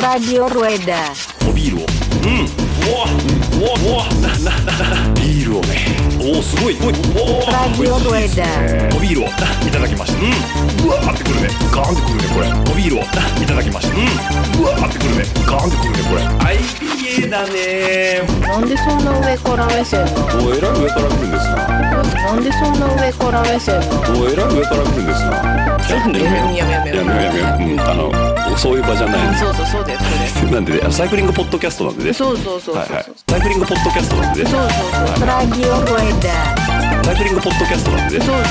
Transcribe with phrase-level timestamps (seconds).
[0.00, 1.12] Radio Rueda.
[1.46, 3.04] おビールをうんうわ
[3.52, 4.72] うわうわなな
[5.04, 8.96] なビールをねおおすごいおいおお Radio Rueda.
[8.96, 9.30] おビールをい
[9.70, 18.22] ただきましたうんうわーってくるねガーンってくるねこれおビールをいただきましたうんうわーってくるねガーンってくるねこれはい IPA だね。
[18.42, 20.46] なんでそんな上から目線なの？
[20.46, 24.20] おえらい上から来るんですななんでそんな上から目線なの？
[24.20, 27.38] おえらい上から来るんですなちょっとねやめようやめようやめよう。
[27.38, 32.12] やめよううんあのそういう場じゃないそうそうそうですそうで なんでねあサイクリングポッドキャストなんでね。
[32.12, 32.76] すそうそうそうそう。
[32.76, 33.04] はいはい。
[33.30, 34.50] サイクリングポッドキャストなんでね。
[34.50, 34.70] そうそう
[35.18, 37.04] そう Radio Rueda.
[37.04, 38.24] サイクリングポッドキャストなんでね。
[38.24, 38.44] そうそう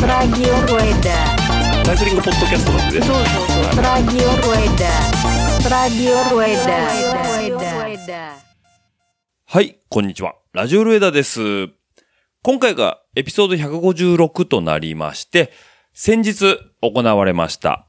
[0.00, 0.08] そう。
[0.08, 1.84] Radio Rueda.
[1.86, 3.06] サイクリングポッドキャストなんでね。
[3.06, 3.24] そうそう
[3.74, 3.84] そう。
[3.84, 4.28] Radio
[9.44, 10.34] はい、こんにちは。
[10.54, 11.68] ラジオルエダです。
[12.42, 15.52] 今回がエピソード156となりまして、
[15.92, 17.86] 先日行われました、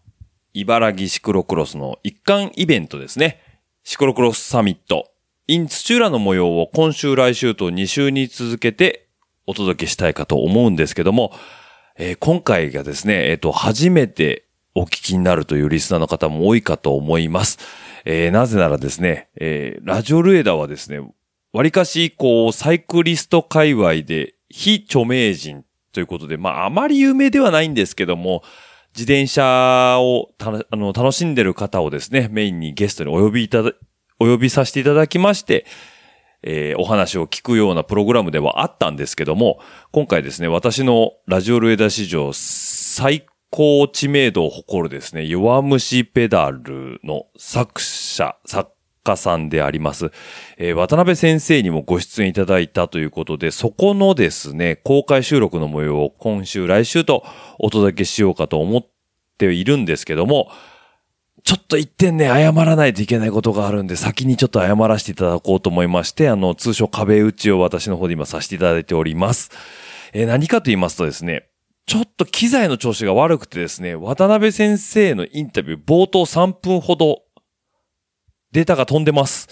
[0.53, 3.39] 茨城シクロクロスの一環イベントですね。
[3.83, 5.11] シクロクロスサミット、
[5.47, 9.08] in 土浦の模様を今週来週と2週に続けて
[9.47, 11.31] お届けしたいかと思うんですけども、
[11.97, 17.59] えー今回がですね、えっ、と、初めてお聞きになるというリスナーの方も多いかと思います。
[18.05, 21.02] えーなぜならですね、えーラジオルエダはですね、
[21.53, 28.43] 割かし、こう、サイクリスト界隈で非著名人ということで、まあ、あまり有名ではないんですけども、
[28.95, 33.71] 自転車をたあの楽しんでる方をですね、メインにゲストにお呼びいただ、
[34.19, 35.65] お呼びさせていただきまして、
[36.43, 39.59] えーお話を聞くようなプログラムではあったんですけども、
[39.91, 48.71] 今回ですね、私のラジオルエダ史上最高知名度を誇るですね、弱虫ペダルの作者、作
[49.03, 50.11] 家さんであります、
[50.58, 57.25] えー渡辺先生にもご出演いただいたということで、そこのですね、公開収録の模様を今週、来週と
[57.59, 58.88] お届けしようかと思っ
[59.38, 60.49] ているんですけども、
[61.43, 69.52] ちょっと一点ね、謝らないといけないことがあるんで、先にちょっと謝らせていただこうと思いまして、あの、通称壁打ちを私の方で今させていただいております。
[70.14, 71.47] えー何かと言いますとですね、
[71.86, 77.23] ちょっと機材の調子が悪くてですね、渡辺先生のインタビュー冒頭3分ほど
[78.52, 79.47] データが飛んでます。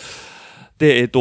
[0.77, 1.19] で、えっ、と、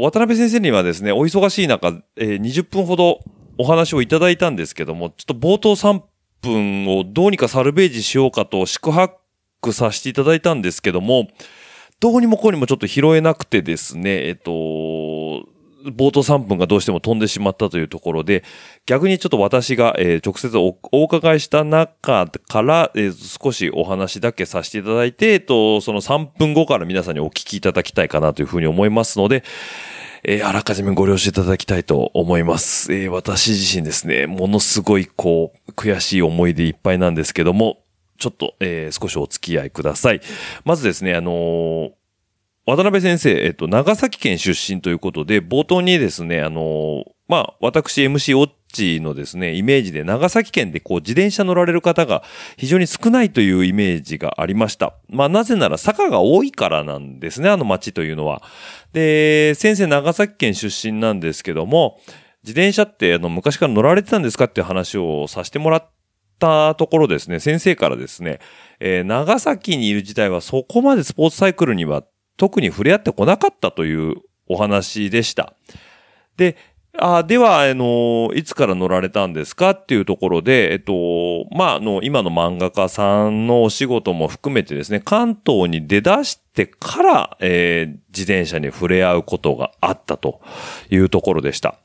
[0.00, 3.20] 渡辺先生にはですね、お忙しい中、えー20分ほど
[3.58, 6.02] お話をいただいたんですけども、ちょっと冒頭3
[6.40, 11.28] 分をどうにかサルベージしようかと宿泊させていただいたんですけども、
[12.00, 14.50] どうにもこうにもちょっと拾えなくてですね、えっ、と、
[15.86, 18.44] 冒頭3分がどうしても飛んでしまったというところで、
[18.86, 29.42] 逆にちょっと私が、えー直接お伺いした中から、えー少しお話だけさせていただいて、えっと、その3分後から皆さんにお聞きいただきたいかなというふうに思いますので、
[30.22, 32.92] えーあらかじめご了承いただきたいと思います。
[32.92, 37.78] えー私自身ですね、ものすごいこう、悔しい思いでいっぱいなんですけども、
[38.18, 40.20] ちょっと、えー少しお付き合いください。
[40.64, 41.90] まずですね、あのー
[42.70, 52.22] 渡辺先生、えっと、長崎県出身ということで、冒頭にですね、あの、まあ、私 MC オッチのですね、イメージで長崎県でこう自転車乗られる方が
[52.56, 54.94] 非常に少ないというイメージがありました。
[55.08, 58.42] まあ、なぜなら坂が多いからなんですね、あの町というのは。
[58.92, 61.98] で、先生長崎県出身なんですけども、
[62.42, 65.88] 自転車ってあの昔から乗られてたんですかっていう話をさせてもらっ
[66.38, 68.40] たところですね、先生からですね、
[68.80, 72.02] えー長崎にいる自体はそこまでスポーツサイクルには
[72.40, 74.14] 特に触れ合ってこなかったという
[74.48, 75.52] お話でした。
[76.38, 76.56] で、
[76.98, 90.40] あでは、あの、いつから乗られたんですかっていうところで、えっと、まあ、あの、今の漫画家さんのお仕事も含めてですね、関東に出だしてから、えー自転車に触れ合うことがあったと
[90.90, 91.76] いうところでした。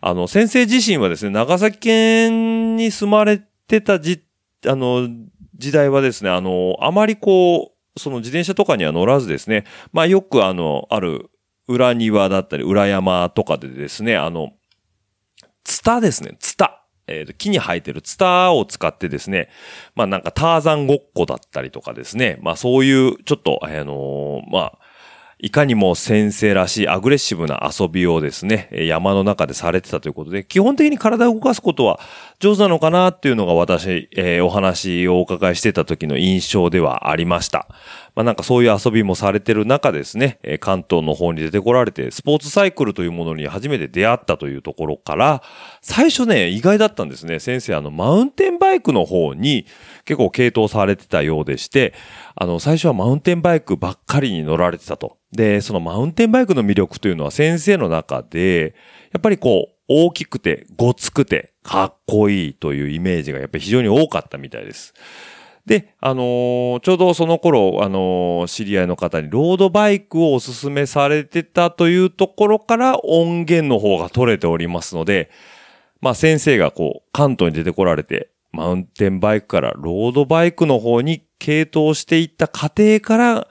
[0.00, 4.24] あの、先生自身はですね、長崎県に住まれてたじ、
[4.66, 5.08] あの、
[5.56, 11.30] 時代はですね、あの、あまりこう、その自転車とかには乗らずですね、まあよくあの、ある
[11.66, 14.52] 裏庭だったり裏山とかでですね、あの、
[15.64, 16.74] ツタですね、ツタ。
[17.10, 19.48] えーと木に生えてるツタを使ってですね、
[19.94, 24.78] まあなんかターザンごっこだったりとかですね、まあそういうちょっと、あのーまあ、
[25.40, 32.00] いかにも先生らしいアグレッシブな遊びをですね、山の中でされてたということで、基本的に体を動かすことは
[32.40, 37.68] 上手なのかなっていうのが私、えーお話をお伺いしてた時の印象ではありました。
[38.16, 45.42] まあなんかそういう遊びもされてる中ですね、関東の方に出てこられて、スポーツサイクルというものに初めて出会ったというところから、
[45.82, 47.38] 最初ね、意外だったんですね。
[47.38, 49.66] 先生、あの、マウンテンバイクの方に
[50.08, 51.92] 結構系統されてたようでして、
[52.34, 55.18] あの、最初はマウンテンバイクばっかりに乗られてたと。
[55.32, 58.74] で、そのマウンテンバイクの魅力というのは先生の中で、
[59.12, 64.94] やっぱりこう、大きくて、ごつくて、かっこいいというイメージがやっぱり非常に多かったみたいです。
[65.66, 75.30] で、あのーちょうどその頃、あのー知り合いの方にロードバイクをおすすめされてたというところから音源の方が取れておりますので、
[76.00, 83.48] まあ先生がこう、関東に出てこられて、マウンテンバイクからロードバイクの方に系統していった過程から、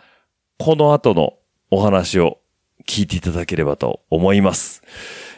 [0.57, 1.35] この後の
[1.71, 2.39] お話を
[2.85, 4.83] 聞いていただければと思います。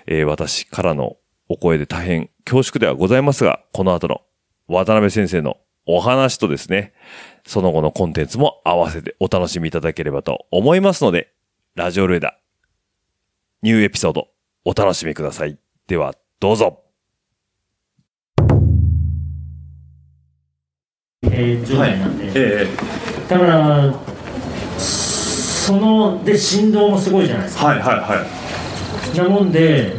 [0.07, 1.17] えー私からの
[1.49, 4.21] お声で大変恐縮ではございますが、この後の
[4.67, 6.93] 渡辺先生のお話とですね、
[7.45, 11.31] その後のコンテンツも合わせてお楽しみいただければと思いますので、
[11.75, 12.39] ラジオルエダ、
[13.61, 14.29] ニューエピソード、
[14.65, 15.59] お楽しみください。
[15.85, 16.88] では、どうぞ。
[21.39, 22.67] えー状態なんで、え
[23.27, 23.93] だから
[24.77, 27.67] そので振動もすごいじゃないですか。
[27.67, 28.25] はいはいは
[29.13, 29.17] い。
[29.17, 29.93] なもんで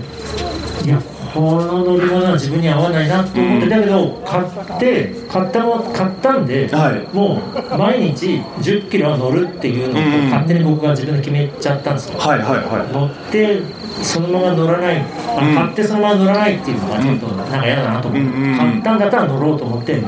[0.84, 1.00] いや
[1.34, 7.14] この乗り物は自分に合わないなと思って、だけど買って買ったも買ったんで、はい。
[7.14, 7.40] も
[7.74, 10.30] う毎日1 0キロは乗るっていうのをうん。
[10.30, 13.62] 勝手に僕が自分で決めちゃったんですよ、はいはいは乗って
[14.02, 15.54] そのまま乗らないあうん。
[15.54, 18.56] 買ってそのまま乗らないっていうのがちょっとなんか嫌だなと思って、うんうんうん。
[18.56, 20.02] 買ったんだったら乗ろうと思って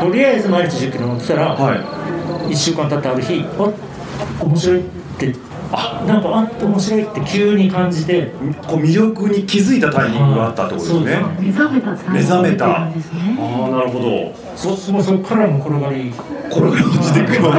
[0.00, 2.52] とりあえず毎日1 0キロ乗ってたら、はい。
[2.52, 3.72] 1週間経ったある日あ
[4.44, 4.84] 面白いっ
[5.18, 8.32] てあなんかあ面白いって急に感じて
[8.66, 11.20] こう魅力に気づいたタイミングがあったってことですね。
[11.40, 13.36] 目覚めた目覚めたんですね。
[13.38, 14.47] ああ、なるほど。
[14.58, 16.12] そもうそこからも転がり
[16.50, 17.52] 転がり落ちていくよう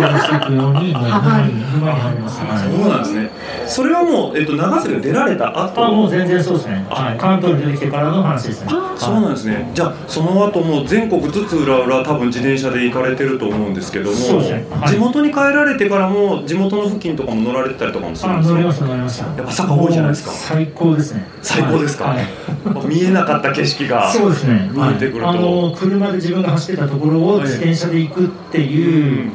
[0.83, 3.29] にそうなんですね。
[3.65, 5.85] それはもう、えっと、長崎が出られた後。
[5.85, 8.71] あもう全然そうですね、はい、関東に出てきてからの話ですね。
[8.97, 9.71] そうなんですね。
[9.73, 14.65] じゃあその後もう全国津々浦々多分自転車で行かれてると思うんですけども、そうですね。
[14.69, 14.89] はい。
[14.89, 18.55] 地元に帰られてからも地元の付近とかも乗られてたりとかもするんですか？
[18.55, 19.25] あ乗りました乗りました。
[19.25, 20.31] やっぱ坂多いじゃないですか。
[20.31, 21.25] 最高ですね。
[21.41, 22.05] 最高ですか？
[22.09, 22.25] はい。
[22.89, 24.11] 見えなかった景色が。
[24.11, 25.27] そうですね、見えてくると。
[25.27, 25.37] はい。
[25.37, 29.31] あの車で自分が走ってたところをはい自転車で行くっていう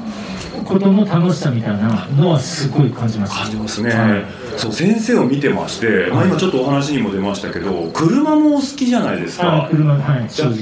[0.64, 10.56] ことの楽しさみたいなのはすごい感じました感じますね、はいそう先生を見てまして、まあ、今ちょっとお話にも出ましたけど車もお好きじゃないですあか車はい正直。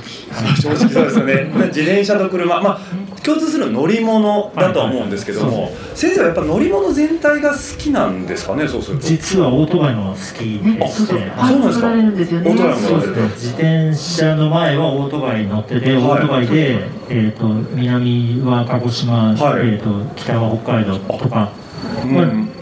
[0.60, 1.52] 正直そうですよね。
[1.68, 2.60] 自転車と車。
[2.60, 2.80] まあ
[3.22, 8.66] 共通する乗り物だとは思うんですけども、はい先生はやっぱ乗り物全体が好きなんですかね？
[8.66, 9.06] そうすると。
[9.06, 11.32] 実はオートバイの好きでして。
[11.36, 12.40] あそうなんですか。
[12.40, 13.22] オートバイもそうですね。
[13.34, 16.02] 自転車の前はオートバイに乗ってて、はい。
[16.02, 16.78] オートバイで、
[17.10, 19.36] えー、と南は鹿児島、はい。
[19.36, 21.50] えー、と北は北海道とか、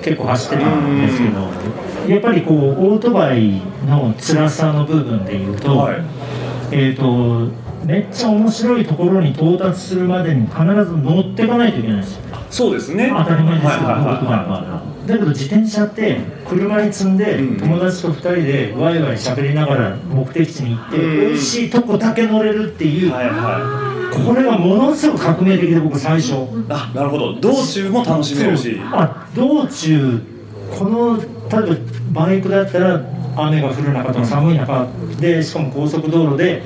[0.03, 5.97] 結構走ってたんですけど、やっぱりこうオートバイの辛さの部分でいうと,、はい。
[6.73, 7.53] えー、と
[7.85, 12.23] めっちゃ面白いところに到達するまでに必ず乗っていかないといけないんですよ。
[12.51, 13.13] そうですね。
[13.17, 15.09] 当たり前ですけど、はい。
[15.09, 17.57] だけど自転車って車に積んでうん。
[17.59, 21.21] 友達と2人でワイワイ喋りながら目的地に行ってうん。
[21.29, 26.33] 美味しいとこだけ乗れるっていいうはいはこれがものすごく革命的で僕最初。
[26.33, 26.37] い
[26.69, 27.41] あなるほど。
[27.41, 28.81] 道中も楽しめるし。
[28.83, 30.23] あ道中
[30.79, 31.27] この例え
[32.13, 33.01] ばバイクだったら
[33.37, 34.87] 雨が降る中とか寒い中
[35.19, 36.63] でしかも高速道路で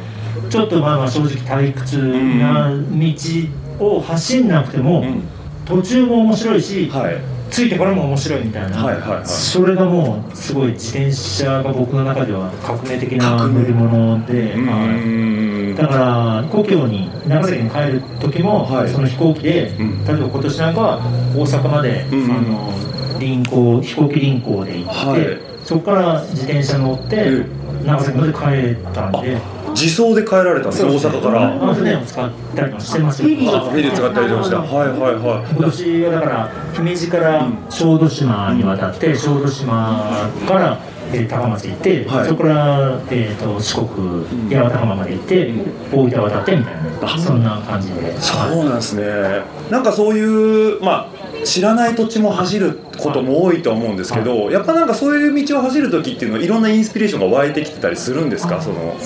[0.51, 5.23] ちょっとまあまあ正直退屈な道を走んなくても、うん。
[5.65, 9.27] 途中も面白いし、はいついてからも面白いみたいな、はいはいはい。
[9.27, 15.77] それがもうすごい自転車が僕の中では革命的な乗り物で、うはいん。
[15.77, 18.91] だから故郷に長崎に帰る時も、はい。
[18.91, 20.05] その飛行機で、うん。
[20.05, 22.33] 例えば今年なんかは大阪まで、うん。
[22.33, 25.39] あの臨港飛行機臨港で行って、はい。
[25.65, 27.47] そこから自転車乗って、う
[27.87, 29.54] 長崎まで帰ったんで。
[29.75, 30.91] 自走で帰られたんですね。
[30.91, 31.71] 大阪から。
[31.71, 34.61] あ船を使ったりもしてますよフェリーあフェリー使ったりとかした。
[34.61, 35.53] はいはいはい。
[35.53, 40.79] 今年はだから姫路から小豆島に渡って小豆島から、
[41.13, 42.29] えー高松行って、はい。
[42.29, 45.53] そこから、えー、と四国八幡浜まで行って、
[45.93, 48.21] 大分渡ってみたいなそんな感じで。
[48.21, 49.43] そうなんですね。
[49.71, 58.63] なんかそういうまあ知らない土地も走ることも多いと思うんですけどやっぱなんかそういう道を走る時っていうのはいろんなインスピレーションが湧いてきてたりするんですか？
[58.63, 58.97] その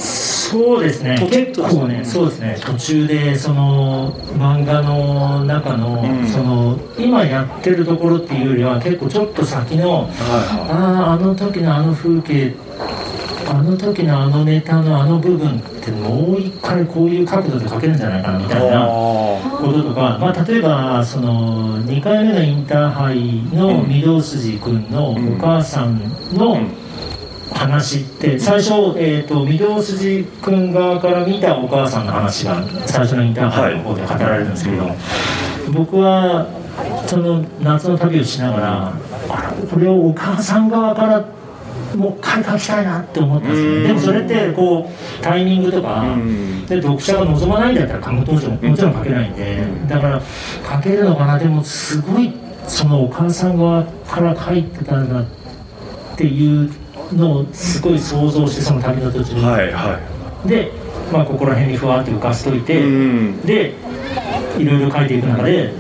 [0.51, 1.19] そうですね。
[1.31, 2.57] 結構ねそうですね。
[2.61, 6.27] 途中でその漫画の中の,、うん。
[6.27, 10.09] その今やってるところっていうよりは結構ちょっと先のは
[10.71, 12.55] あああの時のあの風景
[13.51, 18.89] あの時のあのネタのあの部分ってもう一回こういう角度で描けるんじゃないかなみたいなあ
[19.59, 25.99] こととか、まあ、例えばその2回目のインターハイの御堂筋君のお母さん
[26.35, 26.88] のうん
[27.53, 34.91] 話って最初、えー、と御堂筋君側から見たお母さんの話が最初のインターハイの方で語られるんですけど、
[35.73, 36.47] 僕は
[37.07, 38.93] その夏の旅をしながら
[39.29, 41.25] あこれをお母さん側から
[41.97, 43.83] もう一回書きたいなって思ったんですよ。
[43.83, 46.67] でもそれってこうタイミングとか、うん。
[46.67, 48.63] で読者が望まないんだったらもちろん。
[48.63, 50.23] もちろん書けないんで、だから
[50.77, 52.33] 書けるのかなでもすごい
[52.67, 55.25] そのお母さん側から書いてたんだっ
[56.17, 56.71] ていう
[57.15, 59.99] のをすごい想像してその旅の途中に、はいは
[60.47, 60.71] で、
[61.13, 63.41] まあ、ここら辺にふわって浮かしといいて、うん。
[63.43, 63.75] で
[64.59, 65.73] いろいろ書いていく中で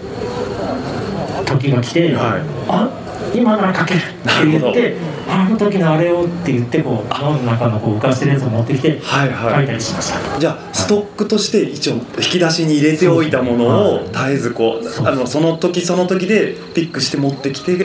[1.47, 2.43] 時が来て、はい。
[2.69, 2.91] あ
[3.35, 4.97] 今なら書けるって言って
[5.29, 9.55] あの時のあれをって言ってこう脳の中のこう浮かしてるやつを持ってきてはいはい。
[9.57, 10.41] 書いたりしました。
[10.41, 12.01] じゃあストックとして一応引
[12.33, 17.77] き出しに入れておいたものを絶えずこうあのその時その時でピックして持ってきて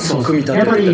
[0.00, 0.90] そう組み立てやってぱり、え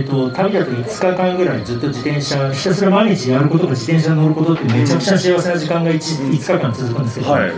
[0.00, 7.52] ー、と旅だと5日間ぐらいずっと自転車ひたすら毎日やることと自転車に乗ることってめちゃくちゃ幸せな時間が 1, 5日間続くんですけど、はい。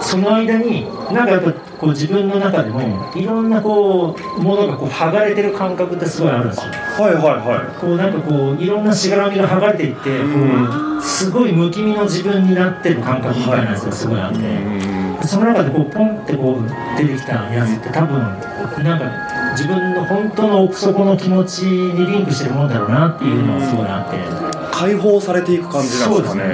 [0.00, 6.64] その間になんかやっぱこう自分の中でもいろんなこうものがこう剥がれてる感覚ってすごいあるんですよ。
[6.64, 11.02] はいはいはこうなんかこういろんなしがらみが剥がれていって、うん。
[11.02, 14.38] すごい無気味の自分になってる感覚みたいなやつがすごいあって。
[14.38, 18.18] いうんその中でこうポンってこう出てきたやつって多分
[18.84, 24.18] なんか自分の本当の奥底の気持ちにリンクしてるものだろうなっていうのがすごいあって。
[24.70, 26.12] 解放されていく感じなんですかね。
[26.12, 26.44] そうですね。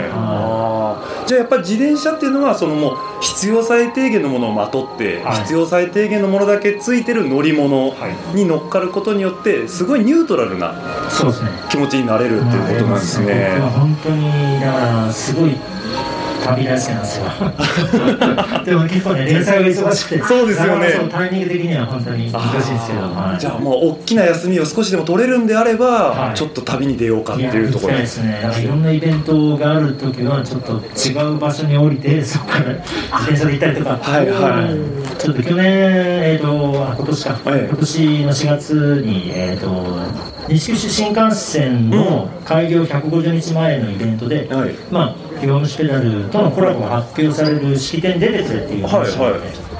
[1.27, 5.37] じゃあやっぱり自転車っていうのはそのもう必要最低限のものをまとって、はい。
[5.41, 7.95] 必要最低限のものだけついてる乗り物は
[8.35, 10.75] に乗っかることによってすごいニュートラルな
[11.69, 13.53] 気持ちになれるっていうことなんですね。
[13.57, 15.51] 僕は本当にだからすごい
[16.45, 17.25] 旅大好きなんですよ
[18.65, 20.23] でも結構ね連載が忙しくて。
[20.23, 20.89] そうですよね。
[21.11, 23.01] タイミング的には本当に難しいんですけど。
[23.03, 26.37] はいじゃあもう大きな休みを少しでも取れるんであれば、はい。
[26.37, 27.95] ちょっと旅に出ようかっていうところ。
[27.95, 28.41] ですね。
[28.63, 32.83] いろんなイベントがある時はちょっと違う場所に降りて そこから自
[33.13, 33.99] 転車で行ったりとか。
[34.01, 35.19] はいはい。
[35.19, 39.99] ちょっと去年えっ、とあ今年か、はい今年の4月にえっ、と
[40.49, 44.75] 西九州新幹線の開業150日前のイベントで、はい。
[44.91, 49.23] まあ業務シペダルとのコラボが発表される式典に出てくれっていう話があって。
[49.23, 49.75] はいはい。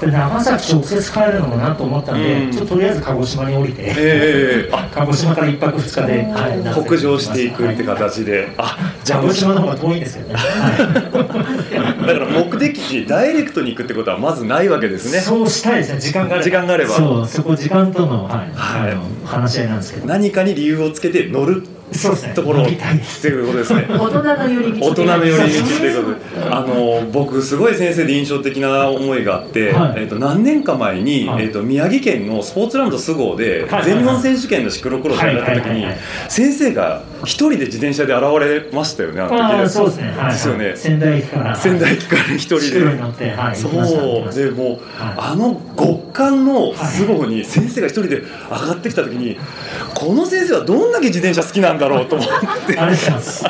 [0.00, 2.50] で長崎直接帰るのもなと思ったんで、うん。
[2.50, 10.34] ちょっととりあえず鹿児島に降りて、ええあ 鹿児島から一泊二日で、はい北上していくって形で、あじゃあ鹿児島の方が遠いんですよね。
[10.34, 15.20] は だから目的地ダイレクトに行くってことはまずないわけですい、ね。
[15.20, 16.00] そうしたいですね。
[16.00, 16.44] 時間があれば。
[16.44, 16.90] 時間があれば。
[16.90, 18.96] そう、そこ時間との、はい、はい。
[19.24, 20.06] 話し合いなんですけど。
[20.06, 22.34] 何かに理由をつけて乗るそうですね。
[22.34, 22.66] ところっ。
[22.66, 23.86] ていうことですね。
[23.90, 26.50] 大人の寄り道大人の寄り道っていうことで。
[26.50, 29.92] あの僕すごい先生で印象的な思いがあって、はい。
[29.96, 31.44] えー、と何年か前に、はい。
[31.44, 33.84] えー、と宮城県のスポーツランド菅生ではい。
[33.84, 35.72] 全日本選手権のシクロクロスをやった時にはい。
[35.74, 35.82] はい。
[35.82, 35.84] はい。
[35.84, 35.96] はい。
[36.28, 40.10] 先生が一人で自転車で現れましたよねあの時ああ、そうですね。
[40.16, 41.56] はい、ですよね仙台駅から。
[41.56, 42.94] 仙台駅から一人で。
[42.94, 43.72] 乗って、はい、そう
[44.34, 49.36] でもう、はいあの極寒の菅生に先生が一人で上がってきた時に
[49.94, 52.28] この先生はどんだけ自転車好きなんだろうと思っ
[52.66, 53.44] てありがとうございます。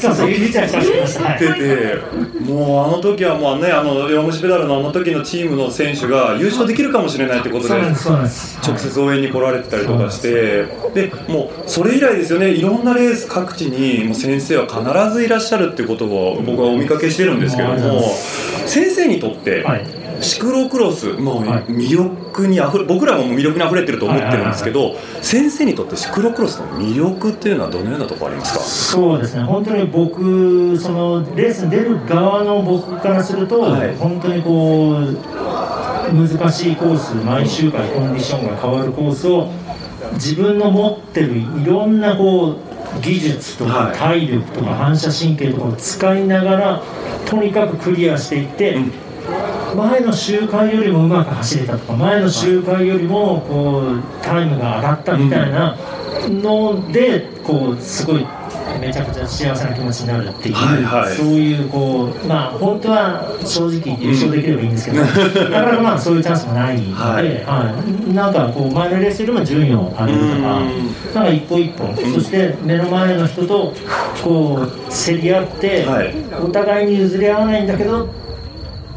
[0.00, 1.24] そうそう、指ちゃんしてました。
[1.24, 1.38] はい。
[1.38, 1.98] 出て
[2.40, 7.74] もうあの時はもうねあの弱虫ペダルのあの時のチームの選手が優勝できるかもしれないってことで。
[8.66, 10.64] 直接応援に来られてたりとかして
[10.94, 18.02] でもうそれ以来ですよねいろんなレース各地にもう先生は必ずいらっしゃるっていうことを僕はお見かけしてるんですけども
[18.66, 19.99] 先生にとってはい。
[20.22, 21.64] シクロクロスもうはい。
[21.64, 28.60] 魅力にあふれ僕らも魅力にあふれてると思ってるんですけど先生にとってシクロクロスの魅力っていうのはどのようなところありますか？
[28.60, 33.94] そうですね、本当に僕、そのレースに出る側の僕からすると、はい。
[33.96, 35.16] 本当にこう、
[36.12, 39.48] 難しいコース、毎週間コンディションが変わるコースを、
[40.14, 42.56] 自分の持ってるいろんなこう
[43.00, 43.92] 技術とはい。
[43.92, 46.82] か体力とか反射神経とかを使いながら、
[47.26, 48.92] とにかくクリアしていって、うん
[49.76, 55.76] 前の周回よりもうまく走れたとか前の周回よりもこうタイムが上がったみたいな
[56.28, 58.26] のでこうすごい
[58.80, 61.14] めちゃくちゃ幸せな気持ちになるっていう、はいはい。
[61.14, 65.02] そういうこうまあ本当は正直優勝できればいいんですけど、
[65.50, 67.72] なかなかまあそういうチャンスもないので、はは
[68.06, 68.14] いい。
[68.14, 71.14] なんかこう前のレースよりも順位を上げるとかうん。
[71.14, 73.72] なんか一歩一歩、そして目の前の人と
[74.22, 76.14] こう競り合って、はい。
[76.42, 78.08] お互いに譲り合わないんだけど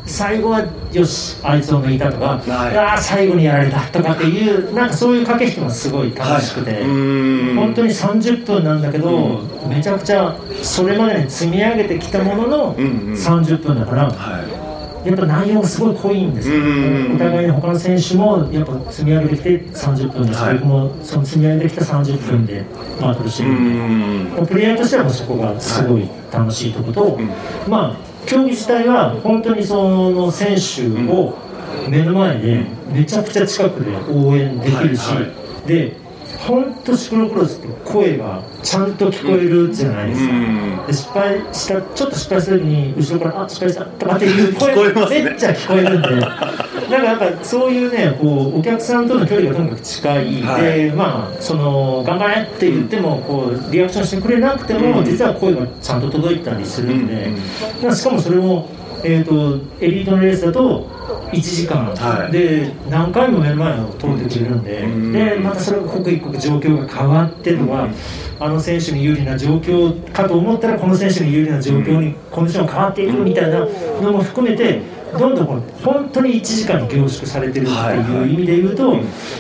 [0.06, 2.78] 最後はよしあいつを抜いたとか、はい。
[2.78, 7.56] ああ最後にやられたとかっていうなんかそういう駆け引きもすごい楽しくて、うーん。
[7.56, 13.14] 本当に30分なんだけど、めちゃくちゃそれまでに積み上げてきたもののうんうん。
[13.14, 15.08] 30分だから、はい。
[15.08, 20.54] やっぱ内容がすごい濃いんですよ、うんお互いに他の選手もやっぱ積み上げてきて30分です、はい。
[20.56, 22.64] 僕もその積み上げてきた30分で
[23.02, 24.42] バトルしてうるんで。
[24.42, 24.46] ん。
[24.48, 27.30] プレイヤーとしてはそこがすごい楽しいところと、ん。
[27.68, 31.38] まあ競技自体は本当にその選手を
[31.90, 35.10] 目の前でめちゃくちゃ近くで応援できるし、
[35.66, 35.98] で
[36.40, 40.88] 本当シクロクロスって声がちゃんと聞こえるじゃないですか、うん。
[40.88, 44.76] で失敗したちょっと失敗する時に後ろから「あ失敗した」とかっていう声
[45.24, 46.10] めっちゃ聞こえるんで。
[46.90, 50.62] なんかなんかそういうねこうお客さんとの距離がとにかく近い、はい。
[50.62, 55.06] でまあその頑張れって言ってもこうリアクションしてくれなくても、うん。
[55.06, 57.32] 実は声がちゃんと届いたりするんで、
[57.84, 58.68] うんしかもそれも、
[59.04, 60.88] えー、とエリートのレースだと
[61.32, 62.32] 1時間、はい。
[62.32, 65.12] で何回も目の前を通ってくれるんで、うん。
[65.12, 67.90] でまたそれが刻一刻状況が変わってとか、
[68.40, 73.68] あの選手に有利な状況かと思ったらこの選手に有利な状況にコンディションが変わっていくみたいな
[74.02, 74.82] のも含めて
[75.18, 78.98] どんどん本当に1時間に凝縮されてるっていう意味で言うと、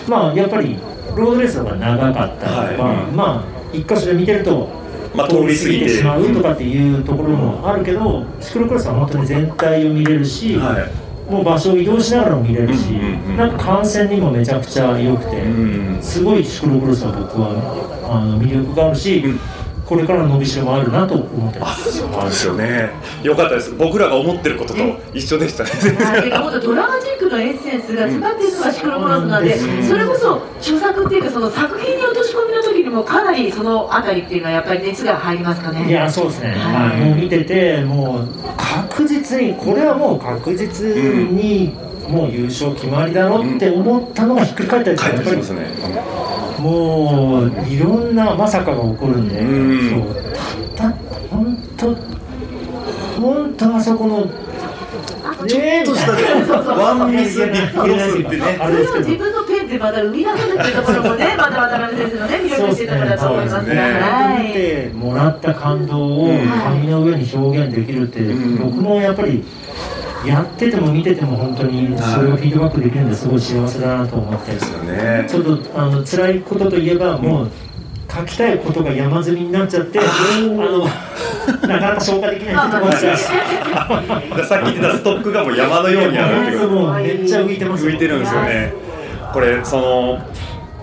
[0.08, 0.78] まあやっぱり
[1.16, 3.10] ロードレースの方が長かったりとか、はい。
[3.10, 4.83] うんまあ一箇所で見てると
[5.16, 5.90] まあ通り過ぎて。
[5.90, 11.32] しまうとかっていうところもあるけど、シクロクロスは本当に全体を見れるし、はい。
[11.32, 19.40] もう場所を移動しながらも見れるし、うんうんうんなんか観戦にもめちゃくちゃ良くて、うんすごいシクロクロスは僕はあの魅力があるし、うん
[19.86, 22.00] これからの伸びしろもあるなと思ってます。
[22.00, 22.92] そうですよね。
[23.22, 23.74] よかったです。
[23.74, 24.80] 僕らが思ってることと
[25.14, 25.70] 一緒でしたね。
[26.62, 29.88] ドラマチックのエッセンスが詰まっているのがシクロクロスなんで、うん。
[29.88, 35.88] それこそ著作っていうかその作品に落とし込みの時にもかなりそのあたりっていうのはやっぱり熱が入りますかね。
[35.88, 37.02] いやそうですね、はい。
[37.02, 41.74] もう見ててもう確実にこれはもう確実に
[42.08, 46.23] もう優勝決まりだろって思ったのがひっくり返ったりと帰かやっぱりってきますね
[46.64, 50.04] もういろんなまさかが起こるんで、うん。
[50.04, 51.96] そうたった本当
[53.22, 54.26] 本当あそこの
[55.48, 56.22] ちょっとしたね
[56.74, 58.58] ワンミスビッグロスってね。
[58.58, 64.40] それを自分のペンでまだ生み出せるっていうところもね、 また渡辺先生のね、魅力っていうところだと思いますが。
[64.40, 66.48] 見てもらった感動をうん。
[66.48, 68.58] 紙の上に表現できるって、うん。
[68.58, 69.44] 僕もやっぱり
[70.26, 75.26] やってても見てても本当にそれをフィードバックできるんですごい幸せだなと思ってですよね。
[75.28, 77.52] ちょっとあの辛いことといえばもう
[78.10, 80.04] 書きたいことが山積みになっちゃってあ
[80.42, 80.86] の
[81.68, 84.46] なかなか消化できないってところが。
[84.46, 86.70] さっき言ってたストックがもう山のようにあるってこと。
[86.70, 88.74] もうめっちゃ浮いてます浮いてるんですよね
[89.34, 90.20] これその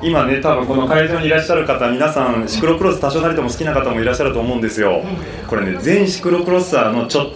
[0.03, 5.03] 今ね多分この会場にいらっしゃる方皆さんシクロクロス多少なりとも好きな方もいらっしゃると思うんですよ。
[5.47, 7.33] これね全シクロクロスターのちょ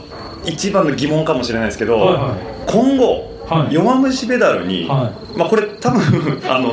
[0.47, 2.71] 一番の疑問かもしれないですけど、はいはい。
[2.71, 3.75] 今後、はい。
[3.75, 6.73] 弱虫ペダルに、はまあこれ多分 あの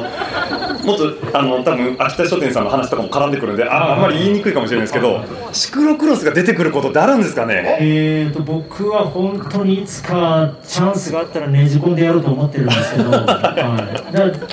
[0.85, 7.77] もっとあの多分秋田書店さんの話とかも絡んでくるんでああんまり言いにくいかもしれないですけどシクロクロスが出てくることってあるんですかね？
[7.81, 13.17] えー、と僕は本当にいつかチャンスがあったらねじ込んでやろうと思ってるんですけど、 は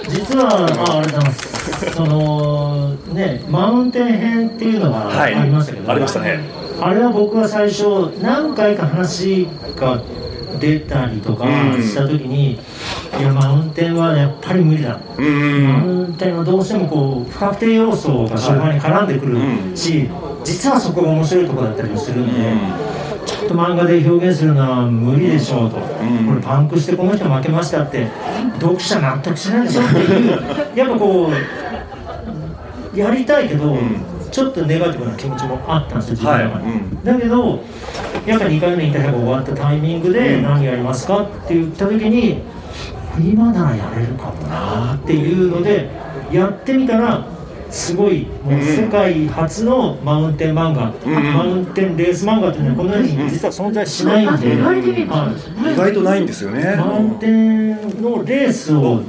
[0.09, 1.91] い、実は、あ、ありがとうございます。
[1.95, 5.35] そのねマウンテン編っていうのがはい。
[5.35, 6.41] ありましたけど、ありましたね
[6.81, 7.85] あれは僕は最初
[8.23, 10.01] 何回か話が
[10.61, 11.83] 出たりとかうん。
[11.83, 12.59] した時に、い
[13.23, 14.99] やマウンテンはやっぱり無理だ。
[15.17, 15.27] うマ
[15.83, 19.39] んウンテンはどうしてもこう不確定要素が終盤に絡んでくる
[19.77, 20.09] し、
[20.45, 22.33] 実はそこが面白いところだったりもするんで、
[23.27, 26.27] ちょっと漫画で表現するのは無理でしょうと、ん。
[26.27, 28.09] これパンクしてこの人負けましたって
[28.61, 30.77] 読者納得しないでしょっていう。
[30.77, 31.31] やっぱこ
[32.95, 37.65] うやりたいけど、んちょっとネガティブな気持ちもあったんですよ自分の中に、はいうんだけど
[38.27, 40.43] やっぱ2回目インタビューが終わったタイミングでうん。
[40.43, 42.43] 何やりますかって言った時に
[43.19, 45.89] 今ならやれるかもなっていうので
[46.31, 47.27] やってみたら
[47.71, 51.35] すごいもう世界初のマウンテン漫画、うん。
[51.35, 55.73] マウンテンレース漫画っていうのはこの世に実は存在しないんで、言われてみればはい。
[55.75, 56.77] 意外とないんですよね。
[56.77, 59.03] マウンテンのレースを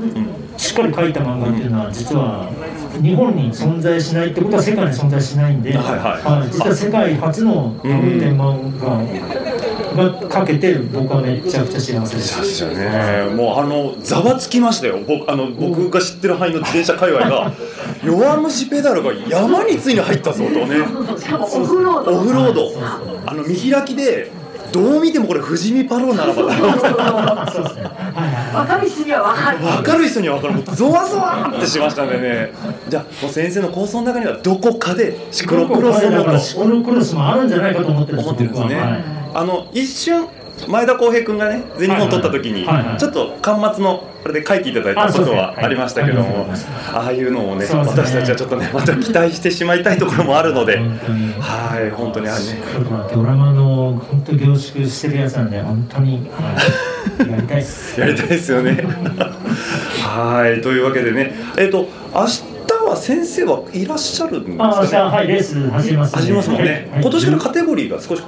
[0.58, 2.50] しっかり描いた漫画っていうのは実は
[3.02, 12.36] 日本に存在しないってことは世界に存在しないんで、はいはい実は世界初のマウンテン漫画が描けて僕はめちゃくちゃ幸せです。
[12.36, 13.36] そうですよね。
[13.36, 15.00] もうあのざわつきましたよ。
[15.08, 17.52] 僕あの僕が知ってる範囲の自転車界隈が
[18.04, 20.78] 弱虫ペダルが山についに入ったぞとね。
[21.40, 22.18] オフロード。
[22.18, 22.72] オフロード
[23.26, 24.32] あの見開きで
[24.72, 27.84] どう見てもこれ富士見パローならばだそうですね。
[27.84, 29.58] はいはい分かる人には分かる。
[29.60, 30.54] 分かる人には分かる。
[30.56, 32.52] もうゾワゾワってしましたんでね。
[32.88, 39.04] じゃあもう先生の構想の中にはどこかでシクロクロスもシクロクロスもあるんじゃないかと思ってるんです思ってるんですね、
[39.34, 40.28] あの一瞬
[40.68, 42.68] 前田浩平君がね全日本取った時に
[42.98, 46.48] ちょっと端末のあれで書いていただいたことはありましたけども
[46.94, 52.62] あああいうのをね私たちはちょっとねまた期待してしまいたいところもあるのではい本当にあれね
[53.14, 58.00] ドラマの本当凝縮してるやつなんで本当に、はい、やりたいです。
[58.02, 58.84] やりたいですよね。
[60.04, 62.44] はいというわけでねえっ、と明日
[62.90, 64.98] は先生はいらっしゃるんですかね？
[64.98, 67.02] はいレース走ります、走りますもんね、はい。
[67.02, 68.24] 今年からカテゴリーが少し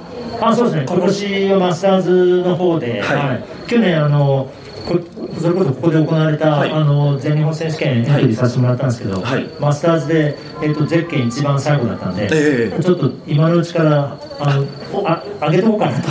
[0.48, 0.86] あ、そうですね。
[0.88, 3.16] 今年はマスターズの方で、はい。
[3.16, 4.50] はい去年あの
[4.86, 4.98] こ
[5.40, 6.70] それこそここで行われた、はい。
[6.70, 9.48] あの全日本選手権エントリーさせてもらったんですけど、はい。
[9.60, 12.82] マスターズで、えっとゼッケン一番最後だったんで、ええ。
[12.82, 16.08] ちょっと今のうちからあのおあ上げとこうかなと。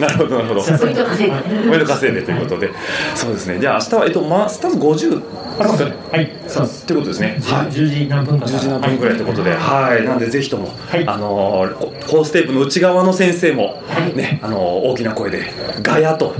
[0.00, 0.62] なるほどなるほど。
[0.62, 1.30] ポイント稼い。
[1.30, 1.36] で
[1.68, 2.70] おめでとう稼いでということで、
[3.14, 3.58] そうですね。
[3.58, 5.22] じゃあ明日はえっとマスターズ50
[5.58, 5.96] あそうですね。
[6.12, 6.84] はいそうです。
[6.84, 7.38] ってことですね。
[7.42, 7.66] はい。
[7.68, 11.06] 10時何分か10時何分ぐらいってことで、はい、なんでぜひとも、はい。
[11.06, 14.16] あのーココーステープの内側の先生も、はい。
[14.16, 15.42] ね、あのー大きな声で
[15.82, 16.34] ガヤと、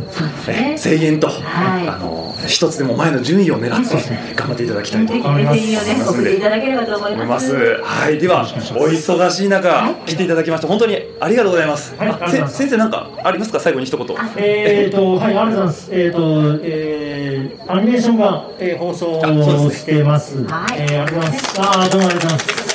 [0.76, 1.88] 声援と、はい。
[1.88, 7.48] あのー一つでも前の順位を狙って頑張っていただきたいとぜひ思いメッセージをね送っていただければと思いまます。
[7.48, 7.80] す。
[7.82, 11.94] はい、ではお忙しい中、はい来ていただきまして本当にありがとうございます。
[12.48, 13.60] 先生なんかありますか？
[13.60, 14.06] 最後に一言。
[14.36, 15.88] えーと、はい、ありがとうございます。
[15.92, 19.20] えーと、えー、アニメーションが、えー、放送
[19.70, 20.44] してます。
[20.44, 21.60] はいえー、ありがとうございます。
[21.60, 22.65] あー、どうもありがとうございます。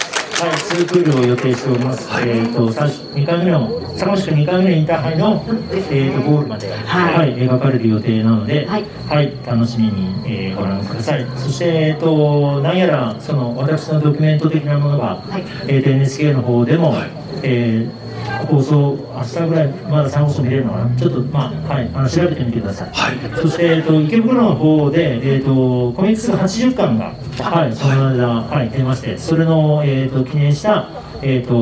[0.41, 2.09] はい、ツークールを予定しております。
[2.09, 2.27] はい。
[2.27, 5.45] えーと、最初2回目の、坂本君2回目のインターハイの、
[5.91, 7.15] えーと、ゴールまで、はい。
[7.15, 9.37] はい、描かれる予定なので、はい。
[9.45, 11.27] 楽しみに、えー、ご覧ください。
[11.37, 15.43] そして、えーと、なんやら、その、私のドキュメント的なものが、はい。
[15.67, 17.09] えーと、NHK の方でも、はい。
[17.43, 18.00] えー
[18.45, 22.89] 放送、明日ぐらい、まだ3放送見れるのかな、ちょっと、まあ、はい、あの調べてみてください。
[22.91, 23.41] はい。
[23.41, 30.89] そして、えっと、池袋の方で、えっと、コミックス80巻が、はい、その間、はい、出まして、それの、えっと、記念した、
[31.21, 31.53] えっと、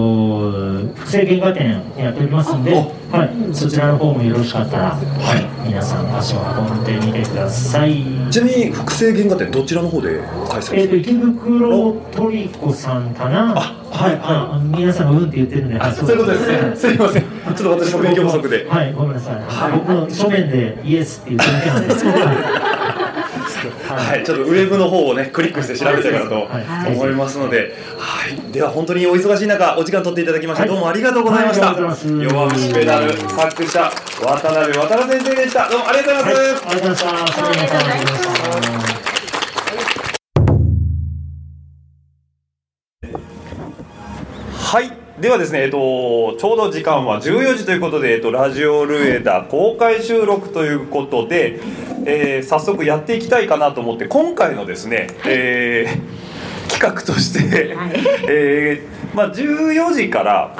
[0.95, 8.03] 複製原画展やっておりますんで、はい、そちらの方もよろしかったら、はい、皆さん足を運んでみてください。
[8.29, 13.57] ちなみに複製原画展どちらの方で開催えっと、池袋トリコさんかな。
[13.57, 16.75] あはい、はい、皆さんがうんって言ってるんで、あそういうことですね。
[16.75, 17.23] すいません。
[17.23, 18.67] ちょっと私も勉強不足で。
[18.69, 19.41] はい、ごめんなさい。
[19.73, 22.05] 僕の書面でイエスって言ってるだけなんです。
[23.95, 31.73] はい、ちょっとウェブの方をねクリックして調べてからとはい思いますので、はい、では本当にお忙しい中お時間取っていただきまして、はいどうもありがとうございました。
[31.73, 35.69] 弱虫ペダル作者渡辺渡辺先生でした。
[35.69, 36.67] どうもありがとうございます。
[36.67, 37.09] ありがとうございました。
[37.09, 38.93] ありがとうございまし
[44.63, 44.69] た。
[44.69, 44.98] はい。
[45.19, 51.59] ではですね、えっと、ちょうど時間は14時ということで、えっと、ラジオルエダ公開収録ということで、
[52.05, 57.91] えー早速やっていきたいかなと思って、今回のですね、えー企画として、はい。
[58.29, 60.55] えーまあ、14時から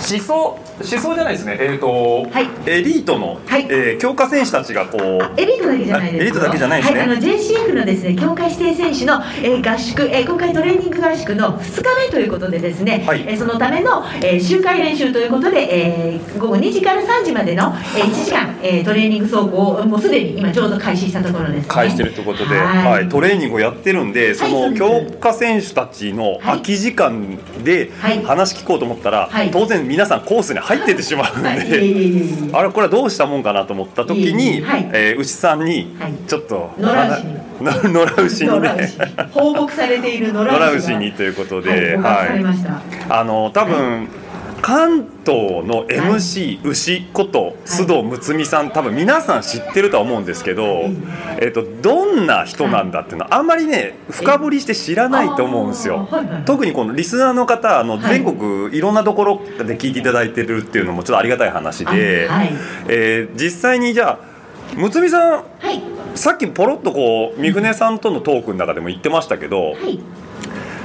[0.00, 2.48] 思想思想じゃないですね、えーとはい。
[2.66, 3.66] エリートの、はい。
[3.68, 7.00] えー強化選手たちがこうエリートだけじゃないですよエリートだけじゃないですね。
[7.00, 13.24] はい、あの JCF のですね協会指定選手の、えー合宿、えー今回トレーニング合宿の2日目ということでですね、はい。
[13.26, 22.92] えーそのための、えー周回練習ということで、えー午後2時から3時までの、えー1時間、えートレーニング走行をもうすでに今ちょうど開始したところです、ね、返してるということで、はい。
[22.92, 28.22] はい、トレーニングをやってるんで、その強化選手たちの空き時間ではい。
[28.24, 29.50] 話聞こうと思ったら、はい。
[29.50, 31.58] 当然皆さんコースに入ってってしまうんで、はい。
[32.52, 34.90] あれこれはどうしたもんかなと思った時に、えはい。
[34.92, 36.14] えー牛さんにはい。
[36.28, 38.46] ちょっと、野良牛。
[38.46, 38.70] にね。
[38.78, 38.96] 牛。
[39.32, 44.08] 放牧されている野良野牛にということで、はい、捕獲されました、あの多分、
[44.62, 50.84] 関東の MC、牛こと須藤睦美さん多分皆さん知ってるとは思うんですけど、
[51.40, 56.08] えっとどんな人なんだっていうのはあんまりね深掘りして知らないと思うんですよ。
[56.46, 58.20] 特にこのリスナーの方あのはい。
[58.20, 62.28] 全国いろんなところで聞いていただいてるっていうのもちょっとありがたい話で、
[62.88, 64.30] えー実際にじゃあ
[64.76, 65.80] 睦美さんはい。
[66.14, 70.00] さっきポロッとこう三船さんとのトークの中でも言ってましたけど、はい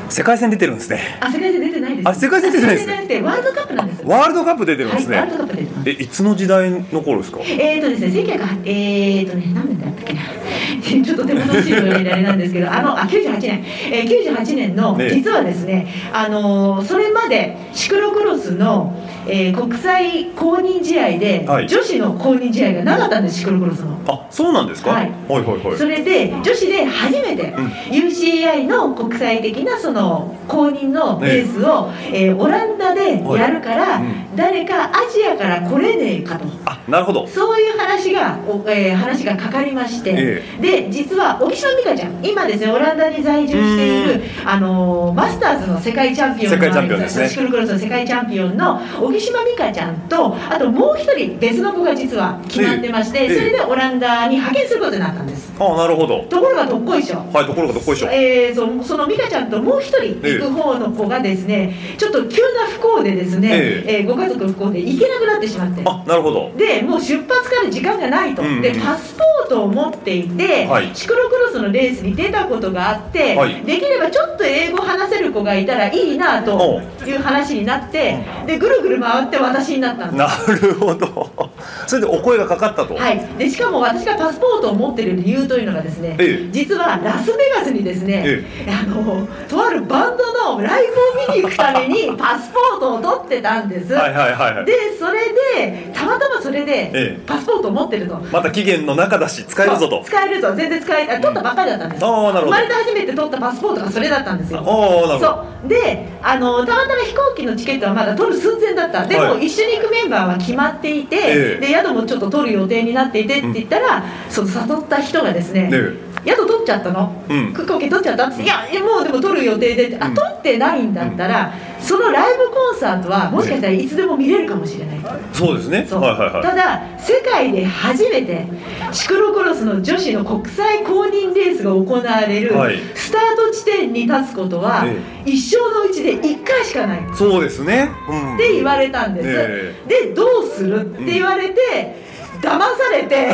[0.10, 1.18] 世界戦出てるんですね。
[1.20, 5.18] あ世界戦出てないですあ世界戦出てないですねワールドカップなんですワールドカップ出てるんですね。
[5.18, 7.40] はい、ワールドカップ出てますえいつの時代の頃ですか？
[7.42, 10.22] えーとですね、1900えーとね、何年だったっけな、
[11.06, 18.94] ちょっと手元の資料であれなんですけど、あのあ98年、えー、98年の、ね実はですね、あのーそれまでシクロクロスの、
[19.28, 23.96] えー国際公認試合で、はい女子の公認試合がなかったんです、シクロクロスの。
[24.08, 24.92] あ、そうなんですか？
[24.92, 25.78] ははいい、はい、はい。
[25.78, 30.05] それで女子で初めてうん UCI の国際的なその
[30.48, 34.04] 公認のレースを、えーオランダでやるから、はい。
[34.04, 34.36] うん。
[34.36, 36.46] 誰かアジアから来れねえかと。
[36.66, 37.28] あ、なるほど。
[37.28, 47.30] そういう話が、おえー話がかかりまして、えで実は荻島美香ちゃん今ですねオランダに在住している、あのーマスターズの世界チャンピオンの世界チャンピオンですね。
[47.30, 53.36] シクロクロスの世界チャンピオンの荻島美香ちゃんとあともう一人別の子が実は決まってまして、ええ。
[53.36, 55.52] それでオランダに派遣することになったんです。
[55.60, 56.24] あ、なるほど。
[56.26, 57.26] ところがどっこいしょ。
[57.34, 58.10] はい、ところがどっこいしょ。
[58.12, 64.06] えー、そその美香ちゃんともう一人行く方の子がですね、ちょっと急な不幸でですね、ええ。
[64.06, 65.82] ーご家家族不幸で行けなくなってしまって。
[65.86, 66.52] あなるほど。
[66.58, 70.90] でもう出発から時間がないと、うんうんでパスポートを持っていて、はい。
[70.96, 73.64] シクロクロスのレースに出たことがあって、はい。
[73.64, 80.52] できればちょっと英語話せる子がいたらいいなという話になってでぐるぐる回って私になったんです。
[80.52, 81.30] なるほど。
[81.88, 82.96] それでお声がかかったと。
[82.96, 86.50] はい、でしかも私がパスポートを持ってる理由というのがですね、ええ。
[86.52, 88.46] 実はラスベガスにですね、え。
[88.68, 93.94] あのとあるバンドのライブを見に行くためにパスポートを取ってたんです。
[93.94, 94.66] はいはいはいはい。
[94.66, 98.16] でそれでたまたまそれえでえパスポートを持ってると。
[98.32, 100.04] また期限の中だし使えるぞと。
[100.06, 102.46] 使えると全然使えあ取ったばっかりだったんです、あーなるほど。
[102.46, 104.60] 生まれて初めて取ったパスポートがそれだったんですよ。
[104.60, 105.20] ああなるほど。
[105.20, 105.68] そう。
[105.68, 109.06] であのたまたま飛行機のチケットはまだ取る寸前だった。
[109.06, 111.62] でも、はい一緒に行くメンバーは決まっていて、ええ。
[111.62, 115.78] で宿もちょっと取る予定になっていてって言ったら、その誘った人がですね、ね
[116.26, 117.54] 宿取っちゃったの、うん。
[117.54, 118.28] 飛行機取っちゃった？
[118.28, 119.98] って、いやもうでも取る予定で。
[120.00, 125.00] あ取ってないんだったら、そのライブコンサートはもしかしたらいつでも見れるかもしれない、
[125.34, 125.86] そうですね。
[125.90, 126.02] そう。
[126.02, 126.44] はいはいはい。
[126.44, 128.46] ただ世界で初めて
[128.92, 132.78] シクロクロスの女子の国際公認レースが行われるはい。
[132.96, 137.00] スタート地点に立つことはえ一生のうちで1回しかない。
[137.00, 137.90] っそうですね。
[138.08, 138.38] うん。
[138.38, 140.82] て言われたんです、えでどうする？
[140.82, 141.96] って言われて、
[142.42, 143.28] 騙されて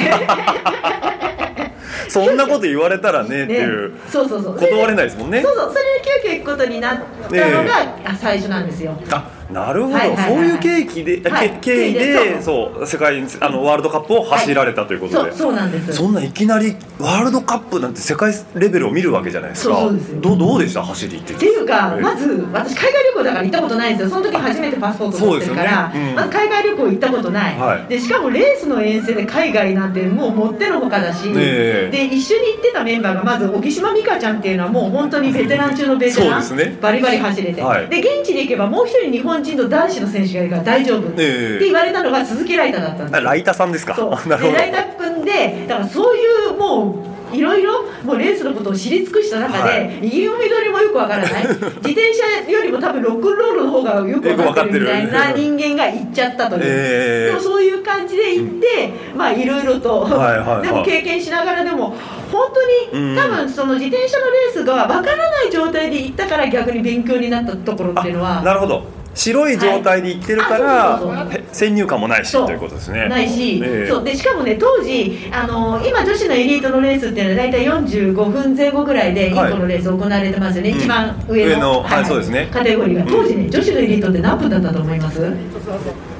[2.08, 3.94] そんなこと言われたらねっていう。
[3.94, 4.60] ねそうそうそう。
[4.60, 5.42] 断れないですもんね。
[5.42, 5.74] そうそう。
[5.74, 8.94] それで急遽行くことになったのが、あ最初なんですよ。
[9.12, 11.50] あなるほど、そういう経緯で、あはい。
[11.62, 12.88] け経緯ででそう。
[12.88, 19.76] 世界あのワールドカップを走られたということで、そうそうなんですそんないきなりワールドカップなんて世界レベルを見るわけじゃないですか。
[19.76, 20.22] そうそうですよ。
[20.22, 20.82] どうどうでした？
[20.84, 21.34] 走りって。
[21.34, 22.02] っていうか、ええ。
[22.02, 24.10] まず私海外旅行だから行ったことないんですよ。
[24.10, 27.90] その時初めてパスポート持ってるから、まず海外旅行行ったことない、はい。
[27.90, 36.78] でしかもレースの遠征で海外なんてもうもってのほかだし、ええで一緒に行ってたメンバーがまず沖島美香ちゃんっていうのはもう本当にベテラン中のベテラン、ね。
[36.82, 37.88] バリバリ走れて、はい。
[37.88, 41.56] で現地に行けばもう一人日本人の男子の選手がいるから大丈夫、ええ。
[41.58, 43.96] って言われたのが鈴木ライターだったんですライタさんですか。
[43.96, 44.12] そう。
[44.30, 56.62] ライター君でだからそういうもういろいろもうレースのことを知り尽くした中で、はい右も左もよくわからない 自転車よりも多分ロックンロールの方がよくわかってるみたいな人間が行っちゃったという。
[56.64, 61.96] ええでもそういう感じで行って、まあいろいろと、はいはいはいでも経験しながらでも
[62.32, 62.50] 本
[62.92, 71.44] 当に、うん多分その自転車のレースがわからない状態で行ったから逆に勉強になったところっていうのはなるほど白い状態で行ってるから、はい。
[71.52, 73.10] 先入観もないしということですね。
[73.10, 73.90] ないし、ええ。
[73.90, 74.04] そう。
[74.04, 79.52] でしかもね当時あの今女子のエリートのレースっていうのは大体45分前後ぐらいではい。
[79.52, 80.78] 1個のレース行われてますよね、うん。
[80.78, 82.06] 一番上のはい。
[82.06, 82.48] そうですね。
[82.52, 83.12] カテゴリーが。
[83.12, 85.20] 当時ね女子のエリートって何分だったと思います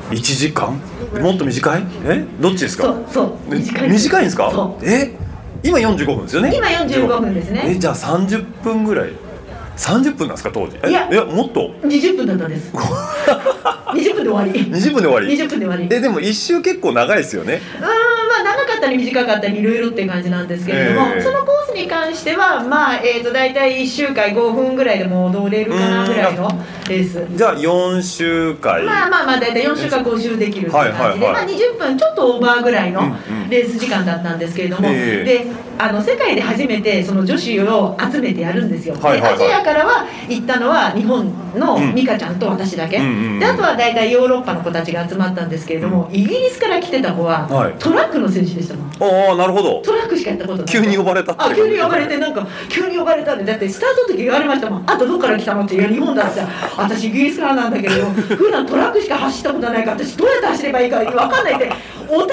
[0.10, 0.80] ？1時間？
[1.22, 1.84] もっと短い？
[2.06, 2.26] え？
[2.40, 2.84] どっちですか？
[2.84, 3.34] そうそう。
[3.52, 3.90] え短い。
[3.90, 4.76] 短いんですか？
[4.84, 5.16] え？
[5.64, 6.54] 今45分ですよね。
[6.56, 7.64] 今45分ですね。
[7.68, 9.12] えじゃあ30分ぐらい
[9.78, 10.78] 30分なんですか当時。
[10.84, 12.72] えいやもっと？20分だったんです。
[12.76, 14.52] 20分で終わり。
[14.52, 15.28] 20分で終わり。
[15.28, 15.88] 20分で終わり。
[15.90, 17.62] えでも一周結構長いですよね。
[17.76, 17.88] うーんま
[18.42, 21.22] あ長かったり短かったりいろいろっていう感じなんですけれども、ええ。
[21.22, 26.50] そのコースに関してはまあえー、と大体1周回5分ぐらいでも踊れるかなぐらいの
[26.88, 27.26] レース。
[27.36, 28.84] じゃあ4周回。
[28.84, 31.46] まあまあまあ大体4週間5週できるっていう感じで、はいはいはい。
[31.48, 33.50] まあ、20分ちょっとオーバーぐらいのうんうん。
[33.50, 35.24] レース時間だったんですけれども、ええ。
[35.26, 35.46] で
[35.78, 39.38] あの世界で初めてその女子を集めてやるんですよ、はいはいはい。
[39.40, 41.96] でアジアからは行ったのは日本のうん。
[41.96, 47.74] 美香ちゃんと私だけ、であとは大体ヨーロッパの子たちが集まったんですけれども、イギリスから来てた子は、はい。
[47.74, 48.92] トラックの選手でしたもん。
[49.30, 49.82] ああなるほど。
[49.82, 50.66] トラックしかやったことない。
[50.68, 54.90] 急に呼ばれたってあ急に呼ばれてなんか急に呼ばれたんでだってスタートの時言われましたもん。
[54.90, 56.42] あんたどっから来たのっていや日本だって
[56.78, 58.06] 私イギリスからなんだけど
[58.36, 61.72] 普段トラックしか走ったことないから私どうやって走ればいいか分かんないって
[62.08, 62.28] お互いに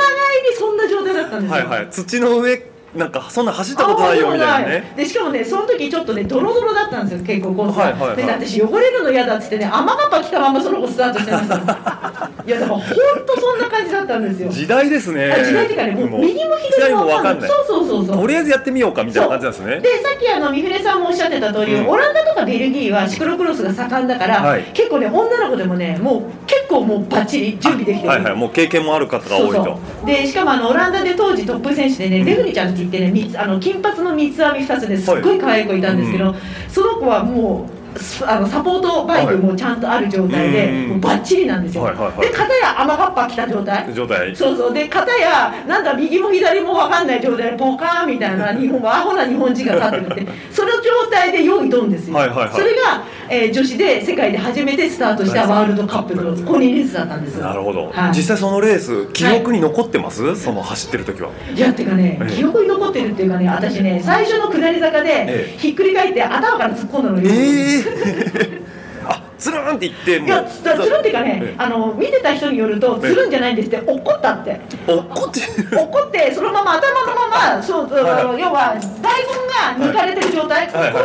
[0.58, 1.56] そんな状態だったんですよ。
[1.68, 1.88] はいはい。
[1.90, 2.56] 土の上
[2.94, 4.92] なんかそんな走ったことないよみたいなね。
[4.96, 8.16] でしかもねその時ちょっとねドロドロだったんですよ結構コースが、はいはいはい。
[8.16, 11.54] で私汚れるの嫌だっつってね雨がっぱ着たままその子スタートしてました
[12.46, 12.86] いやだから本
[13.26, 14.48] 当そんな感じだったんですよ。
[14.48, 15.30] 時代ですね。
[15.30, 17.50] あ時代っていうかねもう右も左も分かんない。
[17.50, 18.16] そうそうそうそう。
[18.20, 19.80] とりあえずやってみようかみたいな感じなんですね。
[19.80, 21.88] でさっきあの三船さんもおっしゃってた通り、うん。
[21.88, 24.62] オランダとかベルギーはシクロクロスが盛んだから、はい。
[24.72, 28.08] 結構ね女の子でもねもう結構もうバッチリ準備できてる。
[28.08, 28.34] はいはい。
[28.34, 29.78] もう経験もある方が多いと。
[30.06, 36.34] でしかもあのオランダで当時トップ選手でね、ベフニちゃんって言ってねあの金髪の三つ編み2つですっごい可愛い子いたんですけど、は
[36.68, 37.77] その子はもうす
[38.26, 40.88] あのサポートバイクもちゃんとある状態で、うん。
[40.90, 42.28] もうバッチリなんですよ、はいはいはい。
[42.28, 43.94] で片や雨がっぱ着た状態？
[43.94, 44.36] 状態。
[44.36, 44.74] そうそう。
[44.74, 47.52] で片やなんだ右も左も分かんない状態。
[47.52, 50.32] でポカーンみたいな日本アホな日本人が立ってて。
[50.50, 52.48] その状態で4位ドンですよ、はいはいはい。
[52.52, 58.12] それが、えー女子で世界で初めてスタートしたワールドカップの公認レースだったんですなるほど、はい。
[58.14, 61.30] 実際そのレース記憶に残ってます、その走ってる時は。
[61.54, 61.58] い。
[61.58, 62.32] やってかね、ええ。
[62.32, 65.58] 記憶に残ってるっていうかね私ね最初の下り坂でええ。
[65.58, 68.60] ひっくり返って頭から突っ込んだのよ、ええ
[69.06, 71.54] あ突つるんっていってもいやつつるんっていうかね、ええ。
[71.56, 74.60] あの見てた人によるとつるんじゃないんですって怒ったって。
[74.86, 78.40] 落って怒ってそのまま頭のままそうはい。
[78.40, 80.82] 要は大根が抜かれてる状態、はい。
[80.82, 80.98] はいこ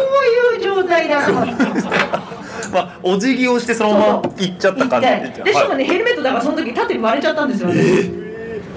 [0.53, 5.07] ういう状態で頭にまあお辞儀をしてそのまま行っちゃった感じ。
[5.43, 7.81] でしかもね、ヘルメットだからその時縦に割れちゃったんですよね、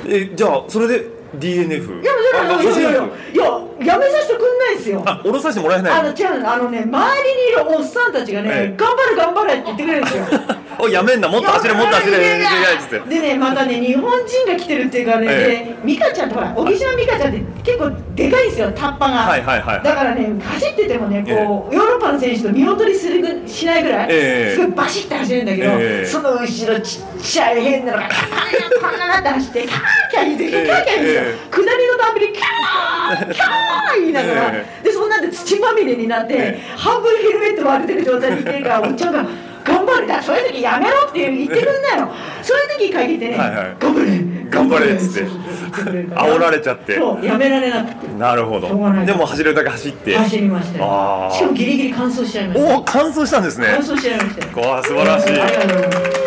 [0.08, 2.16] えじゃあそれで DNF いやい
[2.50, 5.02] やいやいやいやいややめさせてくんないですよ。
[5.06, 6.08] あ降ろさせてもらえあないの？
[6.10, 10.24] 違うあのね周りにいるおっさんたちがね、ええ頑張れ頑張れって言ってくれるんですよ
[10.80, 11.28] おいやめんな。
[11.28, 12.18] もっと走れもっと走れ。
[13.08, 28.30] でねまたね日本人が来てるっていうかね、えで美香ちゃんってほら小木島美香ちゃんって結構でかいんですよタッパが、はいはいはいだからね走っててもねこう、ヨーロッパの選手と見劣りするぐしないぐらい、ええすごいバシッて走るんだけど、ええその後ろちっちゃい変なのがカーン
[28.80, 39.26] カーンって走ってキャーキャー言ってキャーキャー言うんですよ、え下りのたんびにキャーキャー言いながら、えでそんなんで土まみれになって、え半分ヘルメット割れてる状態にいてるからおっちゃんが
[39.66, 42.08] 頑張れだそういう時やめろって言ってくんないの
[42.42, 43.76] そういう時に限ってね、はいはい。
[43.80, 44.46] 頑張れ。
[44.48, 47.00] 頑張れっつって煽られちゃって。
[47.24, 48.06] やめられなくて。
[48.14, 48.68] なるほど。
[49.04, 50.16] でも走れるだけ走って。
[50.16, 50.84] 走りましたよ。
[50.84, 51.34] あー。
[51.34, 53.66] しかもギリギリ完走しちゃいましたお完走したんですね。
[53.66, 54.68] 完走しちゃいましたよ。
[54.68, 55.26] わあ素晴らしい。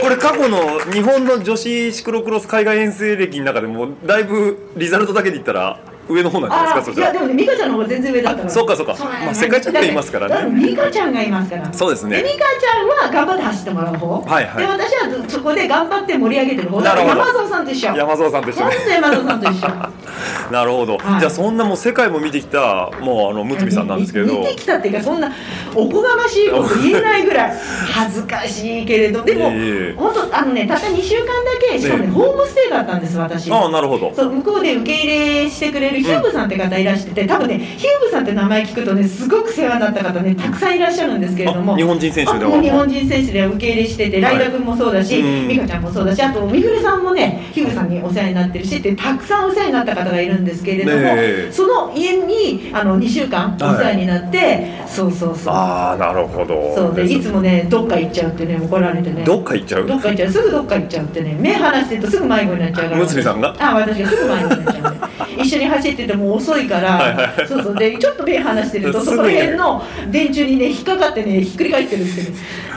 [0.02, 8.96] これ過去の日本の女子シクロクロス海外遠征歴の中でもだいぶリザルトだけで言ったら上の方なんじゃないあですかそいやでもね美香ちゃんの方が全然上だったそうかそうか。
[9.00, 10.62] まあ世界チャンピオンいますからね。
[10.62, 11.74] 美香ちゃんがいますから。
[11.74, 12.24] そうですね。
[12.24, 14.22] 美香ちゃんは頑張って走ってもらう方。
[14.22, 14.58] はいはい。
[14.58, 16.82] で私はそこで頑張って盛り上げてる方。
[16.82, 17.20] なるほど。
[17.20, 17.96] 山蔵さんと一緒。
[17.96, 19.70] 山蔵さんと一緒本ね当山蔵さんと一緒。
[20.52, 21.20] なるほど、はい。
[21.20, 24.40] じゃあそんなもう世界も見てきたもうあのむつみさんなんですけど。
[24.42, 25.32] 見てきたっていうかそんな
[25.76, 27.54] おこがましいこと言えないぐらい
[27.94, 29.60] 恥ずかしいけれどでもいえい
[29.92, 29.94] え。
[29.96, 33.52] 本当あのねたった2週間だけしかもねねホームステイだったんです私。
[33.52, 34.12] ああなるほど。
[34.16, 41.74] そう向こうで受け入れしてくれるヒューブさんって方いらしてて、多分ねヒューブさんって名前聞くとねすごく世話になった方ねたくさんいらっしゃるんですけれども。
[41.74, 42.62] あ日本人選手では。
[42.62, 45.48] 日本人選手で受け入れしてて、はいライダ君もそうだし、うん。
[45.48, 51.52] 美香ちゃんもそうだしあとみぐるさんもねヒューブさんにお世話になってるしってたくさんお世話になった方がいるんですけれども、ねえ。
[51.52, 55.54] その家にあの2週間お世話になって、そうそうそう。
[55.54, 56.74] ああなるほど。
[56.76, 59.24] そうでいつもねどっか行っちゃうってね怒られてね。
[59.24, 59.88] どっか行っちゃう？
[59.88, 60.32] どっか行っちゃう。
[60.32, 63.56] すぐどっか行っちゃうってね目離してるとすぐ迷子になっちゃうから、むつみさんが？
[63.60, 67.76] あ私がすぐ迷子になっちゃう一緒に走ってても遅いから、そうそう。
[67.76, 72.36] でちょっと目離してるとそこら辺の電柱にね引っかかってねひっくり返ってるんですよ。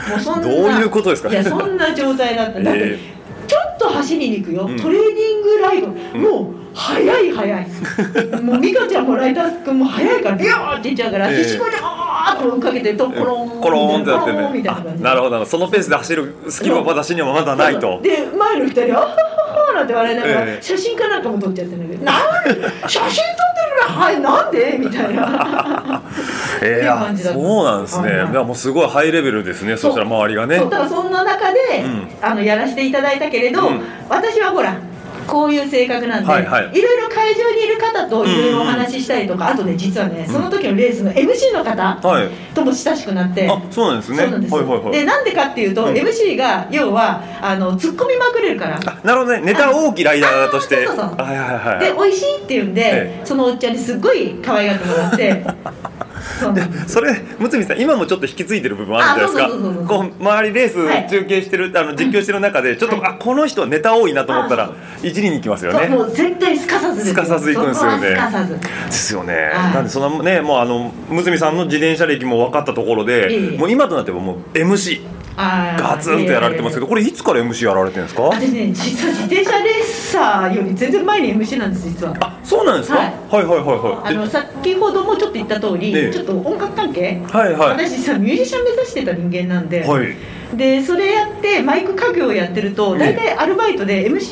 [0.09, 1.29] もうそんなどういうことですか？
[1.29, 2.59] いやそんな状態だった。
[2.61, 2.99] だって、 え
[3.47, 4.77] ちょっと走りに行くよ、うん。
[4.79, 7.67] トレーニングライド、もう速い速い。
[8.41, 11.43] もう美香ちゃんもライダー君も速いからビューっていっちゃうから、ええ。
[11.43, 14.39] 私こうやってあーっと追いかけてとコロンコローンってなってね。
[14.39, 15.03] あたいな感じ。
[15.03, 17.99] なるほどそのペースで走るスキルは私にはまだないと。
[18.01, 23.21] で前の二人は「ははは」なんて笑いながら、ええ写真かなんかも撮っちゃってるんだけど「なんで写真撮って
[23.85, 26.01] るのはいなんで?」みたいな
[26.61, 34.75] えー、そうなんですね、はいもうすごいハイレベルですねそしたら周りがねだからそんな中で、うんあのやらせていただいたけれど、うん私はほら
[35.27, 36.77] こういう性格なんで、はいはい。
[36.77, 42.29] いろいろ会場にいる方といろいろお話ししたりとか、あとね実はねその時のレースの MC の方はい。
[42.53, 44.17] とも親しくなって、あそうなんですね。
[44.19, 44.91] そうなんですよ、はいはいはい。
[44.91, 45.93] でなんでかっていうと、うん。
[45.93, 48.79] MC が要はあの突っ込みまくれるから。
[48.85, 49.41] あなるほどね。
[49.41, 50.85] ネタ大きいライダーとして。
[50.85, 51.17] あそうそうそう。
[51.17, 53.21] はいはいはいで美味しいって言うんで、え。
[53.25, 55.45] そのおっちゃんにすっごい可愛がってもらって
[56.53, 56.93] です。
[56.93, 59.87] それむつみさん今もちょっと引き継いでる部分あるじゃないですか。
[59.87, 65.87] こう周りレース中継してる、あの実況してる中でちょっと、はいあこの人ネタ多いなと思ったら一輪に行きますよね。
[65.87, 68.07] もう絶対すかさずですすかさず行くんですよね。
[68.09, 68.59] すかさず。
[68.59, 69.73] ですよね、はい。
[69.73, 73.57] なんでそのねもうあのむつみさんの自転車歴も分かったところで、ええ。
[73.57, 75.01] もう今となってはもう MC
[75.35, 78.23] ガツンとやられてますけどこれいつから MC やられてるんですか？
[78.23, 82.15] 私ね実は自転車レーサーより全然前に MC なんです実は。
[82.19, 84.13] あそうなんですか、ははいい、はいはいはい。
[84.15, 87.69] あの先ほどもちょっと言った通り、ええちょっと音楽関係、はいはい。
[87.71, 90.15] 私実はミュージシャン目指してた人間なんで、はい
[90.55, 94.31] でそれやってマイク家業をやってるとええ大体アルバイトで MC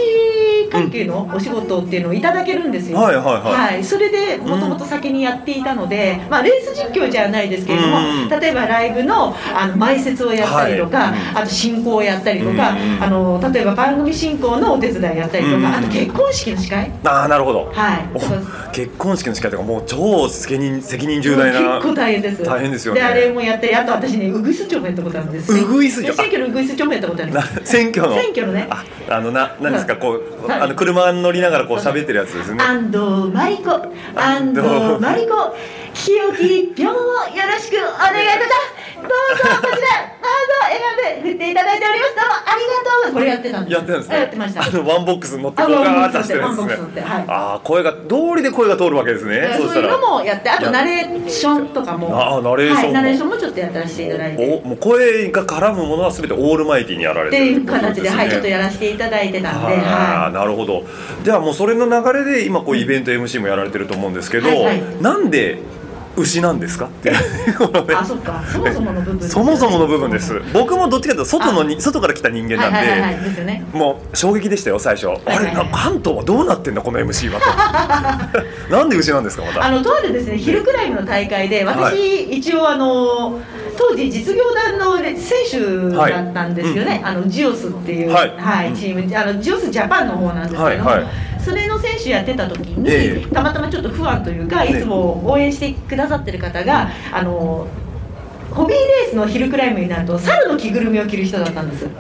[0.72, 3.26] 関係のお仕事っていうのをいただけるんですよ、はいはい
[3.74, 3.84] はい。
[3.84, 11.20] それでもともと先にやっていたので、まあ、レース実況じゃないですけれども、うん例えばライブのあの前説をやったりとか、はい。
[11.36, 16.92] あと進行をやったりとか、うんあの例えば番組進行のお手伝いやったりとか、うんあと結婚式の司会。
[17.04, 17.70] ああなるほど。
[17.74, 18.10] はい。
[18.14, 21.76] お結婚式の司会とかもう超責任責任重大な。
[21.76, 22.44] 結構大変です。
[22.44, 23.02] 大変ですよね。
[23.02, 28.16] であれもやったりあと私ねウグイス嬢もやったことあるんですウグイス嬢選挙のウグイス嬢もやったことあるな選挙の。
[28.16, 28.68] 選挙のね。
[28.70, 30.62] ああのな何ですかこう、はい。
[30.62, 32.64] あの車乗りながらこう喋ってるやつですね。
[32.64, 33.70] 安藤真理子。
[34.16, 34.62] 安藤
[35.00, 35.56] 真理子。
[35.94, 36.98] 清き一票をよ
[37.48, 42.16] ろしくお願いいたしますどうぞこちらどうぞ笑顔で振っていただいております。
[42.16, 43.14] どうもありがとう。
[43.14, 44.16] これやってたんですやってたんですね。
[44.16, 46.48] やってましたあのワンボックスに乗ってあこうガーッワンボックスとしてるんですね。
[46.48, 47.26] ワンボックス乗ってはい。
[47.28, 49.36] ああ声が道理で声が通るわけですね。
[49.36, 49.74] えーそしたら。
[49.74, 52.10] そういうのもやってあとナレーションとかも。
[52.18, 52.84] あーナレーションも。
[52.84, 54.62] はい、ナレーションもちょっとやらせていただいて。
[54.64, 60.84] おもう声が絡むものは全てオールマイティにやられっててるいう形で、はい、ちょっとややらせていただいてたんで、ああはなるほど。
[61.24, 65.02] じゃあもうそれの流れで今こうイベント MC もやられてると思うんですけど、はいはい。
[65.02, 65.60] なんで
[66.18, 66.86] 牛なんですか？
[66.86, 67.10] って。
[67.10, 67.16] いう。
[67.96, 70.42] あ、そっか、そもそもの部分そもそもの部分です。
[70.54, 73.66] 僕もどっちかというと外のに外から来た人間なんで、はいはいはいはい、ですよね。
[73.74, 78.70] もう衝撃でしたよ最初、はいはいあれな関東はどうなってんだこの MC はと。
[78.76, 79.66] なんで牛なんですかまた？
[79.66, 82.38] あのとあるですね、ヒルクライムの大会で、私、はい。
[82.38, 83.40] 一応あの
[83.78, 85.16] 当時実業団の選
[85.50, 87.02] 手だったんですよね。
[87.04, 90.66] あのジオスっていう、はいチーム、あのジオスジャパンの方なんですけども。
[90.66, 91.06] はいはい
[91.44, 93.34] それの選手やってた時に、ええ。
[93.34, 97.68] たまたまちょっと不安というか、いつも応援してくださってる方が、あの
[98.52, 101.88] ホビーレースのヒルクライムになると猿の着ぐるみを着る人だったんです。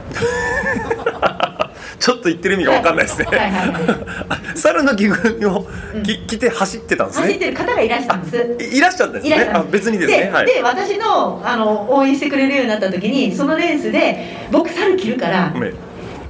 [2.00, 3.39] ちょっと言ってる意味が分かんないですね、はい。
[3.39, 3.52] はい。
[3.52, 5.68] は猿の着ぐるみを
[6.04, 8.74] き着て走ってたんです走っねてる方がいらしたんです。
[8.74, 9.52] いいらっしゃったんですね？
[9.54, 10.32] あ別にですね。
[10.34, 10.46] はい。
[10.48, 15.74] で私のあの応援してくれるようになった時にそのレースで僕猿着るからね。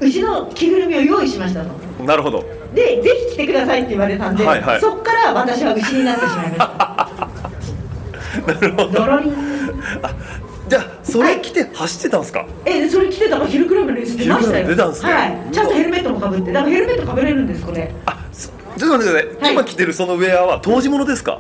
[0.02, 2.04] 牛の着ぐるみを用意しましたと。
[2.04, 2.44] なるほど
[2.74, 4.82] でぜひ着てくださいって言われたんで、はいはい。
[4.82, 7.20] そっから私は牛になってしまいました。
[8.48, 8.92] なるほど。
[10.70, 14.68] じゃあそれ着て走ってたんですか、えそれ着てたからヒルクラブのレース出ましたよ。
[14.68, 15.12] 出たんですね。
[15.12, 17.92] はい、ちゃんとヘルメットもかぶってだからヘルメットかぶれるんですこれ。
[18.06, 19.54] あそちょっと待ってください、はい。
[19.54, 21.40] 今着てるそのウェアは当時物ですか？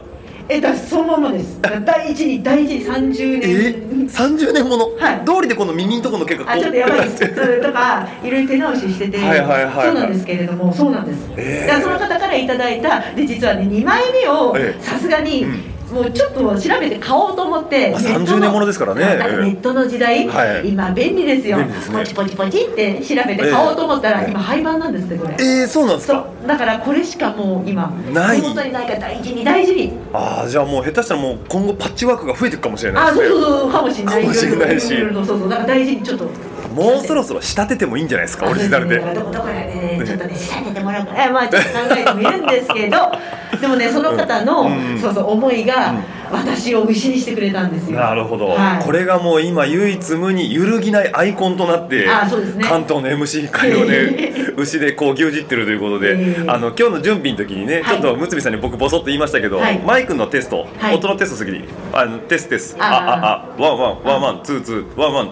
[0.54, 1.60] えだそのままです。
[1.62, 3.72] 第一に第一に30え？
[3.88, 5.26] 年30年もの、はい。
[5.26, 7.10] 通りでこの耳のところの毛がこうあちょっとやばい。
[7.10, 9.86] ですとかいろいろ手直ししててはいはいはいはい。
[9.88, 11.68] そうなんですけれどもそうなんです、えー。
[11.68, 14.84] だその方からいただいたで実はね2枚目をええ。
[14.84, 19.02] さすがに、うんもうちょっと調べて買おうと思って、まあネット30年ものですからね。
[19.02, 19.14] ネ
[19.52, 20.70] ットの時代、はい。
[20.70, 21.58] 今便利ですよ。
[21.58, 24.32] ねポチポチポチって調べて買おうと思ったら、ええ。
[24.32, 26.48] 今廃盤なんですねこれ、えー、そうなんですそかう。
[26.48, 28.42] だからこれしかもう今ない。
[28.42, 29.94] 手元にないから大事に大事に。
[30.14, 33.30] ああじゃあもう下手したらもう今後パッチワークが増えていくかもしれないあですね。
[33.30, 34.22] そうそうそうかもしれない。
[34.22, 34.88] かもしれないし。
[35.14, 35.50] そうそう。
[35.50, 36.28] だから大事にちょっと
[36.70, 39.00] もうそろそろ仕立ててもいいんじゃないですかオリジナルで。
[39.00, 42.98] どこどこでねちょっとね仕立ててもらうから、えまあちょっと考えてもいるんですけど
[43.60, 45.00] でもねその方の、うん。
[45.00, 46.04] そうそう思いが、うん。
[46.32, 48.00] 私を牛にしてくれたんですよ。
[48.00, 48.84] なるほど、はい。
[48.84, 52.64] これがもう今唯一無二揺るぎないアイコンとなってあそうですね。
[52.64, 57.84] 関東の MC 会をね 牛でこう牛耳ってるということで、ええあの今日の準備の時にね、はい。
[57.86, 59.80] ちょっとむつみさんに僕ボソッと言いましたけど、はい。
[59.86, 60.96] マイクのテスト、はい。
[60.96, 65.32] 音のテストすぎにあのテストテスあああワンワンワンワンツーツーワンワン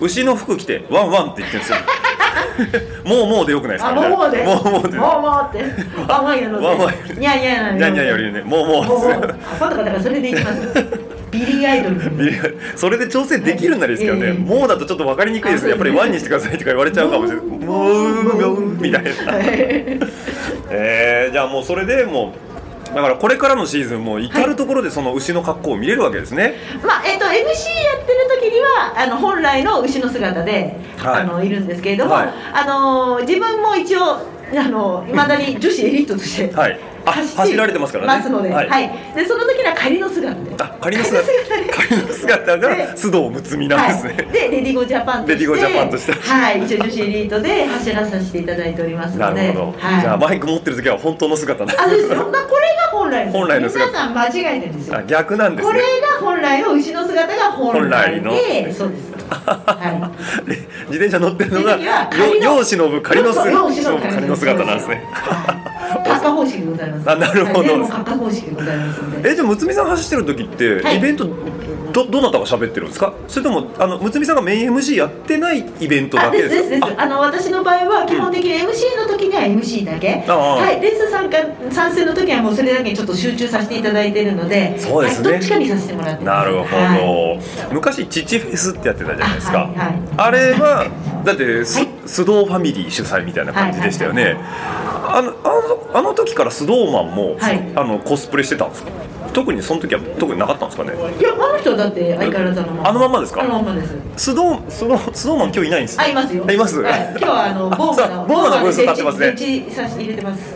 [0.00, 1.78] 牛の服着てワンワンって言ってるんですよ。
[3.04, 3.90] もうもうでよくないですか？
[3.90, 4.44] あもうもうで。
[4.44, 4.98] もうもうで。
[4.98, 5.64] もうもうって。
[6.08, 6.66] ワンワンやので。
[6.66, 8.42] ワンワンにゃんにゃにゃんにゃんよりね。
[8.42, 10.60] もうもうもうもう今度からだからそれでいきます。
[11.30, 15.70] ビリーアイドルそれで調整できるんならいいですけどね、ええもうだとちょっと分かりにくいですね。
[15.70, 17.46] やっぱりワンにしてくださいとか言われちゃうかもしれない。
[17.46, 19.10] もうみたいな。
[20.72, 22.49] えー、じゃあもうそれでもう
[22.94, 27.46] だからこれからのシーズンも至る所でその牛の格好を見れるわけですね、まあえっと MC やっ
[28.06, 31.22] てる時にはあの本来の牛の姿で、はい。
[31.22, 32.28] あのいるんですけれども、はい。
[32.52, 36.78] あの自分も一応あの未だに女子エリートとして、はい。
[36.99, 38.18] あ走られてますからね。
[38.18, 38.84] ますので、ははい。
[38.84, 40.34] いでその時には仮の姿。
[40.42, 41.26] であ仮の姿。
[41.72, 42.58] 仮の姿。
[42.58, 45.32] がで須藤睦美なんですね、はい、でレディゴジャパンとして。
[45.32, 46.12] レディゴジャパンとして。
[46.12, 46.64] はい。
[46.64, 49.46] 一応女子エリートで走らさせていただいておりますなので。
[49.48, 52.12] るほど、はい、じゃあマイク持ってる時は本当の姿なんあそうです。
[52.12, 53.90] よ、まあ、これが本来の本来の姿。
[53.90, 54.96] 皆さん間違えてるんですよ。
[54.96, 55.72] あ逆なんですね。
[55.72, 58.32] これが本来の牛の姿が本来の。
[58.72, 59.10] そうです。
[59.30, 60.10] は
[60.44, 60.56] で
[60.88, 65.04] 自転車乗ってるのがよ世忍ぶ仮の姿そうそう仮の姿なんですね。
[65.12, 65.70] はい。
[66.04, 67.58] カッカ方式でございますあなるほど。
[67.60, 69.30] はい、でもカッカ方式でございますので。
[69.30, 70.98] えじゃあむつみさん走ってる時って、はい。
[70.98, 71.28] イベント
[71.92, 73.12] どどなたが喋ってるんですか？
[73.26, 76.94] それともあのむつみさんがメイン MC やってないイベントだあけですですですです。
[76.96, 81.38] かあの私の場合は基本的に MC の時には MC だけ、はい、レース参加
[81.72, 85.30] 参戦の時はもうそれだけにちょっと集中させていただいているのでそうですね。
[85.30, 86.44] はい、どっちかにさせてもらってます。
[86.44, 87.74] なるほど、はい。
[87.74, 89.58] 昔父フェスってやってたじゃないですか。
[89.58, 89.98] あはいはい。
[90.16, 90.86] あれは
[91.24, 91.88] だって、すはい。
[92.06, 94.36] 須藤ファミリー主催みたいな感じでしたよね、
[95.16, 95.48] あのあ
[95.92, 97.72] のあの時から須藤マンも、はい。
[97.76, 98.90] あのコスプレしてたんですか？
[99.32, 100.92] 特にその時は特になかったんですかね？
[100.92, 103.42] いやあの人はだって相変わらずあのままあのまんまですか？
[103.42, 103.86] あのまんまで
[104.16, 104.32] す。
[104.32, 106.44] 須藤須藤須藤マン今日いないんですあいますよ。
[106.48, 109.34] あいます、はい、今日はあのボーマのボーマのブース立ってますね。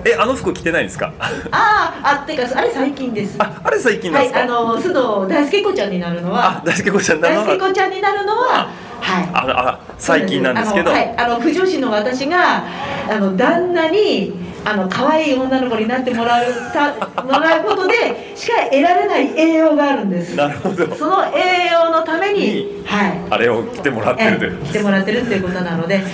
[0.05, 1.12] えあの服着てないんですか？
[1.20, 3.36] あああってかあれ最近です。
[3.38, 9.24] ああれ最近ですか、はいあの須藤大輔子ちゃんになるのはあ大輔子ちゃんなの大輔子ちゃんになるのははい。
[9.32, 10.90] ああ最近なんですけど。
[10.90, 12.64] あのはい、あの不女子の私が
[13.09, 14.32] あの旦那に
[14.64, 20.34] あの可愛い女の子になってもらうたもらうことでしか得られない栄養があるんです。
[20.36, 20.94] なるほど。
[20.94, 23.20] その栄養のためにはい。
[23.30, 24.58] あれを来てもらってるという。
[24.62, 26.00] え来てもらってるっていうことなので。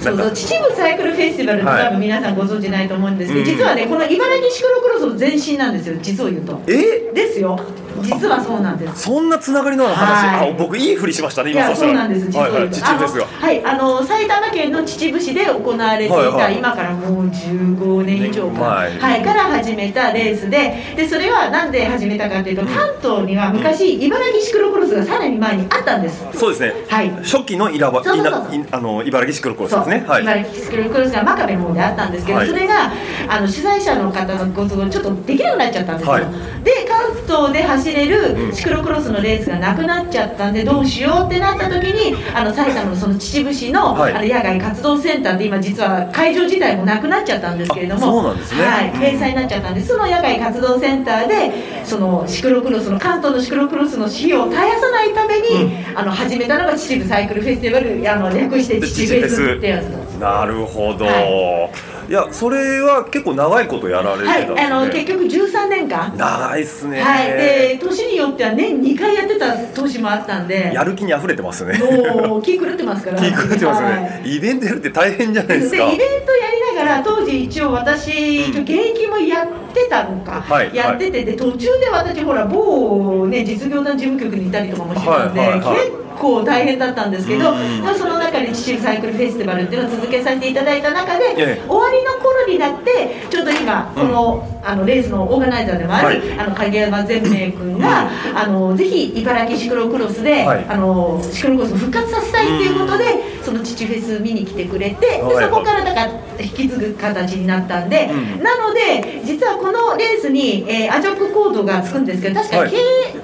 [0.00, 1.84] そうそう秩父サイクルフェスティバルってはい。
[1.84, 3.46] 多分皆さんご存知ないと思うんですけど、うん。
[3.56, 6.60] 実はねこの茨城シクロクロスの前身なんですよ実を言うと。
[6.66, 7.12] え？
[7.14, 7.58] ですよ
[8.02, 9.02] 実はそうなんです。
[9.02, 10.50] そんなつながりのある話、はい。
[10.50, 12.26] あ僕いいふりしましたね今そそうなんです。
[12.26, 12.70] 実をはいはい。
[12.70, 13.24] 秩父ですが。
[13.24, 16.58] あのはいあの埼玉県の秩父市で行われていた、はいはい。
[16.58, 26.24] 今からもう15年以上か、はいはい、から始めたレースででそれはなんで始めたかというと関東には昔茨城シクロクロスがさらに前にあったんです。
[26.34, 26.74] そうですね。
[26.88, 27.10] はい。
[27.22, 30.04] 初期のイラバそうそうそうあの茨城シクロクロスですね。
[30.06, 30.22] はい。
[30.22, 32.48] 茨城シクロクロスが真壁の方であったんですけど、はい。
[32.48, 32.92] それが
[33.28, 36.24] あの主催者の方のご都合でちょっとできなくなっちゃったんですよ、はい。
[36.64, 38.48] で関東で走れうん。
[38.48, 44.12] るシクロクロスのレースがなくなっちゃったんでどうしようってなった時にあの埼玉のその秩父市の,、はい。
[44.12, 48.64] あの野外活動センターって今実は会場自体もなくなっちゃったんですけれどもあそうなんですね。
[48.64, 48.88] はい。
[48.88, 48.92] うん。
[49.00, 60.18] 閉鎖になっちゃったんでその野外活動センターでそのシクロクロスの関東のシクロクロスの費用を絶やさないために、あの始めたのが秩父サイクルフェスティバルあの略して秩父フェスってやつなんです。
[60.18, 61.70] なるほど、、は
[62.08, 62.12] い。
[62.12, 71.78] やそれは結構長いことやられてはい、たんですね、あの結局13年間、長いっすね、はい、で年によっては年2回やってた年もあったんで、やる気に溢れてますね。
[72.26, 74.36] もう気狂ってますから、気狂ってますよはね、い。
[74.36, 75.76] イベントやるって大変じゃないですか。
[75.76, 85.76] でイベントやりながら当時一応私、一応現役もやってたのか、はいやっててで途中で私ほら某ね実業団事務局にいたりとかもしてたんで、はいはいはい。
[85.76, 86.02] 結構
[86.44, 91.68] 大変だったんですけど、うんまあその中で秩父サイクルフェスティバルっていうのを続けさせていただいた中で、ええ。
[91.68, 96.38] 終わりの頃になってちょっと今この,、あのレースのオーガナイザーでもある、はい。
[96.38, 100.64] あの影山善明君が、あのぜひ茨城シクロクロスで、はい。
[100.68, 103.04] あのシクロクロスを復活させたいっていうことで、
[103.42, 105.44] その父フェス見に来てくれて、ではい。
[105.44, 108.42] そこからだから引き継ぐ形になったんで、うん。
[108.42, 112.70] なので実はこのレースに、えーアジョックコードがつくんですけど確か、はい。
[112.70, 112.76] K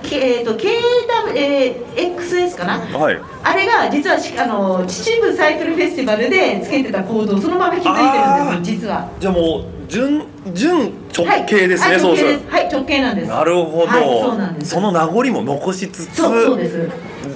[0.03, 0.69] K えー、と KW、
[1.37, 2.78] えー XS かな？
[2.79, 3.21] はい。
[3.43, 9.11] あれが実はしあの秩父サイクルフェスティバルでつけてたコードをそのまま引き継いであーるんです実は。
[9.19, 12.15] じゃあもう準準直系ですね、はい、そう。
[12.15, 13.29] はい直径なんです。
[13.29, 14.71] なるほど、はいそうなんです。
[14.71, 16.17] その名残も残しつつ。
[16.17, 16.89] そうそうです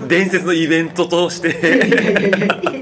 [0.08, 1.52] 伝説のイベントとして。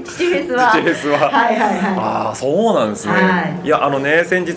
[0.03, 0.71] 父フェスは。
[0.71, 1.19] 父フェスは。
[1.31, 1.95] はいはいはい。
[1.97, 3.65] ああそうなんですね、はい。
[3.65, 4.53] い、やあのね先日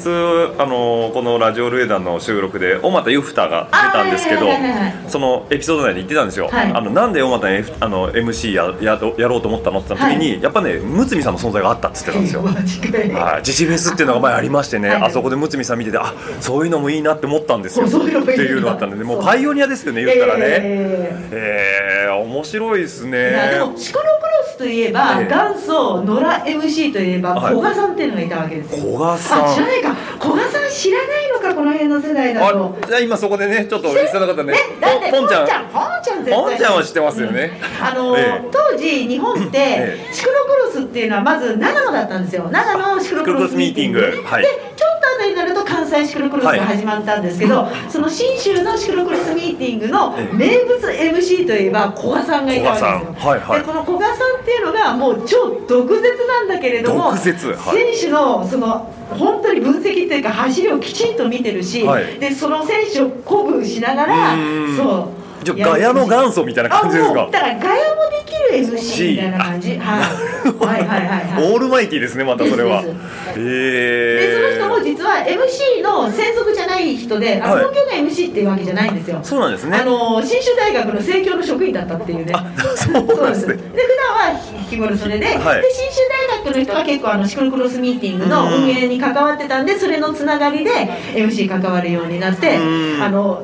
[0.58, 6.72] あのこのラジオルエダンの収録で小俣ゆふたが出たんですけどあはいはいはいはいそのエピソード内で言ってたんですよ、はい。
[6.72, 15.02] あのなんで小俣にあの MC ややろやろうと思ったのって言った時に、やっぱねむつみさんの存在があったっつってたんですよ、マジかよはい、自治フェスっていうのが前ありましてね、はい。
[15.02, 17.88] あそこでむつみさん見ててあそういうのもいいなって思ったんですよ。
[17.88, 20.46] そうそういうのもいいなっていうのだったのでもうパイオニアですよね言ったらね。
[20.46, 21.02] いやいやいやい。
[21.02, 24.14] やえー、面白いですいやでねもシクロクロ
[24.46, 25.26] スといえば、ええ。
[25.28, 26.28] 元祖野良
[26.60, 27.54] MC といえばはい。
[27.54, 29.44] 古賀さんっていうのがいたわけですよ、古賀さん。
[29.46, 29.94] あ知らないか。
[30.20, 32.76] 古賀さん知らないのかこの辺の世代だと。
[32.82, 35.40] あじゃあ今そこでねちょっとリスナーの方ねねだってポンちゃん。
[35.40, 36.34] ポンちゃんポンちゃん絶対。
[36.34, 37.52] ポンちゃんは知ってますよね。
[37.80, 38.48] あの、ええ。
[38.50, 42.48] 当時日本って、えシクロクロスっていうのはまず長野だったんですよ。
[42.50, 44.00] 長野シクロクロスミーティング。
[44.24, 44.42] はい。
[44.42, 50.36] でちょっと後になると関西シクロクロスが始まったんですけど、その信州のシクロクロスミーティングのええ。
[50.36, 53.60] 名物 MC といえば古賀さんがいたわけですよ、はいはい。
[53.60, 57.52] でこの古賀さんっていうのがもう超毒舌なんだけれども毒舌。
[57.52, 57.94] はい。
[57.94, 62.18] 選手のその本当に分析っていうか走りをきちんと見てるし、はい。
[62.18, 64.36] でその選手を鼓舞しながら
[64.76, 67.28] そうじゃあガヤの元祖みたいな感じですか？
[67.30, 71.52] だからガヤもできる MC みたいな感じ、はい、はいはいはいはい。
[71.52, 72.82] オールマイティーですねまたそれは。
[72.82, 72.94] です
[73.36, 73.42] え
[74.20, 77.64] でその人もー、実は MC の専属じゃない人で、あのはい。
[77.64, 79.20] 本業が MC っていうわけじゃないんですよ。
[79.22, 79.76] そうなんですね。
[79.76, 82.32] あの信州大学の生協の職員だったっていうね。
[82.76, 83.54] そうなんですね。
[83.56, 84.40] で普段は
[84.70, 85.62] 日頃それで、はい。
[85.62, 90.70] で信州大学の人が結構あのシクロクロスミーティングの運営に関わってたんで、それのつながりで
[91.14, 93.02] MC 関わるようになって、うん。
[93.02, 93.42] あの。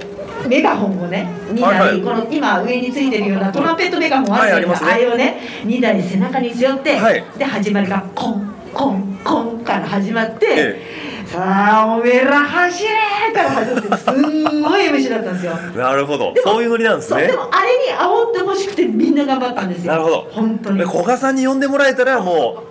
[0.49, 1.89] メガホンをね2台、はい。
[1.91, 7.25] はいこの今上についてるようなトランペットメガホンあるじゃないですか、はいあれをね2台背中に背負って、はい。
[7.39, 10.83] で始まりがコンコンコンから始まって、え
[11.27, 12.91] さあおめえら走れ
[13.33, 15.53] から始まってすんごい MC だったんですよ。
[15.77, 16.35] なるほど。
[16.43, 17.27] そういうノリなんですね。
[17.27, 19.93] でもあれに煽ってほしくてみんな頑張ったんですよ。
[19.93, 20.29] なるほど。
[20.33, 20.79] 本当に。
[20.79, 22.65] で古賀さんに呼んでもらえたらも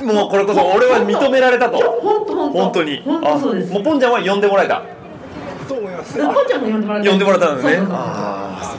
[0.00, 1.78] うもうこれこそ俺は認められたと。
[1.78, 2.58] 本当本当。
[2.58, 3.02] 本当に。
[3.04, 3.70] 本当そうです。
[3.70, 4.82] あもうポンちゃんは呼んでもらえた
[5.74, 7.76] ポンちゃんも呼んでもらった呼んでもらったんですね。
[7.76, 7.96] そうそうそう。
[7.98, 8.76] あ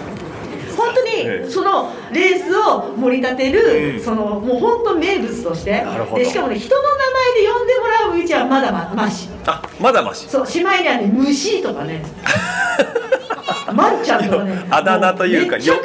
[0.77, 1.45] 本当ええ。
[1.45, 4.03] にそのレースを盛り立てる、うん。
[4.03, 5.81] そのもう本当名物として。
[5.81, 6.23] なるほど。
[6.23, 9.27] でしかもね人の名前で呼んでもらううちはまだままし。
[9.27, 10.27] ーあまだまし。
[10.27, 12.03] そうしまいにはね虫とかね。
[13.73, 14.65] まんちゃんとかね。
[14.69, 15.75] あだ名というかよ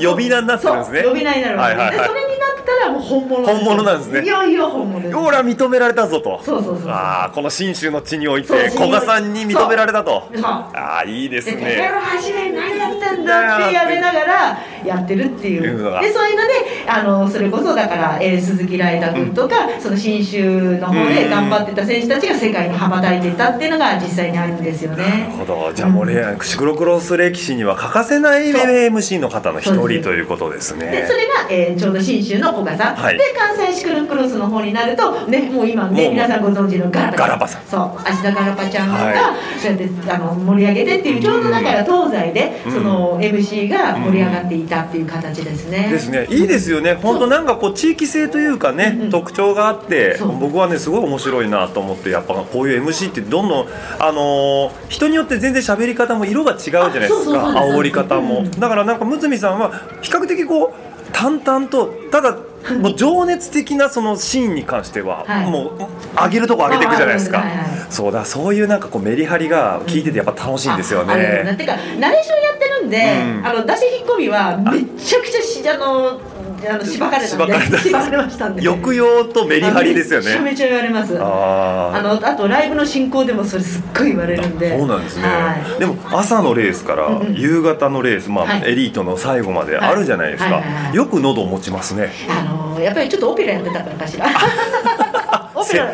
[0.00, 1.02] 呼び名になってるんですね。
[1.02, 2.08] 呼び名になるわけで,、はいはいはい。
[2.08, 2.27] でそれにな
[2.76, 4.22] ったらはもう本物本物なんですね。
[4.24, 5.16] いよいよ本物です。
[5.16, 6.40] 俺は認められたぞと。
[6.44, 10.24] そうそうそうああこの信州の地において古賀さんに認められたと。
[10.42, 14.58] ああいいですで「ねペロ走れ何やってんだ」ってやめながら
[14.88, 15.62] やってるっていう。
[15.62, 25.36] いうでそういうのであのそれこそだから、えー鈴木ライダー君とか、その信州の方で頑張ってた選手たちが世界に羽ばたいてたっていうのが実際にあるんですよなねる。
[25.36, 25.72] ほど。
[25.74, 30.86] じゃあもうねシクロクロス歴史には欠かせない MC の方の一人ということですね。
[30.90, 33.18] でそれが、えーちょうど信州の古賀さん、はい。
[33.18, 37.46] で関西シクロクロスの方になるとねもう今ね皆さんご存知のガラパ。
[37.46, 37.62] さん。
[37.66, 37.80] そう。
[38.08, 39.14] 芦田ガラパちゃんが、はい。
[39.60, 42.72] そうやってあの盛り上げてっていうちょうどだから東西で、うん。
[42.72, 45.88] その MC が盛り上がっていたっていう形ですね。
[45.90, 46.26] ですね。
[46.30, 46.94] いいですよね。
[46.94, 49.10] 本当なんかこう地域性というかね、うんうん。
[49.10, 53.66] 特徴があって僕はねすごい面白いなと思ってやっぱこういう MC ってどんどん
[53.98, 58.50] あのー人によって全然喋り方も色が違うじゃないですあそうそうそうす煽り方も、うん。
[58.50, 59.72] だからなんかむつみさんは
[60.02, 62.36] 比較的こう淡々とただ
[62.80, 65.50] もう情熱的なそのシーンに関しては、はい。
[65.50, 67.44] もう上げるとこ上げていくじゃないですか、
[67.88, 71.54] そうだそういうなんかこうメリハリが聞いててやっぱ楽しいんですよね。
[71.56, 73.46] てかナレーションやってるんで、うん。
[73.46, 76.20] あの出し引っ込みはめちゃくちゃしあの
[76.66, 77.78] あのしばかれたんで。
[77.78, 78.62] しばかれましたんで。
[78.62, 80.26] 抑揚とメリハリですよね。
[80.26, 81.16] めちゃめちゃ言われます。
[81.20, 84.78] ああーのあとライブの進行でもそれすっごい言われるんで。
[84.78, 85.78] そうなんですね、はい。
[85.78, 88.70] でも朝のレースから夕方のレース、まあはい。
[88.72, 92.12] エリートの最後まであるじゃないですか、よく喉を持ちますね。
[92.28, 94.26] あのやっぱりちょっとオペラやってたからかしら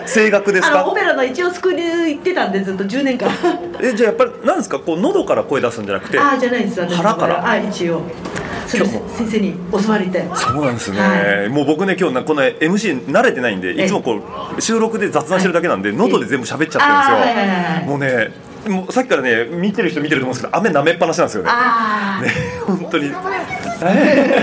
[0.06, 0.80] 声楽ですか？
[0.80, 3.30] あのオペラの一応スクール行ってたんでずっと10年間。
[3.80, 4.78] えじゃあやっぱりなんですか？
[4.78, 6.18] こう喉から声出すんじゃなくて？
[6.18, 7.46] ああじゃないです私腹から？
[7.46, 8.02] あ一応。
[8.66, 8.82] 先
[9.28, 14.20] 生に教わりてそうなんですね、はもう僕ね今日なこの MC 慣れてないんでいつもこ
[14.56, 17.86] う収録で雑談してるだけなんで喉で全部喋っちゃってるんですよ、はいはいはいはい。
[17.86, 18.30] もうね
[18.66, 21.50] もうさっきからね見てる人見てると思うんですけど雨舐めっぱなしなんですよね。
[21.52, 22.30] ああ、ね
[22.66, 23.12] 本当に。
[23.84, 24.34] え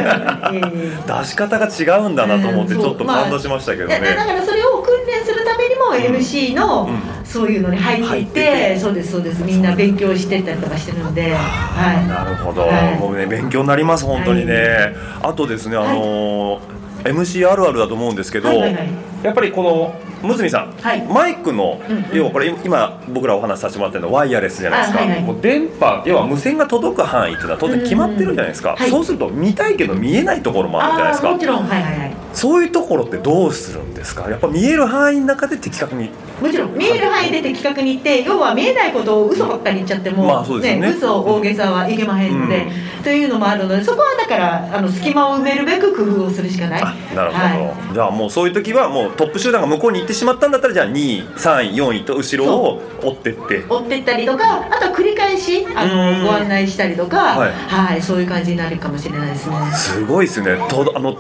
[0.54, 9.44] え 出し方が違うんだなと思ってちょっと感動しましたけどね、いやだからそれを訓練するためにも MC のうそういうのに入っていてて、そうですそうです。
[9.44, 12.08] みんな勉強してったりとかしてるんで、はい。
[12.08, 13.00] なるほど、はい。
[13.00, 21.02] もうね勉強になります本当にね、あとですねあのー MC あるあるだと思うんですけど、はいはいはいやっぱりこのむつみさん、はい。
[21.04, 22.06] マイクの、うんうん。
[22.14, 25.24] 要はこれ今僕らお話しさせてもらってるのはワイヤレスじゃないですか、あはいはい。
[25.24, 31.32] もう電波要は無線が届く範囲っていうのは当然決まってるじゃないですか、そうすると見たいけど見えないところもあるじゃないですか。
[31.32, 32.16] もちろんはいはいはい。
[32.34, 34.30] そういうところってどうするんですか？
[34.30, 36.10] やっぱ見える範囲の中で的確に
[36.42, 42.68] もちろん見える範囲で的確に言って要は見えないことを嘘ばっかり言っちゃっても、まあそうですよね嘘大げさはいけまへんので、
[43.04, 46.82] というのもあるのでそこはだからあの隙間を埋めるべく工夫をするしかない。
[46.82, 53.66] あなるほど、はじゃあもうそういう時はもうトップ集団が向こうに行ってしまったんだったらじゃあ2位3位4位と後ろを追ってって。
[53.70, 56.22] 追ってったりとかあとは繰り返しあうん。
[56.24, 57.52] のご案内したりとか、はい。
[57.52, 59.56] はい、そういう感じになるかもしれないですね。
[59.74, 60.58] すごいですね。
[60.70, 61.18] とどあの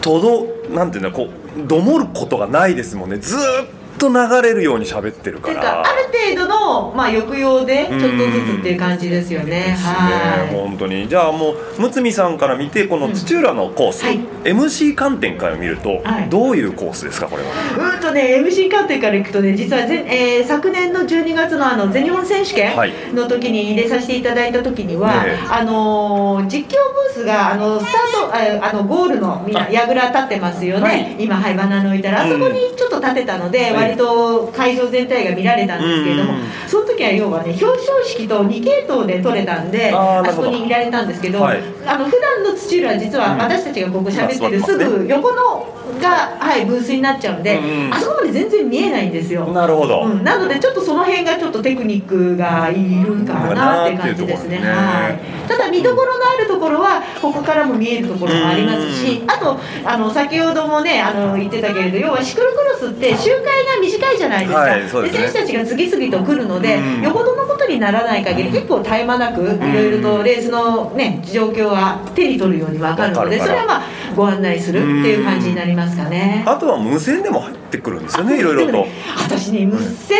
[0.00, 3.16] とどなんていうのこうどもることがないですもんね。
[3.18, 3.66] ずーっ
[4.00, 9.50] と流れるように喋ってるかからある程度の、まあ、抑揚でちょっとずつっていう感じですよね。
[9.50, 11.08] ですねは本当に。
[11.08, 16.28] じゃあもうむつみさんから見てこの土浦のコース、うんはい MC 観点から見るとはい。
[16.30, 17.94] どういうコースですかこれは、い。
[17.94, 22.92] うんとね MC 観点からいくとね実はぜ、えー昨年の12月のあの全日本選手権はい。
[23.12, 25.38] の時に入れさせていただいた時には、ねえ。
[25.50, 26.78] あのー実況
[27.14, 31.16] ブースがあのスタートああのゴールのみんな櫓立ってますよね、はい。
[31.18, 32.22] 今はいバナナ置いたら。
[32.22, 41.60] あそこにちょっと立てたので、うん割と会場全体が見られたんですけれども、うんその時は要はね表彰式と2系統で取れたんであそこにいられたんですけど、はい。
[41.84, 49.46] あの普段の土浦は実はうん私たちがここ喋ってるすぐ横のが、はい、ブースになっちゃうんで、うんあそこまで全然見えないんですよ。
[49.52, 54.58] なるほど、うん、なのでちょっとその辺がちょっとテクニックがいるかなって感じですね。
[54.58, 55.18] うんなはい。
[55.48, 64.60] ただ見どころのあるところはここからも見えるところもありますし、あとあの先ほどもねあの言ってたけれど要はシクロクロスって周回が短いじゃないですか。
[64.60, 65.28] はいそうですね。
[65.28, 67.02] 選手たちが次々と来るので、うん。
[67.02, 73.82] よほどのことにならない限り結構絶え間なくいろいろとレースのね状況は手に取るように分かるのでそれはまあ
[74.14, 76.44] ご案内するっていう感じになりますかね。
[76.46, 80.18] あとは無線でも入ってくるんですよねいろいろと私ね無線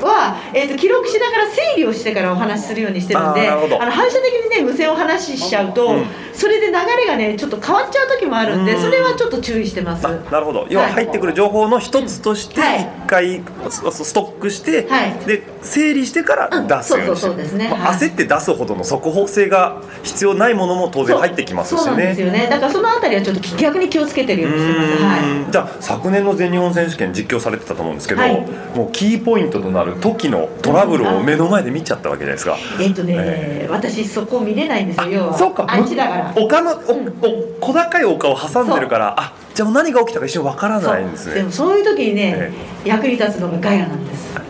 [0.00, 6.04] は、えー、と記録しながら整理をしてからお話しするようにしてるんであの反射的にね無線を話ししちゃうと、うん。
[6.32, 8.82] それで流れがねちょっと変わっちゃう時もあるんで、うん。
[8.82, 10.06] それはちょっと注意してます。
[10.06, 10.66] あなるほど。
[10.70, 12.82] 要は入ってくる情報の一つとしてはい。
[12.82, 15.12] 一回スストックして、はい。
[15.26, 17.16] で整理してから出すように。
[17.16, 17.98] してうあはい。
[17.98, 21.84] 焦って出すほどの速報性が必要ないものも当然入ってきますしそう。
[21.86, 22.26] そうなんですね。
[22.26, 22.46] よね。
[22.48, 25.02] だからそのあたりはちょっと逆に気をつけてるようにしてます。
[25.02, 25.52] はうーん。
[25.52, 28.46] じゃあ昨年の全日本選手権実況されてたと思うんですけど、はい。
[28.74, 32.56] もうキーポイントとなる時のトラブルを目の前で見ちゃったわけじゃないですか。
[32.78, 35.06] い、えっ、とね、え私そこ見れないんですよ。
[35.08, 35.66] 要はそうか。
[35.68, 36.34] あっちだから。
[36.36, 44.32] 丘のおお小高い丘を挟んでるからあじゃあ何が起きたか一瞬わからないんですでねもそういう時にねえ、役に立つのがガヤなんです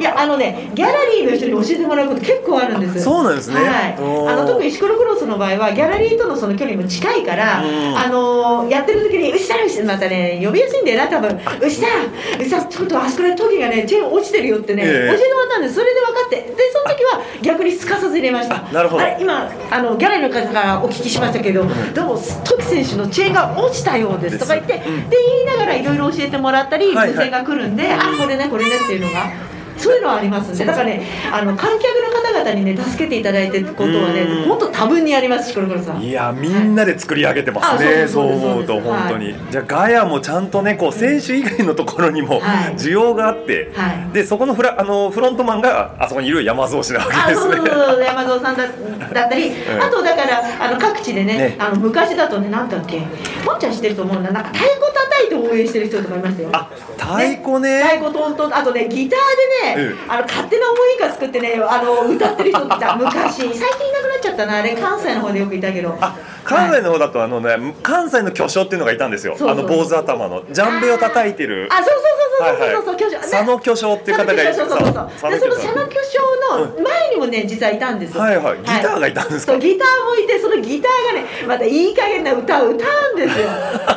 [0.00, 3.02] いやあのねギャラリーの人に教えてもらうこと結構あるんです。
[3.02, 3.56] そうなんですね。
[3.56, 7.98] はい、あの特にシクロクロスの場合はギャラリーとのその距離も近いから、うん。
[7.98, 15.16] あのやってる時に「牛さん牛さん」またね呼びやすいんだよな多分「牛さん牛さんちょっとあそこでトゲがねチェーン落ちてるよ」ってね、ええ。
[15.16, 15.74] 教えてもらったんです。
[15.74, 18.62] それで分かってでその時は逆にすかさず入れました。
[18.72, 19.04] なるほど。
[19.20, 25.08] 今あのギャラリーの方からお聞きしましたけど、どうもトキ選手のチェーンが落ちたようですとか言って、うん。
[25.10, 27.30] で言いながらいろいろ教えてもらったりはいはい。
[27.30, 29.55] が来るんで、あこれねこれねっていうのが。
[29.78, 34.48] そういうのはありますんでだからねあの観客の方々にね助けていただいてることはねうん。
[34.48, 36.02] 本当多分にありますしこれからさん。
[36.02, 42.74] いやみんなで作り上げてますね、あそそう思うと本当に、じゃあガヤもちゃんとねこう選手以外のところにもはい。
[42.74, 44.12] 需要があって、はい。
[44.12, 47.30] でそこのフラあのフロントマンがあそこにいる山蔵氏なわけですね。
[47.30, 48.04] あそうそうそう。
[48.04, 51.56] 山蔵さんだだったり、あとだからあの各地でねね。
[51.58, 53.02] あの昔だとねなんだっけ
[53.44, 56.50] ポンちゃん知ってると思うんだなんか太鼓叩いて応援してる人とかいましたよ。
[56.52, 57.82] あ太鼓ね。
[57.82, 59.18] 太鼓トントンあとねギター
[59.62, 59.65] でね、うん
[60.08, 63.36] あの勝手な思いが作ってねあの歌ってる人って 昔。
[63.36, 64.58] 最近いなくなっちゃったな。
[64.58, 65.96] あれ関西の方でよくいたけど。
[66.00, 66.14] あ
[66.44, 69.36] 関西の方だとあのね関西の巨匠っていうのがいたんですよ。
[69.40, 70.42] あの坊主頭の。
[70.50, 71.68] ジャンベを叩いてる。
[71.70, 83.48] あそうそうそうそうそうそう、巨匠佐野巨匠っていう方がいるそうそうそうそう佐野でその巨匠佐野巨匠の前にもね実はいたんですよはいはいギターがいたんですかギターもいてそのギターがねまたいい加減な歌を歌うんですよ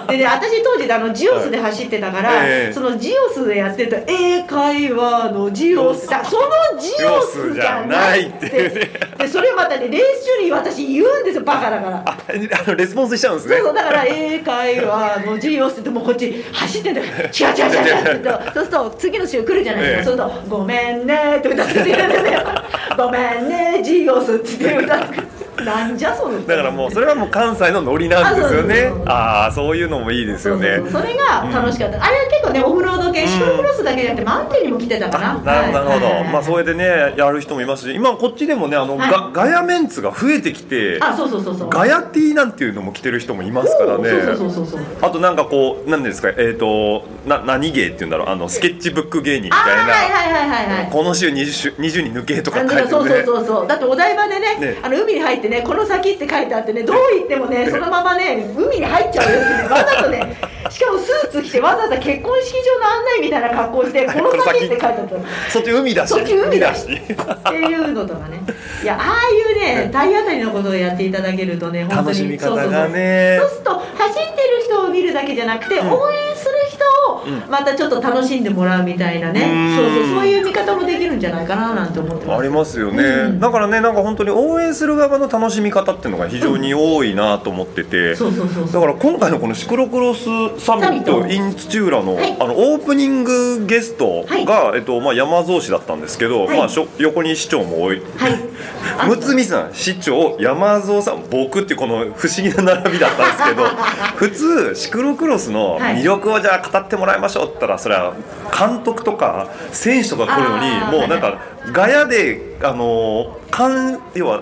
[0.07, 6.07] でね私当時あのジオスで走ってたから、そのジオスでやってた英会話のジオス。
[6.07, 6.43] だその
[6.80, 8.47] ジオスじゃないって。
[8.49, 12.03] でそれをまたねレース中に私言うんですよバカだから。
[12.05, 13.57] ああのレスポンスしちゃうんですね。
[13.57, 18.10] そうそうだから英会話の授業って言ってもうこっち走ってんだから違う違う違う違うって。
[18.10, 20.03] 言うとそうすると次の週来るじゃないですか、ええ。
[20.05, 22.39] そうすると「ごめんね」って歌ってくれるんですよ
[22.97, 25.28] 「ごめんね授業って言って歌ってくれる
[25.62, 28.91] なんじゃそのだからもうそれはもう関西のノリなんですよね。
[29.05, 30.82] あああそういうのもいいですよね。
[30.91, 39.12] それが楽しかった、あれは結構ねオフロード系シクロクロスだけじゃなくてマウンテンにも来てたかな、なるほどなるほど、まあそれでねやる人もいますし今こっちでもねあの、はい。
[39.12, 41.70] ガガヤメンツが増えてきてあそうそうそうそう。
[41.70, 44.10] ガヤティーなんていうのも着てる人もいますからね。
[44.10, 48.30] そうそうそうそうあとなんかこう何ですかえっ、とな何芸っていうんだろう。
[48.30, 50.91] あのスケッチブック芸人みたいな、はいはいはいはいはい。
[50.91, 53.68] この週 20, 週20に抜けとかあ書いてるねそうそうそうそう。
[53.68, 54.80] だってお台場でねね。
[54.82, 60.38] あの海に入ってねこの先って書いてあってねどう言ってもねそのままね海に入っちゃうよってねわざとね
[60.70, 65.02] しかもスーツ着てわざわざ結婚式場の案内みたいな格好して この先って書いてあった。
[65.02, 66.10] のそっち海だし。
[66.10, 66.82] そっち海だし。
[66.82, 66.86] し。
[66.86, 68.41] っていうのとかね。
[68.84, 68.97] いや。
[69.00, 72.08] ああいうね体当たりのことをやっていただけるとね本当に。
[72.08, 73.38] 楽しみ方がね。
[73.39, 73.74] そうそうそう。
[73.74, 79.76] そうすると走ってる人を見るだけじゃなくて、応援する人をまたちょっと楽しんでもらうみたいなね、うん。
[79.76, 82.39] そうそうそういう見方もできるんじゃないかななんて思ってます。
[82.39, 83.39] ありますよね、うん。
[83.39, 88.74] だからねなんか本当に応援する側の楽しみ方っていうのが非常に多いなと思ってて、 そうそうそうそう。
[88.74, 90.26] だから今回のこのシクロクロス
[90.58, 92.36] サミットト in 土浦の,、はい。
[92.40, 96.58] あのオープニングゲストが、えっとまあ、山蔵市だったんですけど、はい。
[96.58, 98.40] まあ、しょ横に市長も多い、はい。
[99.08, 103.66] むつみさん市長山蔵さん僕っていうこの不思議な並びだったんですけど
[104.16, 108.14] 普通シクロクロスの魅力をじゃあ語ってもらいましょうって言ったらそれは
[108.58, 111.38] 監督とか選手とか来るのにもうなんか
[111.72, 114.42] ガヤであのかん要は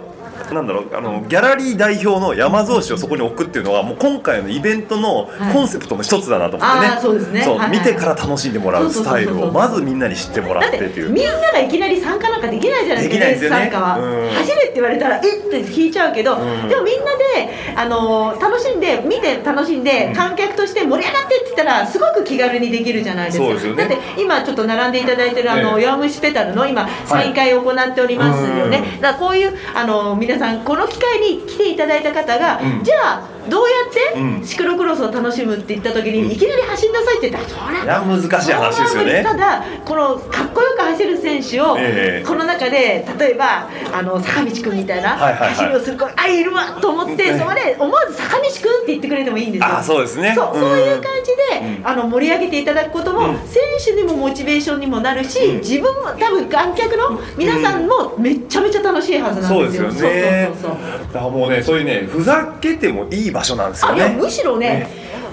[0.54, 5.54] なんだろうあのギャラリー代表の山蔵氏をそこに置くっていうのはもう今回のイベントのはい。
[5.54, 7.42] コンセプトの一つだなと思ってね,、そうですね。
[7.42, 7.72] はいはい。
[7.72, 9.44] 見てから楽しんでもらうスタイルそうそう。
[9.46, 11.10] そうそうをまずみんなに知ってもらだってっていう。
[11.10, 13.72] みんながいきなり参加なんかできないじゃないですかできないですよね。
[13.74, 14.30] うん。
[14.36, 16.68] 走れって言われたらえっって引いちゃうけど、ん。
[16.68, 23.46] でもみんなであの楽しんで見て楽しんで、観客として盛り上がってって言ったらすごく気軽にできるじゃないですか。
[23.46, 23.88] そうですよね。
[23.88, 25.86] だって今ちょっと並んでいただいてるあの、ええ。
[25.86, 29.02] 弱虫ペダルの今再開を行っておりますよね、うん。
[29.02, 32.84] だからこういうあの皆さんこの機会に来ていただいた方が、うん。
[32.84, 34.46] じゃあどうやってうん。
[34.46, 39.24] シクロクロスを楽しむって言った時に、いきなり走んなさいって言ったらそ難しい話ですよね。
[39.24, 42.28] ただこのかっこよく走る選手を、ええ。
[42.28, 45.50] この中で例えばあの坂道くんみたいなはいはいはい。
[45.50, 49.78] 走りをする子、あいるわと思って、ねそこで思わず坂道くんって言ってくれてもいいんですよ。
[49.78, 50.34] あそうですね。
[50.36, 51.88] そうそういう感じで、うん。
[51.88, 53.38] あの盛り上げていただくことも、うん。
[53.48, 55.58] 選手にもモチベーションにもなるし、うん。
[55.58, 60.10] 自分も多分観客の皆さんもめっちゃめちゃ楽しいはずなんでそうですすよ。
[60.10, 60.50] よね。
[60.62, 61.14] そうそうそうそう。
[61.14, 64.10] だからもうねそういうねふざけてもいい場所なんですよね。
[64.20, 64.88] むしろね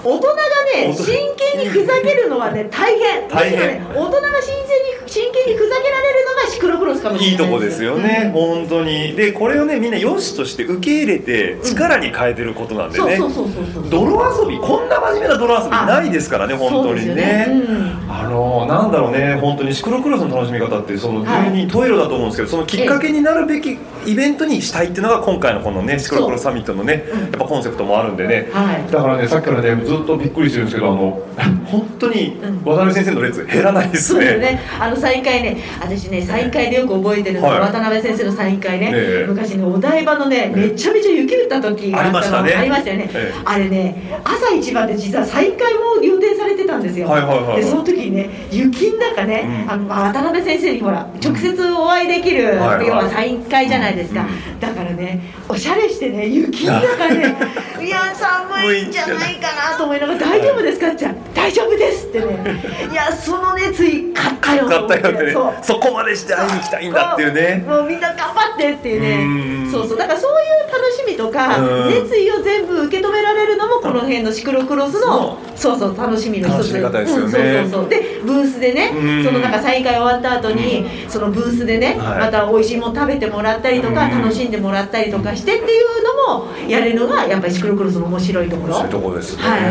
[0.05, 0.35] 大人が
[0.75, 3.27] ね真剣にふざけるのはね大変。
[3.27, 3.59] 大変。
[3.59, 9.13] ね大人が真剣に真剣にふざけられるのがシクロクロスかもしれないいいとこですよね、本当に。
[9.13, 13.89] でこれをねみんな良しとして受け入れて力に変えてることなんでね、そうそうそうそうそう。
[13.89, 14.57] 泥遊び。
[14.59, 17.15] こんな真面目な泥遊びないですからね本当にね。
[17.15, 17.47] ね。
[17.49, 18.11] うん。
[18.11, 19.35] あのーなんだろうね。
[19.35, 21.43] 本当にシクロクロスの楽しみ方ってそのはい。
[21.45, 28.49] 順にトイレだと思うんですけどそのきっかけになるべきイベントにしたいっていうのが今回のこのねシクロクロスサミットのねやっぱコンセプトもあるんでね。
[28.51, 28.91] はい。
[28.91, 31.21] だからねさっきからねずっとびっくりしてるんですけどあの
[31.65, 34.45] 本当に渡辺先生の列減らないですそうですね。
[34.45, 34.61] ね。
[34.79, 37.59] あのサイン会ね、私ね、サイン会でよく覚えてるのが、はい。
[37.71, 39.23] 渡辺先生のサイン会ね、え。
[39.23, 40.59] え昔ね、お台場のね、ええ。
[40.67, 42.17] めちゃめちゃ雪降った時があったの。
[42.19, 42.53] ありましたね。
[42.53, 43.09] ありましたよね。
[43.13, 43.41] ええ。
[43.43, 47.07] あれね、朝一番で実はサイン会も予定されてたんですよ。
[47.07, 47.57] はいはいはいはい。
[47.57, 49.71] で、その時にね、雪の中ね、うん。
[49.71, 54.21] あのまあ渡辺先生にほら、直接お会いできる、はいはい要はサイン会じゃないですか。
[54.21, 54.59] うん。
[54.59, 57.35] だからね、おしゃれしてね、雪の中ね、
[57.83, 60.87] いや、寒いんじゃないかなと思いながら、大丈夫ですか？
[60.87, 62.25] って言ったら、大丈夫ですってね、
[62.91, 64.63] いや、その熱意、買ったよ。
[64.63, 65.31] と買思ったよってね。
[65.33, 65.53] そう。
[65.61, 67.63] そこまでして会いに行きたいんだっていうね。
[67.67, 69.65] もうみんな頑張ってっていううん。
[69.65, 69.97] ねそうそう。
[69.97, 71.89] だからそういう楽しみとかうん。
[71.89, 75.79] 熱意を全部受け止められるのもこの辺のシクロクロスのそう。
[75.79, 76.79] そう楽しみの一つ。
[76.79, 77.61] 楽ですよね。
[77.63, 77.89] うんそうそうそう。
[77.89, 79.23] でブースでねうん。
[79.23, 82.19] そのなんか再開終わった後にそのブースでねはい。
[82.19, 84.21] また美味しいもの食べてもらったりとかうん。
[84.21, 88.73] 楽しんでもらったりとかしてっていうのもやれるのがやっぱりシクロクロスの面白いところ。
[88.75, 89.61] そういうところですね、はい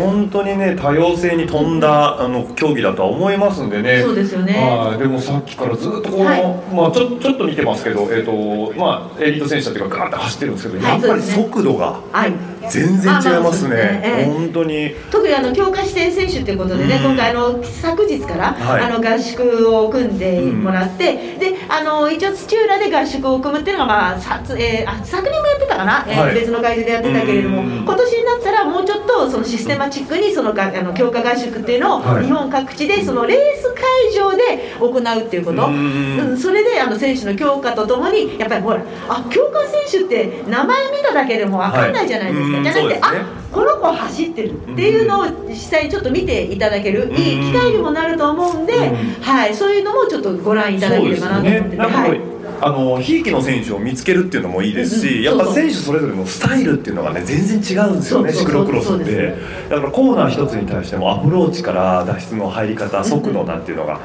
[0.00, 4.02] 本当にね多様性に富んだあの競技だとは思いますんでね。
[4.02, 4.52] そうですよね。
[4.54, 6.42] はいでもさっきからずっとこの、はい。
[6.74, 8.32] まあちょちょっと見てますけどえっ、と
[8.78, 12.58] まあエリート選手たちがガーッて走ってるんですけど、はいやっぱり速度がはい。
[12.70, 14.02] 全然違いますね、まあまあそうですね。
[14.04, 14.24] ええ。
[14.26, 14.90] 本当に。
[15.10, 17.12] 特にあの強化指定選手ということでね、うん。
[17.12, 18.82] 今回あの昨日から、はい。
[18.82, 26.34] あの合宿を組んでもらって、であの一応土浦で合宿を組むっていうのが、まあさつえーあ昨年もやってたかな、えーはい。
[26.34, 27.84] 別の会場でやってたけれども、うん。
[27.84, 32.24] 今年になったらもうちょっとそのシステマチックにそのがあの強化合宿っていうのをはい。
[32.24, 43.00] 日本各地でそのレース会場で行うっていうこと、うんうんそれであの選手の強化とともにやっぱりほらあ強化選手って名前見ただけでも分かんないじゃないですか、はいじゃなくて、ね。
[43.02, 52.20] あこの子走ってるっていうのを実際にちょっと見ていただける、んいい機会にもなると思うんで、うんはい、そういうのもちょっとご覧いただければなと思ってはい、
[52.60, 59.04] あのひいきの選手を見つけるっていうのもいいですし、うんやっぱ選手それぞれのスタイルっていうのがね全然違うんですよねシクロクロスって。
[59.04, 59.36] で
[59.68, 64.00] だからコーナー一つに対してもアプローチから脱出の入り方速度なんていうのが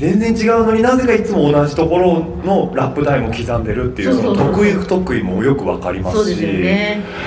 [0.00, 6.40] 全然違うのになぜかいつも同じところのラップタイムを刻んでるっていうその得意不得意もよくわかりますし。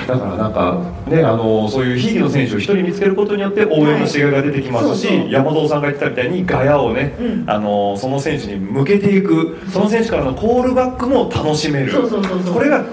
[0.08, 7.44] だからなんかねあのそういうひいきの選手を一人見つけることによって応援のしがいが出てきますし、山堂さんが言ってたみたいにガヤをね、うん。
[7.48, 11.92] あのその選手に向けていくその選手からのコールバックも楽しめる。
[12.52, 12.84] これが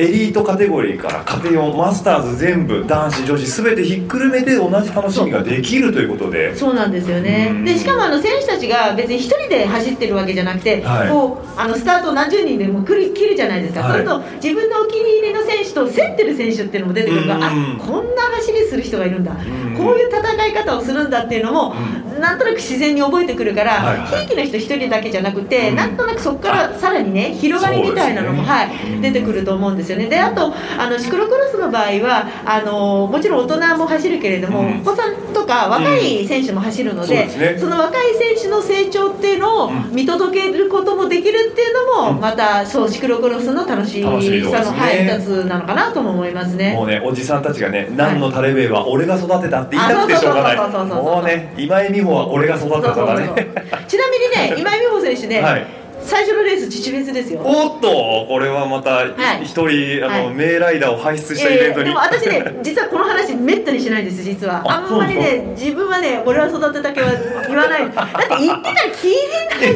[0.00, 6.54] エリートカテゴリーから家庭用マスターズ全部男子女子全てひっくるめて同じ楽しみができるということで。
[6.54, 7.48] そうなんですよね。
[7.50, 7.64] うん。
[7.64, 11.10] でしかもあの選手たちが別に一人で走ってるわけじゃなくて、はい。
[11.10, 14.06] こうあのスタートを何十人でも来る切るじゃないですか、はい。
[14.06, 17.76] そうすると自分のお気に入りの選手と競ってる選手っていうのも出てくるから、うん。
[17.80, 19.36] あこんな走りする人がいるんだ、ん。
[19.76, 21.74] こういう戦い方をするんだっていうのも、
[22.20, 25.76] なんとなく自然に覚えてくるから、ひいきの人一人だけじゃなくて、うん。
[25.76, 30.06] なんとなくそこからさらにね広がりみたいなのも、そうはいですね出てくると思うんですよね。
[30.06, 34.80] であとあのシクロクロスの場合はあのもちろん大人も走るけれども、うん。
[34.80, 37.70] お子さんとか若い選手も走るので,、うんそうですね。
[37.70, 39.90] の若い選手の成長っていうのをうん。
[39.92, 42.20] 見届けることもできるっていうのも、うん。
[42.20, 44.28] またそうシクロクロスの楽しさの、ね。
[44.28, 46.74] はい、一つなのかなとも思いますね。
[46.74, 50.56] もうねおじさんたちがね何のタレベイは俺が育てたって言いたくてしょうがない。
[50.56, 53.26] もうね今井美穂は俺が育てたとかね。
[53.26, 53.84] そうそうそう。
[53.86, 57.42] ちなみにね 今井美穂選手ね、はい最初のレース父フェスですよ。
[57.44, 59.04] おっとこれはまたは
[59.40, 59.44] い。
[59.44, 60.34] 一人あの、はい。
[60.34, 64.62] 名ライダーを輩出したイベントに、えーでも私ね実はこの話めったにしないです実は。
[64.64, 67.10] ああんまりね自分はね俺は育てたけは
[67.46, 67.92] 言わない。
[67.92, 69.12] だって言ってたら聞い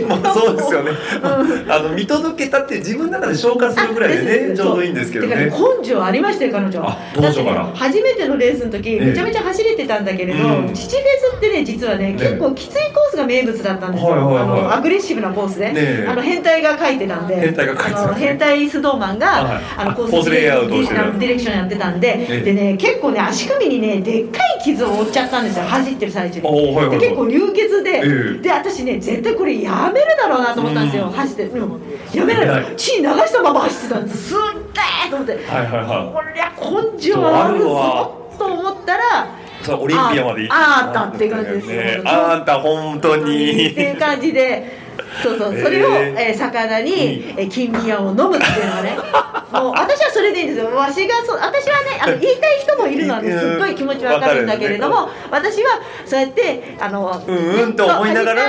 [0.00, 0.90] てないそうですよね、
[1.22, 1.70] うん。
[1.70, 6.82] あの見届けたって自分の中で消化するぐらいでねちょうどいいんですけどだね根性ありましたよ彼女。
[6.82, 9.00] あ当初からだってね初めてのレースの時ええ。
[9.06, 10.72] めちゃめちゃ走れてたんだけれど、うん。
[10.72, 14.42] 父フェスってね実はねね結構きついコースが名物だったんですよ、はいはいはい。
[14.42, 16.06] あのアグレッシブなコースで、ねえ。
[16.08, 18.14] あの変態が書いてたんで変態が書いてたね。
[18.14, 19.62] 変態スドーマンが、はい。
[19.76, 22.40] あのコースレイアウトをしてディレクションやってたんで、ええ。
[22.40, 25.64] でね結構ね足首にねでっかい傷を負っちゃったんですよ。
[25.64, 26.46] 走ってる最中に。
[26.46, 26.98] はいはいはい。
[26.98, 28.02] で結構流血で、え
[28.38, 28.42] え。
[28.42, 31.12] で私ね絶対これやめるだろうなと思ったんですよ、うん。
[31.12, 31.78] 走ってでも
[32.14, 32.76] やめない。
[32.76, 34.28] 血流したまま走ってたんです。
[34.28, 34.38] すっ
[34.72, 36.52] げーと思って、はいはいはこりゃ
[36.94, 41.72] 根性あるぞと思ったらいそうオリンピアまで行ああったっていう感じですよ。
[41.72, 43.68] ねあんた本当に。
[43.68, 44.82] っていう感じで
[45.22, 46.18] そうそうそれを、えー。
[46.18, 48.96] えー魚に、えー金宮を飲むっていうのはね
[49.52, 50.74] もう私はそれでいいんですよ。
[50.74, 53.40] わしがそう私はねあの言いたい人もいるのはねうん。
[53.40, 58.42] すっごい気持ちわかるんだけれども、私はそうやってあのうんうんと思いながら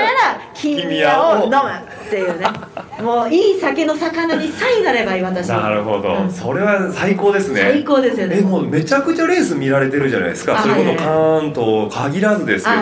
[0.53, 1.57] 金宮を飲む
[2.07, 2.47] っていうね。
[3.01, 6.32] もういい酒の魚にさえなればいい私なるほど、うん。
[6.32, 7.61] それは最高ですね。
[7.61, 8.38] 最高ですよね。
[8.39, 10.57] えもうめちゃくちゃレース見られてるじゃないですか。
[10.59, 12.78] あそれこそはい関東限らずですけど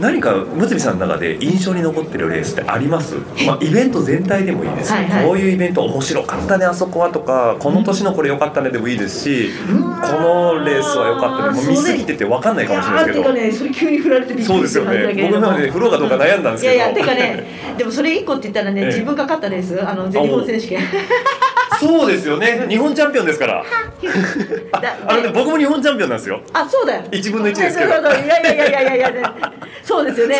[0.00, 2.97] 何かむつみさんの中で印象に残ってるレースってあります、
[3.46, 4.90] まあ、イベント全体でもいいです。
[4.90, 5.26] よ、はいはい。
[5.26, 11.60] こういうイベント面白かったねあそこはとかこの年のこれ良かったねでもいいですし、このレースは良かったね。
[11.60, 13.32] もう見すぎてて分かんないかもしれないですけど。
[13.32, 13.52] ね。
[13.52, 14.90] それ急に振られてびっくりしそうですよね。
[14.90, 15.40] ましたけれど。
[15.40, 16.74] も僕の中で振ろうかどうか悩んだんですけど。
[16.74, 17.44] いやいやてかね
[17.76, 18.86] でもそれ一個って言ったらね、 ええ。
[18.88, 19.80] 自分が勝ったレース？
[19.82, 20.80] あの全日本選手権
[21.78, 22.66] そうですよね。
[22.68, 23.62] 日本チャンピオンですから。
[25.06, 26.40] あのね僕も日本チャンピオンなんですよ。
[26.52, 27.02] あそうだよ。
[27.10, 27.90] 1分の1ですけど。
[27.90, 29.34] いやいやいやいやいや。
[29.82, 30.38] そうですよね。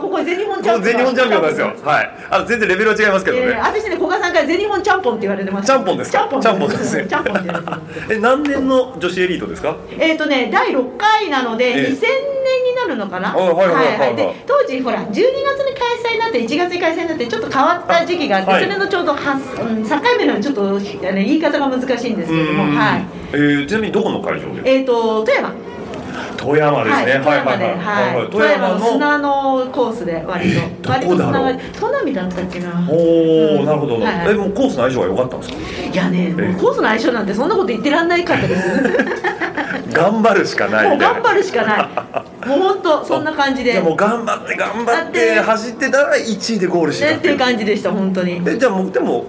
[0.00, 0.94] ここ全日本チャンピオン。
[0.94, 1.72] 全日本チャンピオンなんですよ。
[1.84, 2.10] はい。
[2.30, 3.42] あの全然レベルは違いますけどね。
[3.44, 6.18] いやいや私ね古賀さんから全日本チャンポンって言われてますチャンポンですか？
[6.18, 6.98] チャンポンチャンポンです
[8.10, 9.76] え何年の女子エリートですか？
[9.98, 11.92] えっ、とね第6回なので、ええ。
[11.92, 13.32] 2000年になるのかな？
[13.32, 18.64] あはいはいで当時ほら12月に開催になって1月に開催になってちょっと変わった時期があって、あはい。
[18.64, 23.04] それのちょうどは、うん、境目のちょっと、ね、言い方が難しいんですけれどもはい。
[23.32, 25.52] えーちなみにどこの会場でえっ、と富山。
[26.36, 27.12] 富山ですね。
[27.12, 32.86] はい、富山で、はい富山のの砂のコースで割と、えどこ割と砂が砺波だったっけな。
[32.88, 33.64] おお、うん。
[33.66, 35.58] なるほど、えもうコースの相性が良かったんですか？
[35.92, 38.62] いやね、コースの相性なんてそんなこと言ってらんないかったです
[39.92, 41.84] 頑張るしかないもう頑張るしかな
[42.44, 42.48] い。
[42.48, 43.72] もう本当そんな感じで。
[43.72, 47.38] じゃあもう頑張って頑張ってて走ってたら1位でゴールしてっていう。
[47.38, 48.42] 感じでした本当に。
[48.46, 49.26] えじゃあもうでも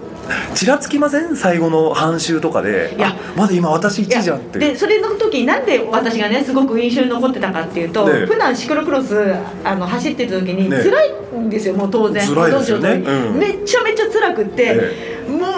[0.54, 1.36] ちらつきません？
[1.36, 2.94] 最後の半周とかで。
[2.96, 3.08] いや。
[3.08, 4.58] あまだ今私1位じゃんって。
[4.58, 9.34] でそれの時になんで私がねすごく印象に残ってたかっていうと、ね普段シクロクロス
[9.64, 12.26] あの走ってる時にね辛いんですよもう当然。
[12.26, 12.90] 辛いですよね。
[12.90, 13.38] うん。
[13.38, 15.28] めちゃめちゃ辛くって、え。
[15.28, 15.56] もううわ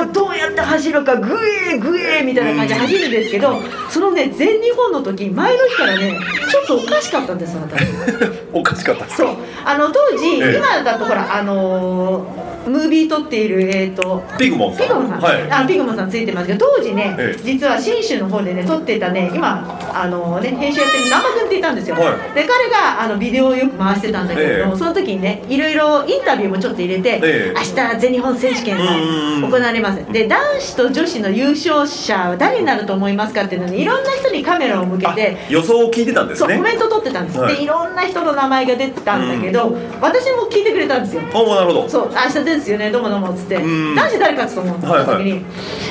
[0.00, 6.18] ここどうやって走るかグエーグエーみたいな感じで走るんですけど、そのね全日本の時前の日からね
[6.50, 7.86] ちょっとおかしかったんです私。
[8.52, 9.08] おかしかった。
[9.08, 9.36] そう。
[9.64, 10.56] あの当時、ええ。
[10.56, 14.86] 今だとほらあのームービー撮っているえっ、とピグモンさん。
[14.86, 15.50] ピグモンさん、はい。
[15.50, 17.42] あピグモンさんついてますけど当時ね、ええ。
[17.42, 22.34] 実は信州の方でね撮ってたね今あのね編集やってる南波君っていたんですよ、はい。
[22.34, 24.78] で彼があのビデオをよく回してたんだけれども、ええ。
[24.78, 27.54] その時にねいろいろインタビューもちょっと入れて、ええ。
[27.56, 27.60] 明
[27.94, 28.96] 日全日本選手権がう
[29.38, 29.50] ん。
[29.50, 36.56] 行われますで男子と女子の優勝者は誰になると思いますかっていうのにいろんな人にカメラを向けあて予想を聞いてたんですね。
[36.56, 37.56] コメント取ってたんです、はい。
[37.56, 41.22] でいろんな人の名前が出てたんだけど、私も聞いてくれたんですよ。
[41.34, 41.88] おおなるほど。
[41.88, 42.90] そう明日ですよね。
[42.90, 43.56] どうもどうもっつって。
[43.56, 43.94] うん。
[43.94, 45.24] 男子誰かっつと思ったはいはい。
[45.24, 45.44] 時に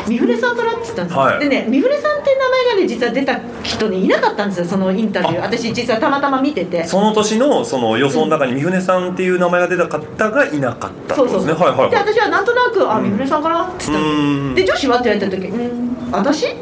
[0.08, 1.40] 三船さんかなっつったんですよ、はい。
[1.40, 5.40] でね三船さんっていう名前がね実は出た人にいなかったんですよそのインタビュー。
[5.40, 5.42] あ。
[5.44, 6.84] 私実はたまたま見てて。
[6.86, 12.14] その年のその予想の中に三船さんっていう名前が出た方がいなかったってそうそうねはいはいではい。
[12.14, 13.04] 私はなんとなく「あうん。
[13.04, 14.56] 三船さんかな?」っつったん。
[14.56, 15.98] で女子はって言われた時「うん。
[16.12, 16.56] 私?」っ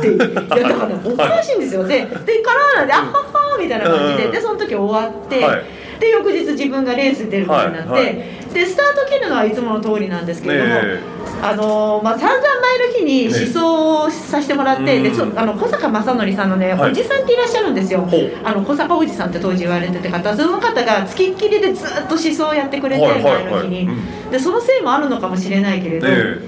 [0.00, 1.00] ていやだからね。
[1.04, 1.84] おかしいんですよ。
[1.84, 5.62] ででからで「あはは」みたいな感じでうんでその時終わって、はい。
[5.98, 8.04] で翌日自分がレースに出ることになって、はい。
[8.04, 8.24] はい。
[8.54, 11.00] でスタート切るのはいつもの通りなんですけれども、え。
[11.42, 16.90] あのーまあ、散々前の日に思想をさせてもらって、ねでちょあの小坂正則さんのね、はい。
[16.90, 18.06] おじさんっていらっしゃるんですよ。
[18.44, 24.30] あの小坂おじさんって当時言われてて方その方がつきっきりでずっと思想をやってくれて、前の日に、うん。
[24.30, 26.38] でそのせいもあるのかもしれないけれど、え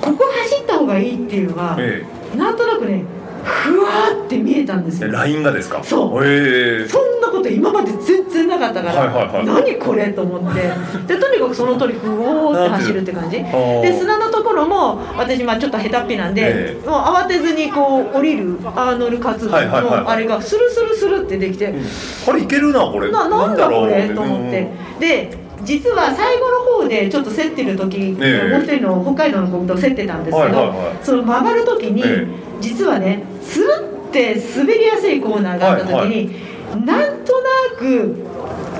[0.00, 2.04] ここ走った方がいいっていうのが、え
[2.36, 3.04] なんとなくね
[3.42, 5.08] ふわーって見えたんですよ。
[5.08, 5.82] えラインがですか？
[5.82, 6.24] そう。
[6.24, 6.88] ええ。
[6.88, 9.46] そんなこと今まで全然なかったから、はいはいはい。
[9.46, 10.62] 何これと思って。
[11.06, 13.38] でとにかくその通りふおーって走るって感じ。
[13.38, 13.80] あー。
[13.82, 16.86] で砂のところも私まあちょっと下手っぴなんで、ええ。
[16.86, 21.74] もう慌てずにこう降りるアーノル活動のあれがスルスルスルってできて、
[22.26, 23.10] これいけるなこれ。
[23.10, 24.68] ななんだこれうと思って。
[25.00, 28.48] で実は最後の方でちょっと競ってる時、ええ。
[28.52, 31.04] もう一人の北海道の子と競ってたんですけど、はいはいはい。
[31.04, 32.26] その曲がる時に、え
[32.60, 33.66] 実はねつる
[34.08, 38.24] って滑りやすいコーナーがあった時に、なんとなく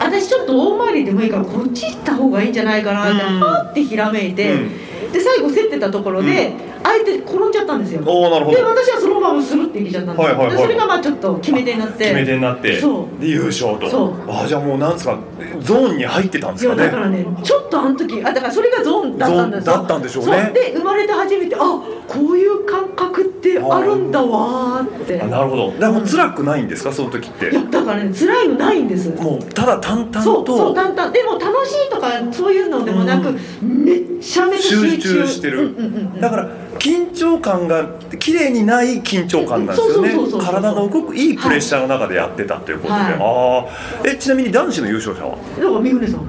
[0.00, 3.40] 私ちょっと大回りでもいいからこっち行った方がいいんじゃないかなってうん。
[3.40, 4.70] はってひらめいて、うん
[5.12, 8.02] で最後競ってたところで、相手転んじゃったんですよ。
[8.04, 12.80] で私はそのままスルっていけちゃったんですよ、はいはいそれがまあちょっと決め手になって決め手になって。
[12.80, 13.20] そう。
[13.20, 13.88] で優勝と。
[13.90, 14.14] そう。
[14.28, 15.18] あじゃあもうなんですか
[15.60, 16.84] ゾーンに入ってたんですかね。
[16.84, 20.50] だからねちょっとあの時あだからそれがゾーンだったんですだったんでしょうね。
[20.54, 21.84] で生まれて初めてあこ
[22.32, 25.20] ういう感覚ってあるんだわーって。
[25.20, 25.72] あなるほど。
[25.72, 27.50] でもう辛くないんですかその時って？
[27.50, 29.10] いやだからね辛いのないんです。
[29.10, 31.10] もうただ淡々そうそうと淡々。
[31.12, 33.32] でも楽しいとかそういうのでもなく、
[33.62, 35.58] めっちゃめちゃ集中してる。
[35.58, 37.84] うんうんだから緊張感が
[38.18, 40.14] 綺麗にない緊張感なんですよね。
[40.42, 43.12] 体の動くいいプレッシャーの中でやってたということで、はい。
[43.12, 45.36] ああえちなみに男子の優勝者は？
[45.36, 46.20] だから三船さん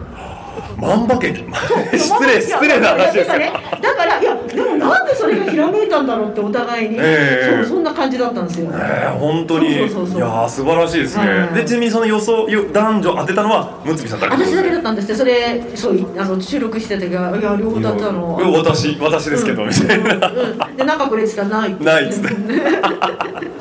[0.81, 7.63] 万馬券失礼失礼な話ですよ、ね、だからいやでもなんでそれがひらめいたんだろうってお互いに、ええ。
[7.63, 9.75] そうそんな感じだったんですよ、えー、本当に。
[9.77, 10.17] そうそうそうそう。
[10.17, 18.35] いやー素晴らしいですね、でちなみにその予想よ男女当てたのはむつみさんだけ私だけだったんですそれそうあの収録してた時はいや両方だったの。
[18.53, 20.31] 私私ですけど、みたいな、
[20.75, 22.35] でなんかこれって言ったらないないっつって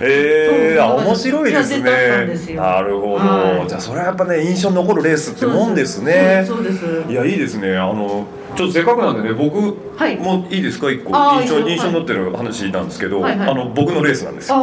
[0.00, 2.54] えー、あ面白いですね。
[2.54, 3.68] なるほど、はい。
[3.68, 6.12] じゃあそれはやっぱね印象に残るレースってもんですね
[6.46, 7.10] そうですそうです。
[7.12, 7.76] いやいいですね。
[7.76, 8.26] あの
[8.56, 10.16] ちょっとせっかくなんでね僕はい。
[10.16, 10.90] もいいですか？
[10.90, 11.12] 一個。
[11.40, 14.56] 印象印象に残ってる話なんですけど、あの僕のレースなんですよ。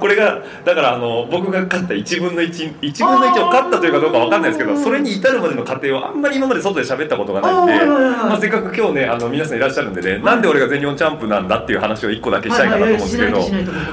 [0.00, 13.40] これがだからあの僕が勝った1分の11分の1を勝ったというかどうかわかんないですけどそれに至るまでの過程をあんまり今まで外で喋ったことがないんでまあ、せっかく今日ねあの皆さんいらっしゃるんでね、なんで俺が全日本チャンプなんだっていう話を1個だけしたいかなと思うんですけど、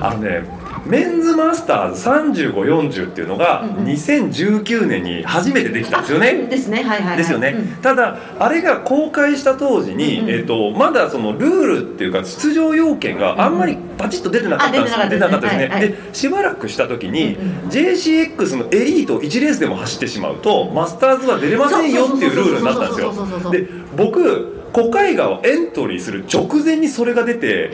[0.01, 0.43] あのね
[0.85, 3.85] メンズマスターズ3540っていうのがうんうん。
[3.85, 6.47] 2019年に初めてできたんですよね。
[6.47, 6.83] ですね。
[6.83, 7.17] はいはいはい。
[7.17, 10.35] ですよね、うんただあれが公開した当時に、うんうん。
[10.35, 15.63] えっとまだそのルールっていうか出場要件があんまりパチッと出てなかったんですあ出てなかったですね。
[15.63, 23.51] 出てなかったですね、はいでしばらくした時に、うんうん JCX のエリート1レースでも走ってしまうとマスターズは出れませんよっていうルールになったんですよ。
[23.51, 27.71] で僕小海川をエントリーする直前にそれが出て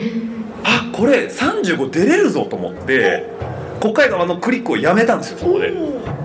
[0.64, 3.26] あこれ35出れるぞと思って
[3.80, 5.72] 小海川のクリックをやめたんですよそこで。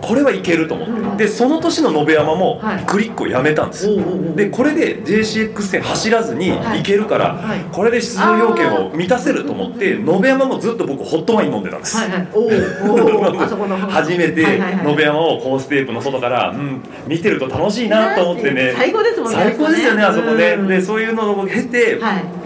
[0.02, 1.26] これはいけると思って。
[1.26, 2.86] でその年の延山もはい。
[2.86, 4.04] クリックをやめたんですよ。
[4.36, 6.82] でこれで JCX 戦走らずにはい。
[6.82, 7.60] いけるから、はい。
[7.72, 11.98] これで出場要件を満たせると思って延山もずっと僕ホットワイン飲んでたんです、
[13.90, 14.60] 初めて延
[15.00, 18.74] 山をコーステープの外から、うん、見てると楽しいなと思ってね。
[18.76, 19.38] 最高ですもんね。
[19.38, 20.58] 最高ですよねあそこね。
[20.60, 20.68] うん。
[20.68, 22.45] でそういうのを経て、はい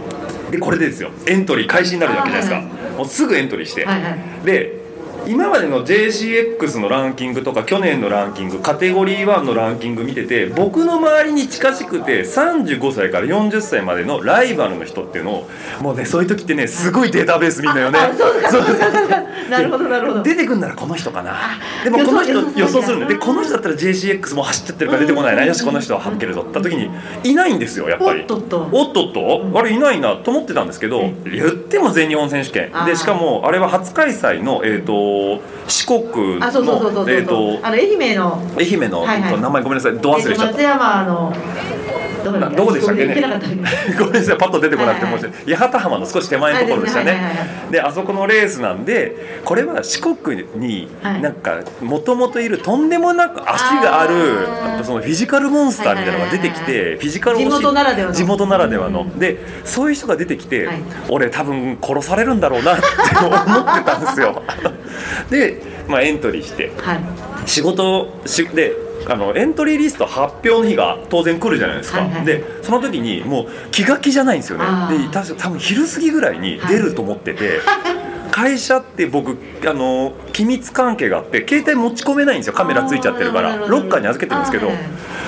[0.52, 1.12] でこれでですよ。
[1.28, 4.46] エントリー開始になるわけじゃないですか、あーもうすぐエントリーして、はいはい。
[4.46, 4.79] で
[5.28, 15.50] 今までの JCX のランキングとか去年のランキングカテゴリー1のランキング見てて僕の周りに近しくて35歳から40歳までのライバルの人っていうのを
[15.82, 18.00] もうねそういう時ってねすごいデータベース見んだよね。
[18.00, 18.62] あそうかそう
[19.50, 20.24] なるほどなるほど。
[20.24, 21.36] 出てくんならこの人かな。
[21.84, 25.46] でもこの人予想するんででこの人だったら JCX も走っちゃってるから出てこないな。
[25.46, 26.90] よしこの人は省けるぞって時に
[27.24, 28.22] いないんですよやっぱり。
[28.22, 28.70] おっとっと。
[28.72, 29.52] おっとっと？
[29.60, 32.72] あれいないなと思ってたんですけど言っても全日本選手権。
[32.86, 34.94] でしかもあれは初開催の、えー、と
[35.68, 37.06] 四国あそうそうそうそう。
[37.06, 38.42] のえーとあの愛媛の。
[38.58, 39.42] 愛媛の、はいはい。
[39.42, 39.98] 名前ごめんなさい。
[39.98, 41.34] ど忘れしちゃっえっと松山の
[42.56, 43.16] どこでしたっけね？
[43.98, 44.38] ごめんなさい。
[44.38, 45.56] パッと出てこなくて申し訳ない。
[45.56, 47.12] 八幡浜の少し手前のところでしたね。
[47.12, 47.36] はいはい
[47.72, 51.22] であそこのレースなんでこれは四国にはい。
[51.22, 54.48] なんかもともといるとんでもなく足がある
[54.84, 58.14] そのフィジカルモンスターみたいなのが出てきてフィジカル地元ならではの。
[58.14, 59.02] 地元ならではの。
[59.02, 59.20] うん。
[59.20, 60.76] でそういう人が出てきて、はい。
[61.10, 62.82] 俺多分殺されるんだろうなって
[63.24, 64.42] 思ってたんですよ
[65.30, 66.72] で、まあ、エントリーして。
[66.78, 67.00] はい。
[67.46, 68.74] 仕事しで
[69.08, 74.66] あのエントリーリスト発表の日が当然来るじゃないですか、はいはいでその時にもう気が気じゃないんですよね。
[74.98, 77.62] で確か多分昼過ぎぐらいに出ると思ってて、
[78.32, 82.54] 会社って僕あの機密関係があって携帯持ち込めないんですよ。
[82.54, 83.56] カメラついちゃってるから。
[83.56, 84.72] ロッカーに預けてるんですけど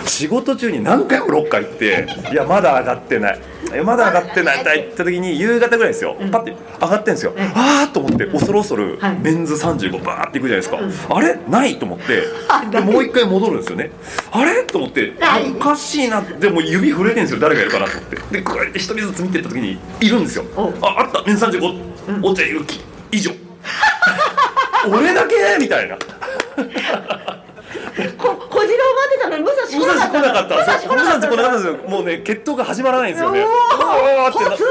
[0.06, 3.40] 仕事中に何回もロッカー行って「いやまだ上がってない」
[3.74, 6.16] え「まだ上がってない」って言った時に夕方ぐらいですよ。
[6.32, 7.34] パッて上がってんですよ。
[7.36, 7.44] うん。
[7.44, 9.18] ああと思って恐る恐るはい。
[9.22, 10.78] メンズ35バーっていくじゃないですか。
[10.78, 11.18] うん。
[11.18, 11.38] あれ？
[11.50, 12.24] ないと思って。
[12.72, 13.92] でもう一回戻るんですよね。
[14.32, 14.64] あれ？
[14.64, 15.14] と思って
[15.56, 16.22] おかしいな。
[16.22, 17.40] でも指震えてるんですよ。
[17.40, 18.18] 誰がいるかなと思って。
[18.38, 20.46] でこうやって一人ずつ見てった時にいるんですよ。
[20.56, 21.22] おああった。
[21.26, 22.82] メンズ35落合ゆき
[23.12, 23.32] 以上。
[24.90, 25.36] 俺だけ？
[25.60, 25.96] みたいな。
[28.18, 28.41] こ
[29.22, 29.38] たの。
[29.38, 30.56] に武蔵来なかった。
[30.56, 31.28] 武蔵来なかった。
[31.30, 31.52] 武蔵来なかった。
[31.52, 33.50] んですよもうね決闘が始まらないんですよねおーう
[34.20, 34.68] わーってなポツン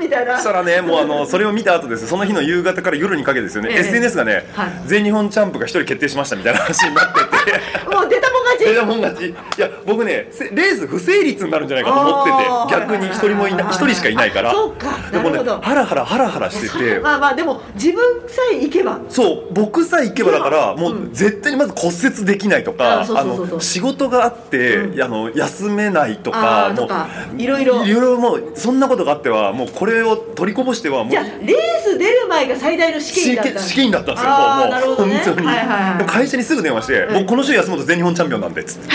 [0.00, 0.36] みたいな。
[0.36, 3.78] そしたらねもうあのそれを見た後ですその日の夕方から夜にかけてですよね、ええ。
[3.80, 4.72] SNS がね、はい。
[4.86, 7.60] 全日本チャンプが一人決定しましたみたいな話になってて。
[7.94, 8.64] もう出たもん勝ち。
[8.64, 9.26] 出たもん勝ち。
[9.28, 14.52] いや僕ねせレース不成立になるんじゃないかと思ってて逆に一人もいない一人しかいないから。
[14.52, 16.98] そうかでもねハラハラハラハラしてて。
[17.00, 19.00] まあまあでも自分さえ行けば。
[19.08, 25.02] そう僕さえ行けばだからもう絶対にまず骨折できないとかあの仕事があって、うん。
[25.02, 26.88] あの休めないとあかも
[27.36, 27.84] ういろいろ。
[27.84, 35.22] いろいろもうそんなことがあってはもうこれを取りこぼしてはもうじゃあレース出る前が最大の試験だった試験だったんですよもうなるほどね。
[35.24, 37.14] 本当に、はいはい会社にすぐ電話して、うん。
[37.14, 38.88] 僕この週休むと全日本チャンピオンなんでっつって。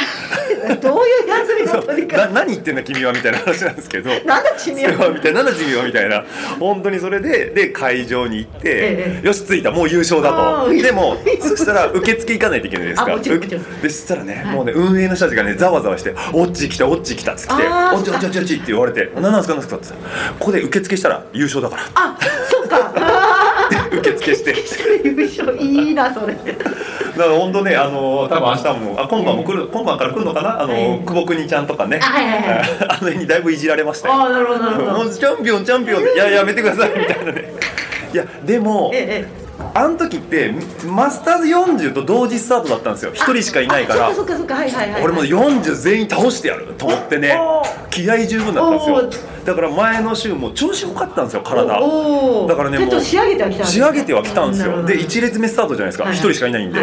[0.77, 4.09] どういう休みの取りな方何言ってんだ君はみたいな話なんですけど。
[4.25, 5.09] なんだ君は？
[5.09, 6.25] みたいななんだ君はみたいな。
[6.59, 9.27] 本当にそれでで会場に行って、ええ。
[9.27, 10.69] よし着いたもう優勝だと。
[10.73, 13.15] でもそしたら受付行かないといけないですか。
[13.17, 14.55] でそしたらね、はい。
[14.55, 19.87] もうね運営の人たちがねざわざわして「オッチ来たオッチ来た」っつって「あーオッチオッチオッチオッチ」って言われて「何なんですか何ですか」って。
[20.39, 21.83] ここで受付したら優勝だから。
[21.95, 22.17] あ
[22.49, 22.91] そっか。
[23.97, 24.55] 受付して。
[25.03, 26.33] 優勝いいなそれ。
[26.36, 30.62] から本当ねあの多分明日もあ今晩も来る今晩から来るのかな？
[30.62, 30.99] あの、はい。
[31.05, 31.99] 久保国ちゃんとかね。
[32.01, 32.59] あはいはいはい。
[32.89, 34.16] あの辺にだいぶいじられましたよ。
[34.16, 34.91] ああなるほどなるほど。
[34.99, 36.03] もうチャンピオンチャンピオン。
[36.03, 37.53] でいややめてくださいみたいなね。
[38.13, 40.53] いやでもええあの時って
[40.86, 43.11] マスターズ40と同時スタートだったんですよ。
[43.13, 44.07] 一人しかいないから。
[44.07, 47.37] あそっかそっかそっかはいはいはい俺も40全員倒してやると思ってね。
[47.39, 49.09] お気合十分だったんですおよ
[49.45, 51.67] だから前の週も調子良かったんですよ体。
[51.67, 53.65] だからねもう仕上げてはきたんですね。
[53.65, 56.03] 仕上げてはきたんですなるほどよで1列目スタートじゃないですか。
[56.05, 56.79] はい1人しかいないんで。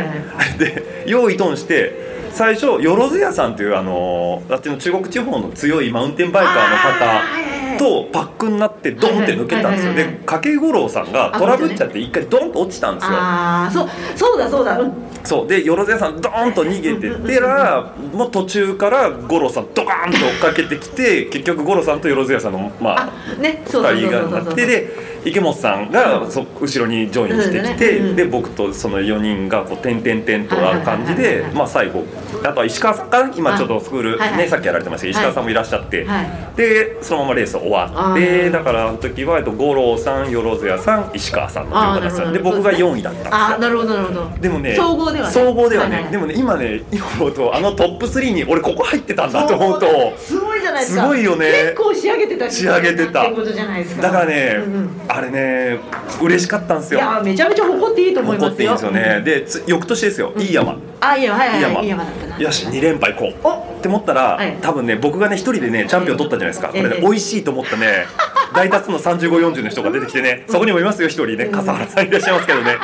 [0.59, 9.95] で用意トンして最初よろずやさんっていうあのあっちの中国地方の強いマウンテンバイカーの方とパックになってドンって抜けたんですよ。
[9.95, 13.11] で掛五郎さんがトラブっちゃって一回ドンと落ちたんですよ。
[13.13, 14.79] ああそうそうだそうだ。
[14.79, 14.93] うん。
[15.25, 15.49] そう。
[15.49, 32.05] でよろずやさんドーンと逃げてってらもう途中から五郎さんドカーンと追っかけてきて結局五郎さんとよろずやさんのまああねそうそう2人がなってで池本さんがそ後ろにジョインしてきそうだて、ねうんで僕とその4人がこう点々点とある感じでまあ最後
[32.44, 33.35] あとは石川さんかな？
[33.35, 36.57] 今ちょっとスクール、ねさっきやられてましたけど石川さんもいらっしゃって、はい。
[36.57, 38.51] でそのままレース終わあってー。
[38.51, 43.59] だからあの時はえっと五郎さんよろずやさん石川さんっていう形なるほどで僕が4位だったんですよ。
[43.59, 44.39] なるほどなるほど。
[44.40, 45.32] でもね総合ではね。
[45.32, 49.86] 総合ではね、でもね今ね今思うとあのトップ3に俺ここ入ってたんだと思うと
[50.19, 51.47] すごいじゃないですかすごいよね。
[51.47, 53.23] 結構仕上げてた仕上げてた。
[53.23, 54.03] ってことじゃないですか。
[54.03, 54.91] だからね、うんうん。
[55.09, 55.79] あれね
[56.23, 58.49] 嬉しかったんですいよやめちゃめちゃ誇っていいと思いますよ。
[58.49, 60.77] 怒っていいんですよね、でつ翌年ですよ、いい山。
[61.01, 61.75] あいいやはいはいいい山。
[61.77, 62.39] はいいい山だったな。
[62.39, 63.35] よし2連敗こう。
[63.47, 64.57] おって思ったら、はい。
[64.63, 66.69] 多分ね僕がね一人でねチャンピオン取ったじゃないですか。
[66.69, 68.07] これねええ美味しいと思ったね
[68.55, 72.77] 大多数の3540の人が出てきてねそこにもいますよ一人ね笠原さんいらっしゃいますけどね。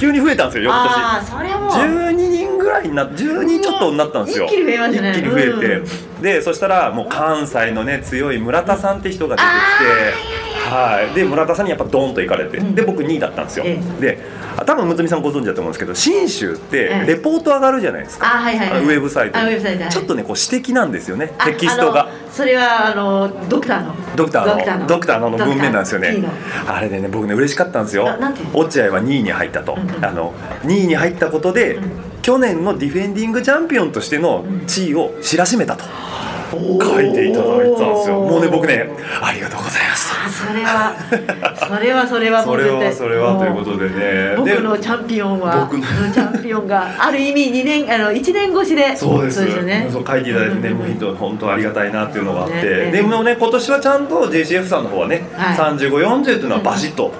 [0.00, 0.80] 急に増えたんですよ翌年。
[0.80, 1.70] ああそれはもう。
[1.70, 4.46] 12人ぐらいにな10人ちょっとになったんですよ。
[4.46, 5.10] 一気に増えましたね。
[5.10, 12.74] 一気に増えて、うんでそしたらもう関西のね強い村田さんって人が出てきてはいで村田さんにやっぱドンと行かれて、うん。
[12.74, 17.06] で僕2位だったんですよ、えであ多分むつみさんご存知だと思うんですけど信州ってええ。
[17.06, 18.84] レポート上がるじゃないですか、あはいはいはい。
[18.84, 19.38] ウェブサイト
[19.88, 21.32] ちょっとねこう指摘なんですよね。
[21.38, 22.08] あテキストが。
[22.30, 23.94] それはあのドクターの。
[24.16, 24.86] ドクターの。
[24.86, 25.30] ドクターの。
[25.30, 26.22] 文面なんですよね。
[26.66, 28.08] あれでね僕ね嬉しかったんですよ。
[28.52, 35.84] 落合は2位に入ったと、あの2位に入ったことで、ん去年のディフェンディングチャンピオンとしての地位を知らしめたと
[36.50, 38.20] 書いていただいてたんですよ。
[38.20, 38.88] もうね僕ね
[39.22, 40.08] ありがとうございます。
[40.14, 40.94] あそれは
[41.66, 44.34] それはそれはもそうれはそれはということでね。
[44.36, 49.44] 僕でのチャンピオンは僕のチャンピオンがある意味二年あの一年越しでそうです。
[49.44, 49.88] よね。
[49.90, 55.56] そう書いていただいてね、う本当本当ありがたいなっていうのがあって、ねでもね今年はちゃんと JCF さんの方はね、はい。
[55.56, 57.12] 3540っていうのはバシッと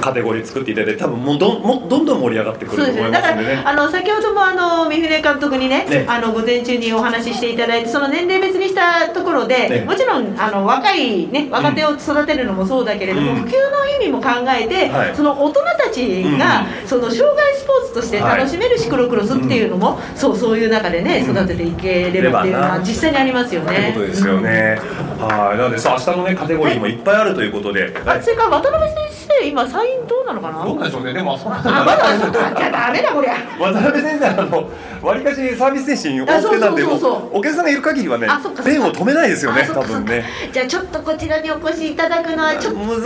[0.00, 3.10] カテゴリー作っていただいて多分もうどんもどんどん盛り上がってくると思いですね。
[3.10, 3.62] だからますんでね。
[3.64, 6.04] あの先ほどもあの三船監督にねね。
[6.08, 9.84] あの午前中にお話ししていただいてその年齢別にしたところで、ね。
[9.84, 13.36] もちろんあの若い、ね、若手を育てるのもそうだけれども、うん。
[13.42, 15.16] 普及の意味も考えて、はい。
[15.16, 21.36] その大人たちが、その障害スポーツとして楽しめるシクロクロスっていうのも、そうそういう中でねうん。
[21.36, 23.88] 育てていければっていうのは実際にありますよとね。
[23.88, 24.80] いうことですよね、
[25.18, 25.58] はい。
[25.58, 30.64] なのでさ明日のねカテゴリーもいっぱいあるということで、あそれから渡辺先生今サインどうなのかな？
[30.64, 31.12] どうなんでしょうね。
[31.12, 33.34] でもあそこまであまだそうかじゃあダメだこりゃ。
[33.58, 34.68] 渡辺先生あの
[35.02, 37.20] わりかしサービス精神旺盛なんであそうそうそうそう。
[37.20, 38.28] もうお客さんがいる限りはね
[38.64, 40.24] ペンを止めないですよね多分ね。
[40.52, 42.80] じゃあちょっとこちらにお越しいただくのはちょっと。
[42.80, 43.04] 難しい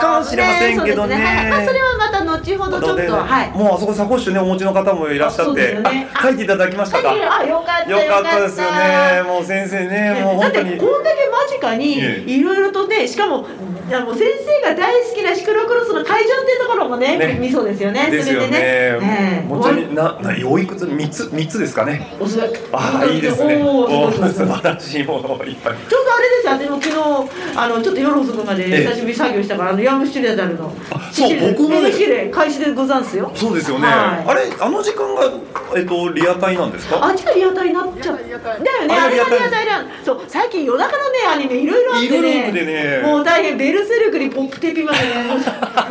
[0.00, 1.48] かもしれませんけどね。
[1.50, 3.50] まあ、それはまた後ほどちょっと、はい。
[3.50, 5.78] もうあそこサコッシュねお持ちの方もいらっしゃって
[6.22, 7.08] 書いていただきましたか？
[7.08, 8.40] はいあよかったよかった。
[8.40, 9.22] ですよね。
[9.26, 11.16] もう先生ねもうだって本当にこんだけ
[11.60, 12.30] 間近にええ。
[12.30, 13.46] いろいろとねしかも
[13.86, 17.38] いやもう先生が大好きなシクロクロスの会場っていうところもねね。
[17.40, 18.46] 見そうですよねですよね。
[18.46, 18.58] それでね。
[18.60, 19.46] ええ。
[19.46, 20.86] もうちなみにななおいくつ？
[20.86, 21.30] 三つ？
[21.32, 22.16] 三つですかね。
[22.18, 22.58] おそらく。
[22.72, 23.62] ああいいですね。
[23.62, 25.76] おお素晴らしいものをいっぱい。
[25.88, 28.86] ちょうどあれですよ、私も昨日あのちょっと夜遅くまでええ。
[28.86, 32.30] 久しぶりに作業したから、あのヤングシチュレダルのあそう僕もね。
[32.32, 33.30] 開始でござんすよ。
[33.34, 34.28] そうですよね、はい。
[34.28, 35.30] あれあの時間が
[35.76, 37.04] えっとリアタイなんですか？
[37.04, 38.16] あっちがリアタイになっちゃう。
[38.18, 39.38] だよね、ああれがリアタイ。
[39.38, 39.84] リアタイだ。
[40.04, 42.52] そう、最近夜中のねアニメいろいろあっていろいろね。
[42.52, 43.06] でね。
[43.06, 45.04] もう大変ベルセルクにポップテピまでね、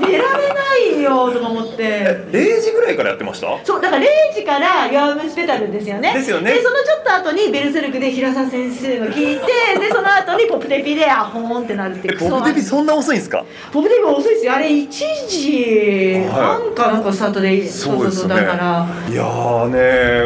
[0.01, 1.75] 寝られないよとか思って。
[1.79, 3.47] え0時ぐらいからやってました？
[3.63, 6.13] そうだから0時からヤームスペタルですよね。
[6.13, 6.53] ですよね。
[6.53, 9.45] でそのちょっと後にベルセルクで平沢先生の聞いて、
[9.79, 12.15] でその後にポップテピであほーんってなるっていう。
[12.15, 13.43] えポップテピそんな遅いんですか？
[13.71, 14.53] ポップテープ遅いですよ。
[14.53, 18.87] あれ1時はい半かなんかスタートで、そうそうそうだから。
[19.09, 19.67] いやー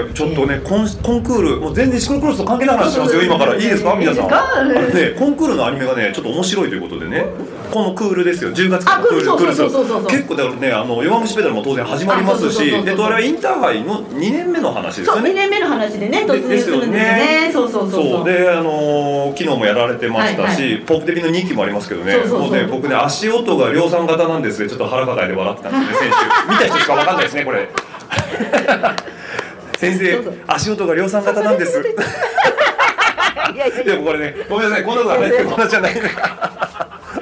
[0.06, 3.56] ねちょっとねコンコンクールもう全然シクロクロスと関係ない話しますよ今から。
[3.56, 3.96] いいですか？
[3.96, 4.26] 皆さん。
[4.26, 4.54] いいですか？
[4.56, 7.26] あのねコンクールのアニメがねちょっと面白いということでね
[7.72, 8.50] このクールですよ。
[8.52, 10.10] 10月からのクールあクールクールそうそうそうそう。
[10.10, 15.34] 結構だからねあの弱虫ペダルも当然始まりますしでとあれはインターハイの2年目の話です2よね。
[15.34, 17.50] 年目の話でねで突入するんですよね。
[17.54, 18.26] そうそうそうそう。
[18.26, 22.14] であのー昨日もやられてましたし、はいポップテピの2期もありますけどね。
[22.14, 22.40] そうそうそう。
[22.42, 24.70] もうね僕ね足音が量産型なんですね。
[24.70, 26.16] ちょっと腹抱えて笑ってたんですね 先週。
[26.50, 27.70] 見た人しかわかんないですねこれ。
[29.78, 31.82] 先生足音が量産型なんです。
[33.86, 34.86] でもこれねごめんなさい。
[34.86, 35.94] こんなことはねこんなじゃない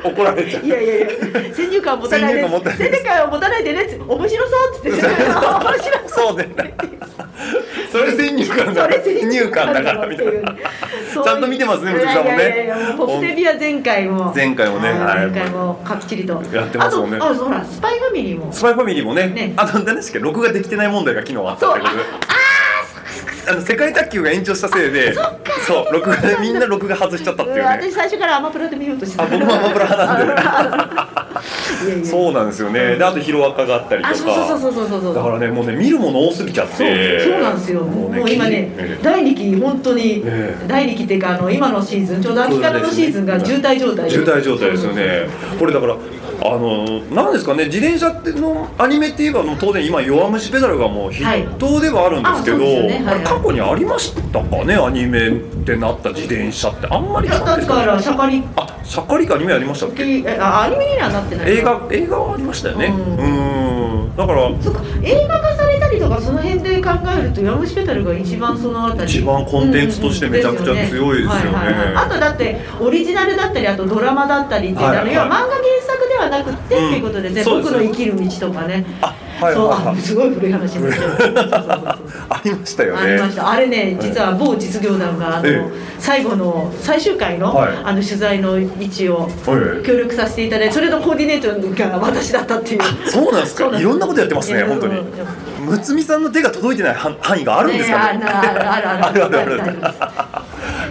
[0.10, 0.68] 怒られちゃう。
[0.68, 1.08] やいやいや
[1.54, 6.48] 先入観を持たないで先入観持たない先入観を持たないでねって面白そうって言って面白そうそうね
[7.92, 10.56] それ先入観だそれ先入観だからみたいな。
[11.24, 12.74] ちゃんと見てますねむつきさんもね。
[12.98, 14.34] ポフテビは前回も。
[14.36, 15.30] 前回もねはいはい。
[15.32, 16.42] 前回もかっちりと。
[16.54, 17.18] やってますもんね。
[17.18, 18.52] あとあほらスパイファミリーも。
[18.52, 19.28] スパイファミリーもね。
[19.28, 19.54] ね。
[19.56, 22.02] あと何でしたっけ録画できてない問題が昨日あったってことで。
[22.02, 22.47] あ
[23.54, 25.14] の世界卓球が延長したせいで
[25.66, 29.24] そう録画でみんな録画外しちゃったっていううん 私ね最初からアマプラで見ようとしてた。
[29.24, 30.98] あ僕もアマプラ派なんで。
[32.04, 32.96] そうなんですよね。
[32.96, 34.14] であとヒロアカがあったりとか。
[34.14, 37.20] あそうそうそうそうそうだからねもうね見るもの多すぎちゃって。
[37.20, 39.04] そうなんですよ、もう今ね、ええ。
[39.04, 40.68] 第2期、本当に、ええ。
[40.68, 44.12] 第2期っていうか、あの今のシーズン、ちょうど秋からのシーズンが渋滞状態で。
[44.12, 45.28] 渋滞状態ですよね。
[45.60, 45.96] これだから
[46.40, 51.26] あのなんですかね自転車ってのアニメって言えば当然今弱虫ペダルがもう筆
[51.58, 55.32] 頭ではあるんですけど、はいね過去にありましたかねアニメっ
[55.66, 56.88] てなった自転車って。
[56.90, 58.44] あんまりいやだから、シャカリ。
[58.56, 60.04] あシャカリカアニメありましたっけ？
[60.26, 62.88] えあアニメにはなってない映画映画はありましたよね。
[62.88, 63.67] ううん
[64.18, 69.12] だからそうか映画化されたりとかその辺で考えると山虫ペダルが一番そのあたり。
[69.12, 71.54] 一番コンテンツとしてめちゃくちゃ強いですよね。
[71.54, 72.06] はいはいはい。
[72.06, 74.86] あとだってオリジナルだったりあとドラマだったりってい。
[74.86, 75.50] うのは、漫画原
[75.86, 77.44] 作ではなくって、うんっていうことでね。
[77.44, 78.86] 僕の生きる道とかね。
[79.02, 81.98] あはいそうはいすごい古い話になっちゃうそうそうそうそう
[82.30, 83.02] ありましたよね。
[83.02, 83.50] ありました。
[83.52, 85.62] あれね実は某実業団があの、え
[86.00, 87.78] 最後の最終回の,、はい。
[87.84, 89.28] あの取材の位置をは
[89.82, 89.86] い。
[89.86, 91.42] 協力させていただいてそれのコーディネー
[91.86, 92.82] トが私だったっていう。
[93.10, 93.66] そうなんですか？
[93.80, 94.98] いろんなことやってますね本当に。
[95.00, 95.08] うん
[95.68, 98.20] むつみさんの手が届いてない範範囲があるんですかね？
[98.20, 99.26] ねある あるあるある。
[99.26, 99.78] あるあるある。
[99.82, 100.37] ある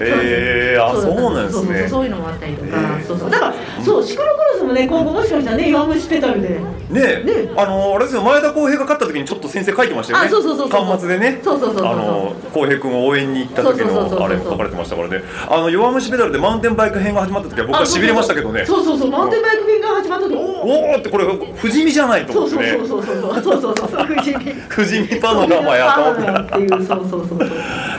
[0.00, 1.88] えー、あそうなんですね。
[1.88, 3.06] そういうのもあったりとか、えー。
[3.06, 3.30] そうそう。
[3.30, 3.54] だから
[3.84, 6.48] そうシクロクロスもね今後もしかしたらね弱虫ペダルで。
[6.48, 6.60] ね
[6.90, 7.50] えね。
[7.56, 10.26] あのあれですよ前田浩平が勝った時にちょっと先生書いてましたよね。
[10.26, 11.40] あそうそうそう端末でね。
[11.42, 15.22] そうそうそうそうあの浩平君を応援に行った時のあれ書かれてましたからね。
[15.48, 18.64] あの弱虫ペダルでマウンテンバイク編が始まった時は僕はあしびれましたけどね。
[18.66, 19.10] そうそうそう。
[19.10, 20.34] マウンテンバイク便が始まった時。
[20.36, 21.24] おおってこれ
[21.56, 22.76] 不死身じゃないと思ってね。
[22.78, 23.34] そうそうそうそう。
[23.42, 26.54] そうそうそうそう富士見不死身パノラマやと思って。
[26.54, 27.48] っていうそうそうそうそう。
[27.48, 27.54] ね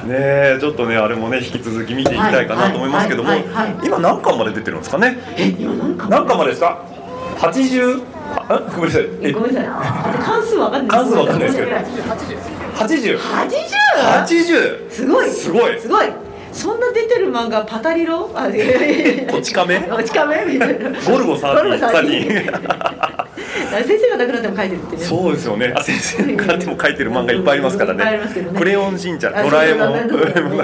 [0.09, 3.29] えちょっとねあれもね引き続き見ていきたいかなと思いますけども
[3.83, 5.51] 今何巻まで出てるんですかねえ
[6.09, 6.81] 何巻までですか
[7.37, 8.03] 80
[8.49, 11.71] あごめんなさいえごめんなさい関数わかんない関数わかんないですけど
[12.75, 13.19] 80 80
[14.25, 16.07] 80すごいすごいすごい
[16.57, 18.29] そんな出てる漫画パタリロ？
[18.35, 19.31] あいやいやいや。
[19.31, 19.79] こち亀？
[19.81, 20.89] こち亀みたいな。
[20.89, 22.57] ゴルゴ13ゴルゴ13 13
[23.85, 25.03] 先生が亡くなっても書いてるってね。
[25.03, 25.73] そうですよね。
[25.75, 28.03] あ先生がっても書いてる漫画いっぱいありますからね。
[28.03, 28.19] ね。
[28.57, 29.95] クレヨンしんちゃんあドラえもん。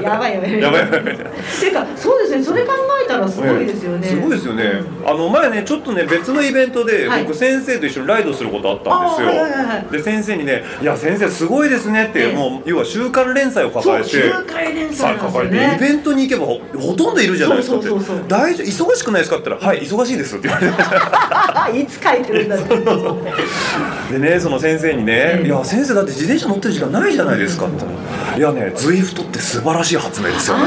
[0.02, 0.84] やばいやばいやばい。
[0.84, 2.44] やばいていうかそうですね。
[2.44, 7.24] それ考えたらすごいですよね、すごいですよね、あの前ねちょっとね別のイベントではい。
[7.24, 12.34] 僕先生と一緒にライドすることあったんですよ、で先生にね「いや先生すごいですね」って、ええ。
[12.34, 17.90] もう要は週刊連載を抱えて週刊連載抱えてベントに行けばほほとんどいるじゃないですかって。
[18.28, 20.74] 大丈夫忙しくないですか?」って言ったら「はい忙しいです」って言われて。
[20.78, 24.14] ましたいつ書いてるんだって。
[24.14, 27.74] でねその先生にね「いや先生だって自転車乗ってる時間ないじゃないですか」って。
[27.78, 30.64] 言ったら「いやね ZWIFT って素晴らしい発明ですよね」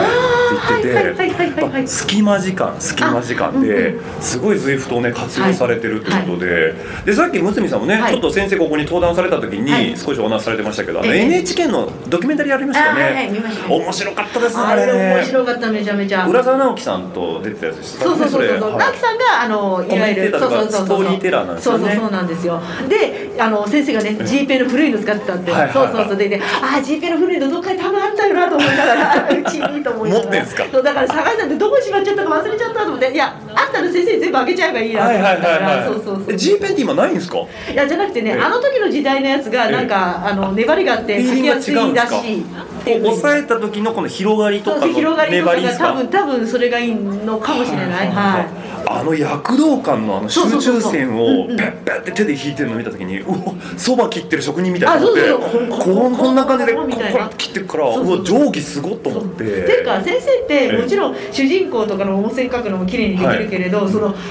[0.77, 6.75] って言ってて隙間時間隙間時間で、すごい ZWIFT をね活用されてるってことで、
[7.05, 8.13] でさっきむつみさんもね、はい。
[8.13, 9.87] ちょっと先生ここに登壇された時はい。
[9.87, 13.31] に少しお話しされてましたけど、NHK のドキュメンタリーありましたよね、
[13.69, 16.27] 面白かったですねああれ面白かっためちゃめちゃ。
[16.27, 21.85] 浦沢直樹さんと出てたやつですかそうそうそうそう直樹さんがあのいわゆるコメンテーターとかストーリーテラーなんですよね。
[21.85, 22.61] そうそうそうなんですよ。
[22.89, 25.73] であの先生がね G ペンの古いの使ってたって、はいはいはい。
[25.73, 26.17] そうそうそう。
[26.17, 30.27] でであ G ペンの古いのどっかに多分あったよなと思いながらうちにと思いながら。
[30.27, 30.65] 持ってんすか？
[30.73, 35.87] そうだから探したんでどこにしまっちゃったか忘れちゃったと思っていやあったら先生に全部開けちゃえばいいなとはいはい思ったから、はいはい。
[35.87, 36.25] そうそうそう。
[36.33, 37.39] え G ペンって今ないんですか？
[37.73, 38.41] いやじゃなくてね、ええ。
[38.41, 42.45] あの時の時代のやつがなんか、あの粘りがあって書きやすいらしい
[42.87, 45.89] っていうこう押さえた時のこの広がりとかの粘りですか？
[45.89, 48.09] 多分多分それがいいのかもしれない。
[48.13, 64.27] はいあの躍動感のあの集中線をペッペッって手で引いてるの見た時にうわそば切ってる職人みたいあになってこんな感じでこう切ってくからそうわ定規すごっと思ってていうか先生ってええもちろん主人公とかの音声書くのも綺麗にできるけれど、その背景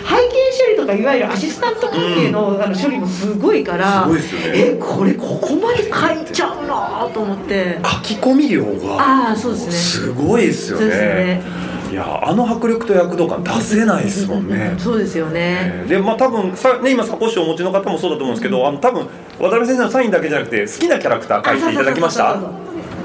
[0.65, 11.41] 処理とかいわゆるアシスタント関係の,、あの処理もすごいからすごいですよねえこれここまで書いちゃうなと思って書き込み量がああそうですごいですよね
[11.91, 14.75] いやあの迫力と躍動感出せないですもんね。
[14.77, 15.83] そうですよね、え。
[15.85, 19.07] ーでまあ多分さ、ね、今サコッシュをお持ちの方もそうだと思うんですけど、あの多分
[19.39, 22.39] 渡辺先生のサインだけじゃなくて好きなキャラクター書いていただきました？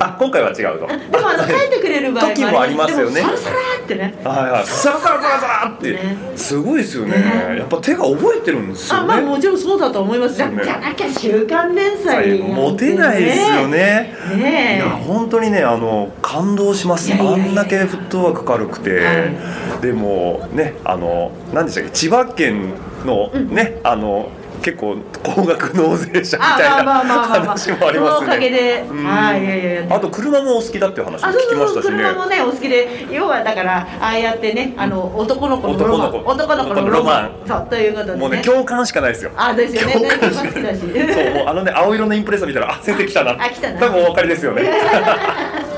[0.01, 0.87] あ今回は違うと。
[0.87, 3.21] でもあの 書いてくれる場合時もありますよね。
[3.21, 4.15] サラサラってね。
[4.25, 4.65] はいはい。
[4.65, 6.17] サラサラサラサラって、ね。
[6.37, 7.17] すごいですよね。
[7.19, 7.57] ね。
[7.59, 9.03] やっぱ手が覚えてるんですよね。
[9.03, 10.37] あまあもちろんそうだと思います。
[10.37, 10.63] じゃな
[10.95, 14.15] きゃ週刊連載モテないですよね。
[14.35, 17.13] いねや本当にねあの感動します。
[17.13, 21.91] あんだけフットワーク軽くて、はでもねあの何でしたっけ？
[21.91, 22.73] 千葉県
[23.05, 24.29] のね、あの
[24.61, 28.27] 結構高額納税者みたいな話もありますね。
[28.27, 28.81] おかげで。
[28.89, 29.05] うん。
[29.05, 29.97] はいいやいやいや。
[29.97, 36.09] あと車もお好きだっていう話も聞きまそうそうしたしね車もねお好きで要はだからああやってねあの男の子のロマン。
[36.09, 36.71] 男の子。
[36.71, 37.31] 男のロマン。
[37.47, 38.19] そうということでね。
[38.19, 39.33] もうね共感しかないですよ。
[39.37, 39.93] あですよね。
[39.95, 40.77] 共ね感しかない。
[40.79, 40.91] そう
[41.35, 43.81] もうあのね青色のインプレッサ見たらあ先生来たなあ来たな。
[43.81, 44.63] 多分お分かりですよね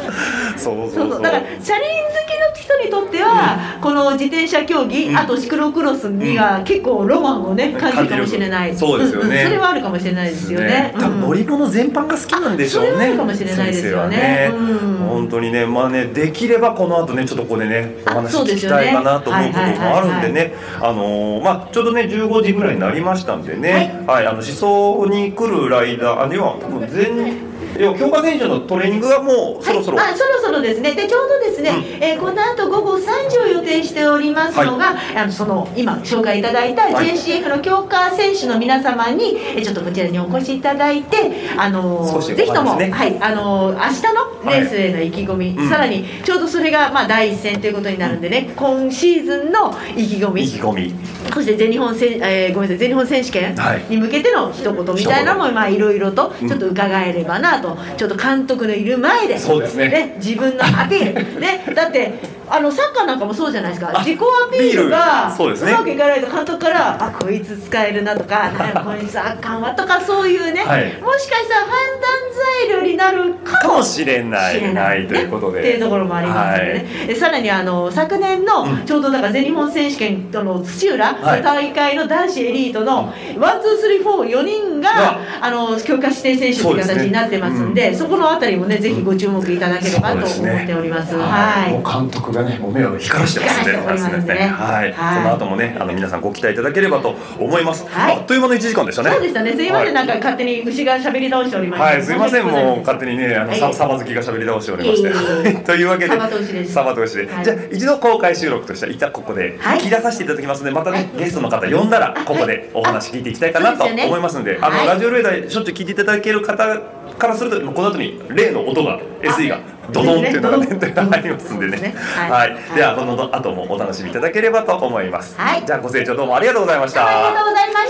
[0.62, 5.16] そうそそうだから車輪好きの人にとっては、この自転車競技、うん。
[5.16, 8.76] あとシクロクロスには結構ロマンをね感じるかもしれない。
[8.76, 9.43] そうですよね。
[9.43, 9.47] んん。
[9.47, 10.94] それはあるかもしれないですよね。
[10.98, 12.90] 多分乗り物全般が好きなんでしょうね。
[12.90, 14.16] それはあるかもしれないですよね。
[14.16, 14.51] ね。
[14.55, 14.97] うん。
[15.09, 20.55] 本当にね、まあね、できればこの後ね、ちょっとここでね、おあ話聞きたいかなと思うこともあるんではいね。
[20.80, 24.05] あのーまあ、ちょうどね、15時ぐらいになりましたんでね。
[24.06, 27.51] はい、あの思想に来るライダー、あ、では、多分全。
[27.78, 29.98] 要は強化選手のトレーニングがもうそろそろ？
[29.98, 30.93] はい、あそろそろですね。
[30.94, 32.02] でちょうどですね、うん。
[32.02, 37.06] えーこの後午後3時を予定しておりますのが、あのその今紹介いただいたはい。
[37.12, 44.02] JCF の強化選手の皆様に、えーちょっとこちらにお越しいただいて、あのぜひとも、ねはいあのー明日
[44.44, 45.68] のレースへの意気込み、うん。
[45.68, 50.43] さらにちょうどそれが、まあ、第一戦ということになるんでね、今シーズンの意気込み。
[50.44, 50.94] 意気込み。
[51.32, 53.84] そして全日本せん、えーごめんなさい全日本選手権はい。
[53.89, 56.48] に向けての一言みたいなのもまあいろいろとうん。
[56.48, 60.14] ちょっと伺えればなと、ちょっと監督のいる前でそうですね。
[60.18, 61.40] 自分のアピール。
[61.40, 62.12] ねだって
[62.48, 63.92] あのサッカーなんかもそうじゃないですか。
[63.94, 71.00] あ自己アピールがうまくいかないと監督からあこいつ使えるなとか なんやこいつあかんわとかそういうね、はい。
[71.02, 74.54] もしかしたら判断材料になるかもしれない。
[74.56, 75.60] 知れないということで。
[75.60, 78.82] っていうところもありますのでね、でさらにあの昨年のうん。
[78.84, 81.42] ちょうどだから全日本選手権との土浦のはい。
[81.42, 91.14] 大会の男子エリートのワンツースリーフォー4人ががあの強化指定選手という形になってますんでそこのあたりもねぜひご注目いただければと思っております。
[91.16, 91.73] はい。
[91.73, 94.35] もう監督がね、もう目を光らしてますんで、光らしておりますね。
[94.35, 95.23] はい、はい。
[95.23, 97.86] この後もね、あの皆さんご期待いただければと思います。
[97.89, 98.16] はい。
[98.16, 99.10] あっという間の1時間でしたね。
[99.10, 99.52] そうでしたね。
[99.52, 99.93] すいません、はい。
[99.93, 101.85] なんか勝手に牛が喋り倒しておりました。
[101.85, 103.12] はい、すいません、もう勝手に。
[103.12, 103.59] にね、あの、はい。
[103.59, 105.55] さ、サバ好きが喋り倒しておりまして。
[105.64, 106.10] というわけで。
[106.10, 106.73] サバと牛です。
[106.73, 107.44] サバと牛で、はい。
[107.44, 109.78] じゃあ、一度公開収録としては、一旦ここで、はい。
[109.78, 111.09] 聞き出させていただきますので、またね、はい。
[111.19, 114.59] ゲストの方呼んだら、ここでお話聞いていきたいかなと思いますので。
[114.60, 114.86] あの、はい。
[114.86, 116.81] ラジオレーダー、しょっちゅう聞いていただける方
[117.23, 119.61] からすると、この後に例の音が、SE が。
[119.93, 121.94] ドドンっていうのがね、ですねというのがありますんでね。
[121.97, 125.36] ははいい、では、この後もお楽しみいただければと思います。
[125.39, 127.07] はいじゃあ、ご清聴どうもありがとうございました。
[127.07, 127.81] ありがとうございま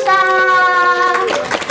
[1.50, 1.61] した。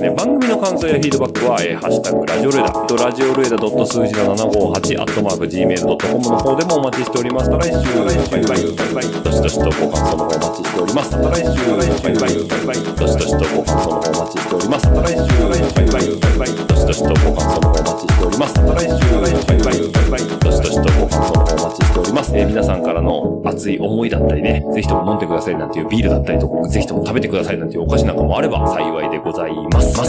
[0.00, 7.50] ね、番組の感想やフィードバックは、えーハッシュタグラジオルエダ、とラジオルエダ数字の758、アットマーク Gmail.com の方でもお待ちしております。
[7.50, 11.12] また来週、バイバイ、バイバイ、どしどしとご感想の方お待ちしております。
[11.16, 14.88] また来週、バイバイ、バイバイ、どしどしとご感想の方お待ちしております。
[14.88, 18.56] また来週、バイバイ、バイバイ、どしどしとご感想の方お待ちしております。
[18.56, 22.32] また来週、バイバイ、バイバイ、どしどしとご感想の方お待ちしております。
[22.34, 29.89] えー皆さんからの熱い思いだったりね、ぜひとも飲んでくださいなんていうビールだったりとか、ぜひとも食べてくださいなんていうお菓子なんかもあれば幸いでございます。
[29.92, 30.04] ま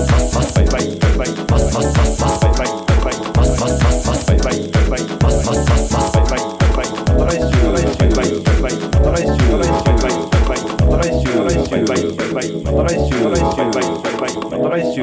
[14.58, 15.02] た来週